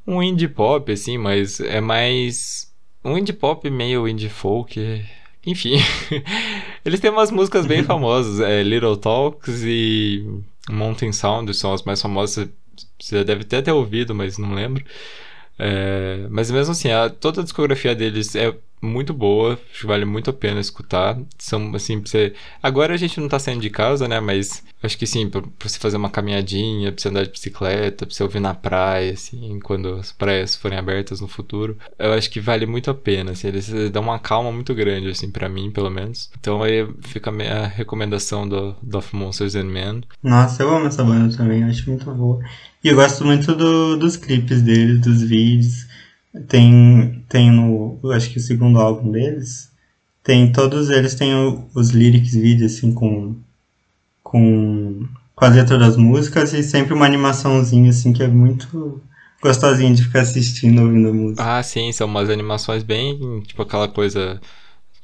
um 0.07 0.23
indie 0.23 0.49
pop, 0.49 0.93
assim, 0.93 1.17
mas 1.17 1.61
é 1.61 1.81
mais. 1.81 2.71
Um 3.03 3.17
indie 3.17 3.33
pop 3.33 3.69
meio 3.71 4.07
indie 4.07 4.29
folk. 4.29 4.79
Enfim. 5.47 5.77
eles 6.85 7.01
têm 7.01 7.11
umas 7.11 7.31
músicas 7.31 7.67
bem 7.67 7.83
famosas. 7.85 8.41
É, 8.41 8.63
Little 8.63 8.97
Talks 8.97 9.63
e 9.65 10.27
Mountain 10.71 11.13
Sound 11.13 11.53
são 11.55 11.73
as 11.73 11.83
mais 11.83 12.01
famosas. 12.01 12.49
Você 13.01 13.25
deve 13.25 13.43
até 13.43 13.61
ter 13.63 13.73
ouvido, 13.73 14.15
mas 14.15 14.39
não 14.39 14.55
lembro. 14.55 14.85
É, 15.59 16.27
mas 16.31 16.51
mesmo 16.51 16.73
assim, 16.73 16.91
a, 16.91 17.09
toda 17.09 17.41
a 17.41 17.45
discografia 17.45 17.95
deles 17.95 18.35
é 18.35 18.57
muito 18.85 19.13
boa, 19.13 19.59
acho 19.71 19.81
que 19.81 19.87
vale 19.87 20.05
muito 20.05 20.31
a 20.31 20.33
pena 20.33 20.61
escutar. 20.61 21.19
São 21.39 21.75
assim, 21.75 22.01
pra 22.01 22.11
você. 22.11 22.35
Agora 22.63 22.95
a 22.95 22.97
gente 22.97 23.21
não 23.21 23.29
tá 23.29 23.39
saindo 23.39 23.61
de 23.61 23.71
casa, 23.71 24.07
né? 24.07 24.21
Mas 24.21 24.63
acho 24.83 24.99
que 24.99 25.07
sim, 25.07 25.29
pra, 25.29 25.41
pra 25.41 25.69
você 25.69 25.79
fazer 25.79 25.97
uma 25.97 26.11
caminhadinha, 26.11 26.93
pra 26.93 27.01
você 27.01 27.09
andar 27.09 27.25
de 27.25 27.31
bicicleta, 27.31 28.07
pra 28.07 28.15
você 28.15 28.23
ouvir 28.23 28.41
na 28.41 28.55
praia, 28.55 29.13
assim, 29.13 29.59
quando 29.61 29.95
as 29.95 30.13
praias 30.13 30.55
forem 30.55 30.79
abertas 30.79 31.21
no 31.21 31.29
futuro. 31.29 31.77
Eu 31.99 32.13
acho 32.13 32.31
que 32.31 32.41
vale 32.41 32.67
muito 32.67 32.91
a 32.91 32.95
pena, 32.95 33.33
assim, 33.33 33.49
eles 33.49 33.69
dão 33.91 34.03
uma 34.03 34.19
calma 34.19 34.53
muito 34.53 34.75
grande, 34.75 35.09
assim, 35.09 35.31
para 35.31 35.49
mim, 35.49 35.71
pelo 35.71 35.91
menos. 35.91 36.31
Então 36.39 36.63
aí 36.63 36.87
fica 37.01 37.31
a 37.31 37.33
minha 37.33 37.67
recomendação 37.67 38.49
do, 38.49 38.77
do 38.83 38.99
Of 38.99 39.15
Monsters 39.17 39.55
and 39.55 39.65
Men. 39.65 40.03
Nossa, 40.23 40.63
eu 40.63 40.75
amo 40.75 40.87
essa 40.87 41.03
banda 41.03 41.35
também, 41.37 41.65
acho 41.65 41.89
muito 41.89 42.11
boa. 42.13 42.41
E 42.83 42.89
eu 42.89 42.97
gosto 42.97 43.25
muito 43.25 43.55
do, 43.55 43.97
dos 43.97 44.17
clipes 44.17 44.61
deles, 44.61 45.01
dos 45.01 45.23
vídeos. 45.23 45.87
Tem, 46.49 47.25
tem 47.29 47.51
no, 47.51 48.01
acho 48.13 48.31
que 48.31 48.39
o 48.39 48.43
segundo 48.43 48.81
álbum 48.81 49.13
deles, 49.13 49.71
tem 50.23 50.51
todos 50.51 50.91
eles 50.91 51.15
têm 51.15 51.33
os 51.75 51.91
lyrics 51.91 52.35
vídeos 52.35 52.75
assim 52.75 52.93
com 52.93 53.37
com 54.23 55.07
com 55.35 55.45
a 55.45 55.49
letra 55.49 55.79
das 55.79 55.97
músicas 55.97 56.53
e 56.53 56.63
sempre 56.63 56.95
uma 56.95 57.07
animaçãozinha 57.07 57.91
assim 57.91 58.13
que 58.13 58.23
é 58.23 58.29
muito 58.29 59.01
gostosinho 59.43 59.95
de 59.95 60.03
ficar 60.03 60.23
assistindo 60.23 60.81
ouvindo 60.83 61.13
música. 61.13 61.59
Ah, 61.59 61.63
sim, 61.63 61.93
são 61.93 62.07
umas 62.07 62.31
animações 62.31 62.83
bem, 62.83 63.43
tipo 63.43 63.61
aquela 63.63 63.87
coisa 63.87 64.41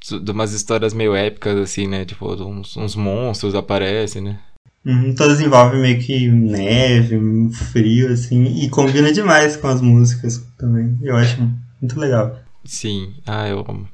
de 0.01 0.31
umas 0.31 0.53
histórias 0.53 0.95
meio 0.95 1.15
épicas 1.15 1.59
assim, 1.59 1.87
né? 1.87 2.07
Tipo, 2.07 2.33
uns, 2.43 2.77
uns 2.77 2.97
monstros 2.97 3.55
aparecem, 3.55 4.23
né? 4.23 4.39
Uhum, 4.85 5.15
todas 5.15 5.41
envolvem 5.41 5.81
meio 5.81 6.01
que 6.01 6.29
neve, 6.29 7.19
frio, 7.53 8.13
assim, 8.13 8.45
e 8.63 8.69
combina 8.71 9.13
demais 9.13 9.57
com 9.57 9.69
as 9.69 9.81
músicas 9.81 10.43
também. 10.57 10.99
Eu 11.03 11.17
acho 11.17 11.37
muito 11.81 11.99
legal. 12.01 12.39
Sim, 12.65 13.15
ah, 13.27 13.47
eu 13.49 13.65
amo. 13.69 13.89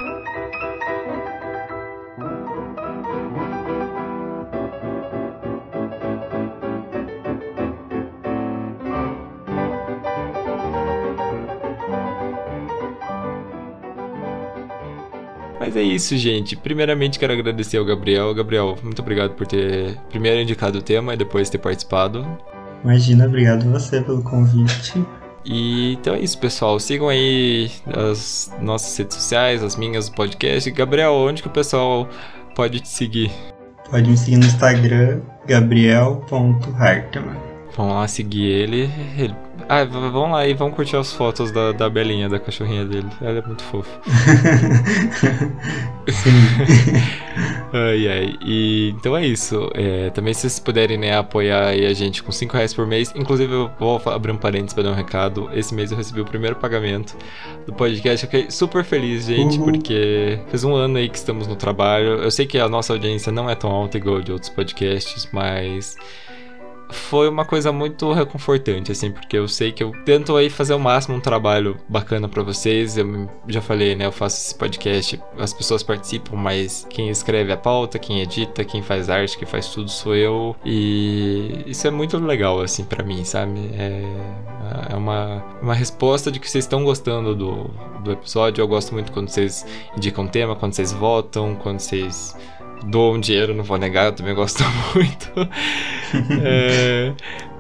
É 15.79 15.83
isso, 15.83 16.17
gente. 16.17 16.57
Primeiramente 16.57 17.19
quero 17.19 17.33
agradecer 17.33 17.79
ao 17.79 17.85
Gabriel. 17.85 18.35
Gabriel, 18.35 18.77
muito 18.83 19.01
obrigado 19.01 19.33
por 19.35 19.47
ter 19.47 19.97
primeiro 20.09 20.41
indicado 20.41 20.79
o 20.79 20.83
tema 20.83 21.15
e 21.15 21.17
depois 21.17 21.51
ter 21.51 21.59
participado. 21.59 22.27
Imagina, 22.85 23.27
obrigado 23.27 23.71
você 23.71 24.01
pelo 24.01 24.23
convite. 24.23 25.05
E 25.45 25.93
então 25.93 26.15
é 26.15 26.21
isso, 26.21 26.39
pessoal. 26.39 26.79
Sigam 26.81 27.09
aí 27.09 27.71
as 27.87 28.53
nossas 28.61 28.97
redes 28.97 29.17
sociais, 29.17 29.63
as 29.63 29.77
minhas, 29.77 30.09
o 30.09 30.13
podcast. 30.13 30.71
Gabriel, 30.71 31.13
onde 31.13 31.43
que 31.43 31.49
o 31.49 31.53
pessoal 31.53 32.09
pode 32.55 32.81
te 32.81 32.89
seguir? 32.89 33.31
Pode 33.91 34.11
me 34.11 34.17
seguir 34.17 34.39
no 34.39 34.47
Instagram, 34.47 35.21
gabriel.hartman. 35.47 37.37
Vamos 37.77 37.95
lá 37.95 38.09
seguir 38.09 38.47
ele. 38.47 38.91
ele 39.17 39.46
ah, 39.69 39.85
vamos 39.85 40.31
lá 40.31 40.47
e 40.47 40.55
vamos 40.55 40.75
curtir 40.75 40.97
as 40.97 41.13
fotos 41.13 41.51
da, 41.51 41.73
da 41.73 41.91
Belinha, 41.91 42.29
da 42.29 42.39
cachorrinha 42.39 42.85
dele. 42.85 43.09
Ela 43.21 43.39
é 43.39 43.43
muito 43.43 43.63
fofa. 43.65 43.91
ai, 47.73 48.09
ai. 48.09 48.37
E, 48.45 48.95
então 48.97 49.17
é 49.17 49.27
isso. 49.27 49.71
É, 49.75 50.11
também 50.11 50.33
se 50.33 50.43
vocês 50.43 50.59
puderem 50.59 50.97
né, 50.97 51.17
apoiar 51.17 51.69
a 51.69 51.93
gente 51.93 52.23
com 52.23 52.31
5 52.31 52.57
reais 52.57 52.73
por 52.73 52.87
mês. 52.87 53.13
Inclusive, 53.15 53.53
eu 53.53 53.71
vou 53.79 54.01
abrir 54.07 54.33
um 54.33 54.37
parênteses 54.37 54.73
para 54.73 54.85
dar 54.85 54.91
um 54.91 54.95
recado. 54.95 55.51
Esse 55.53 55.75
mês 55.75 55.91
eu 55.91 55.97
recebi 55.97 56.21
o 56.21 56.25
primeiro 56.25 56.57
pagamento 56.57 57.17
do 57.67 57.73
podcast. 57.73 58.25
Eu 58.25 58.31
fiquei 58.31 58.51
super 58.51 58.85
feliz, 58.85 59.27
gente, 59.27 59.59
uhum. 59.59 59.65
porque 59.65 60.39
faz 60.49 60.65
um 60.65 60.75
ano 60.75 60.99
aí 60.99 61.09
que 61.09 61.19
estamos 61.19 61.47
no 61.47 61.57
trabalho. 61.57 62.23
Eu 62.23 62.31
sei 62.31 62.47
que 62.47 62.59
a 62.59 62.69
nossa 62.69 62.93
audiência 62.93 63.33
não 63.33 63.51
é 63.51 63.55
tão 63.55 63.71
alta 63.71 63.97
igual 63.97 64.21
de 64.21 64.33
outros 64.33 64.51
podcasts, 64.51 65.29
mas 65.33 65.97
foi 67.07 67.29
uma 67.29 67.45
coisa 67.45 67.71
muito 67.73 68.13
reconfortante, 68.13 68.91
assim, 68.91 69.11
porque 69.11 69.39
eu 69.39 69.47
sei 69.47 69.71
que 69.71 69.83
eu 69.83 69.93
tento 70.05 70.37
aí 70.37 70.51
fazer 70.51 70.75
o 70.75 70.79
máximo 70.79 71.17
um 71.17 71.21
trabalho 71.21 71.77
bacana 71.89 72.29
para 72.29 72.43
vocês. 72.43 72.99
Eu 72.99 73.29
já 73.47 73.61
falei, 73.61 73.95
né? 73.95 74.07
Eu 74.07 74.13
faço 74.13 74.37
esse 74.37 74.55
podcast, 74.55 75.21
as 75.39 75.53
pessoas 75.53 75.83
participam, 75.83 76.37
mas 76.37 76.87
quem 76.91 77.09
escreve 77.09 77.53
a 77.53 77.57
pauta, 77.57 77.99
quem 77.99 78.21
edita, 78.21 78.65
quem 78.65 78.83
faz 78.83 79.09
arte, 79.09 79.39
quem 79.39 79.47
faz 79.47 79.69
tudo 79.69 79.89
sou 79.89 80.17
eu. 80.17 80.57
E 80.65 81.65
isso 81.67 81.87
é 81.87 81.91
muito 81.91 82.19
legal, 82.19 82.61
assim, 82.61 82.85
para 82.85 83.05
mim, 83.05 83.25
sabe? 83.25 83.71
É, 83.75 84.03
é 84.91 84.97
uma, 84.97 85.45
uma 85.63 85.75
resposta 85.75 86.31
de 86.31 86.41
que 86.41 86.51
vocês 86.51 86.65
estão 86.65 86.83
gostando 86.85 87.35
do, 87.35 87.71
do 88.03 88.13
episódio. 88.13 88.63
Eu 88.63 88.69
gosto 88.69 88.93
muito 88.93 89.13
quando 89.13 89.29
vocês 89.29 89.65
indicam 89.97 90.27
tema, 90.27 90.57
quando 90.57 90.73
vocês 90.73 90.93
votam, 90.93 91.55
quando 91.55 91.79
vocês 91.79 92.35
doam 92.87 93.21
dinheiro, 93.21 93.55
não 93.55 93.65
vou 93.65 93.79
negar, 93.79 94.07
eu 94.07 94.13
também 94.13 94.35
gosto 94.35 94.63
muito. 94.95 95.31
é, 96.45 97.13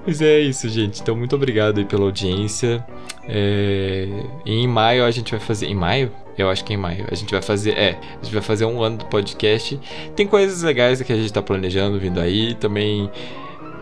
mas 0.06 0.22
é 0.22 0.40
isso, 0.40 0.68
gente. 0.68 1.02
Então, 1.02 1.16
muito 1.16 1.34
obrigado 1.34 1.78
aí 1.78 1.84
pela 1.84 2.04
audiência. 2.04 2.84
É, 3.28 4.08
em 4.44 4.66
maio 4.68 5.04
a 5.04 5.10
gente 5.10 5.32
vai 5.32 5.40
fazer. 5.40 5.66
Em 5.66 5.74
maio? 5.74 6.12
Eu 6.38 6.48
acho 6.48 6.64
que 6.64 6.72
em 6.72 6.76
maio. 6.76 7.06
A 7.10 7.14
gente 7.14 7.32
vai 7.32 7.42
fazer. 7.42 7.72
É, 7.72 7.98
a 8.20 8.24
gente 8.24 8.32
vai 8.32 8.42
fazer 8.42 8.66
um 8.66 8.82
ano 8.82 8.98
do 8.98 9.06
podcast. 9.06 9.80
Tem 10.14 10.26
coisas 10.26 10.62
legais 10.62 11.02
que 11.02 11.12
a 11.12 11.16
gente 11.16 11.32
tá 11.32 11.42
planejando 11.42 11.98
vindo 11.98 12.20
aí. 12.20 12.54
Também 12.54 13.10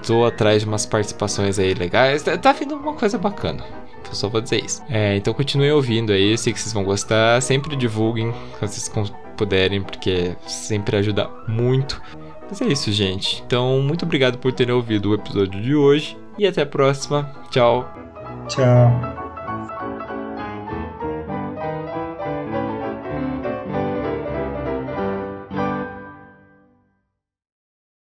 tô 0.07 0.25
atrás 0.25 0.63
de 0.63 0.69
umas 0.69 0.87
participações 0.87 1.59
aí 1.59 1.75
legais. 1.75 2.23
Tá, 2.23 2.39
tá 2.39 2.53
vindo 2.53 2.75
uma 2.75 2.95
coisa 2.95 3.19
bacana. 3.19 3.84
Só 4.13 4.29
vou 4.29 4.41
dizer 4.41 4.65
isso. 4.65 4.83
É, 4.89 5.17
então 5.17 5.33
continuem 5.33 5.73
ouvindo 5.73 6.13
aí. 6.13 6.37
Sei 6.37 6.53
que 6.53 6.61
vocês 6.61 6.73
vão 6.73 6.85
gostar. 6.85 7.41
Sempre 7.41 7.77
divulguem 7.77 8.33
quando 8.59 8.71
vocês 8.71 8.91
puderem, 9.37 9.83
porque 9.83 10.37
sempre 10.47 10.97
ajuda 10.97 11.29
muito. 11.49 12.01
Mas 12.49 12.61
é 12.61 12.67
isso, 12.67 12.93
gente. 12.93 13.43
Então, 13.47 13.81
muito 13.81 14.05
obrigado 14.05 14.39
por 14.39 14.53
terem 14.53 14.75
ouvido 14.75 15.11
o 15.11 15.15
episódio 15.15 15.61
de 15.61 15.75
hoje. 15.75 16.17
E 16.39 16.47
até 16.47 16.63
a 16.63 16.67
próxima. 16.67 17.31
Tchau. 17.51 17.89
Tchau. 18.49 19.24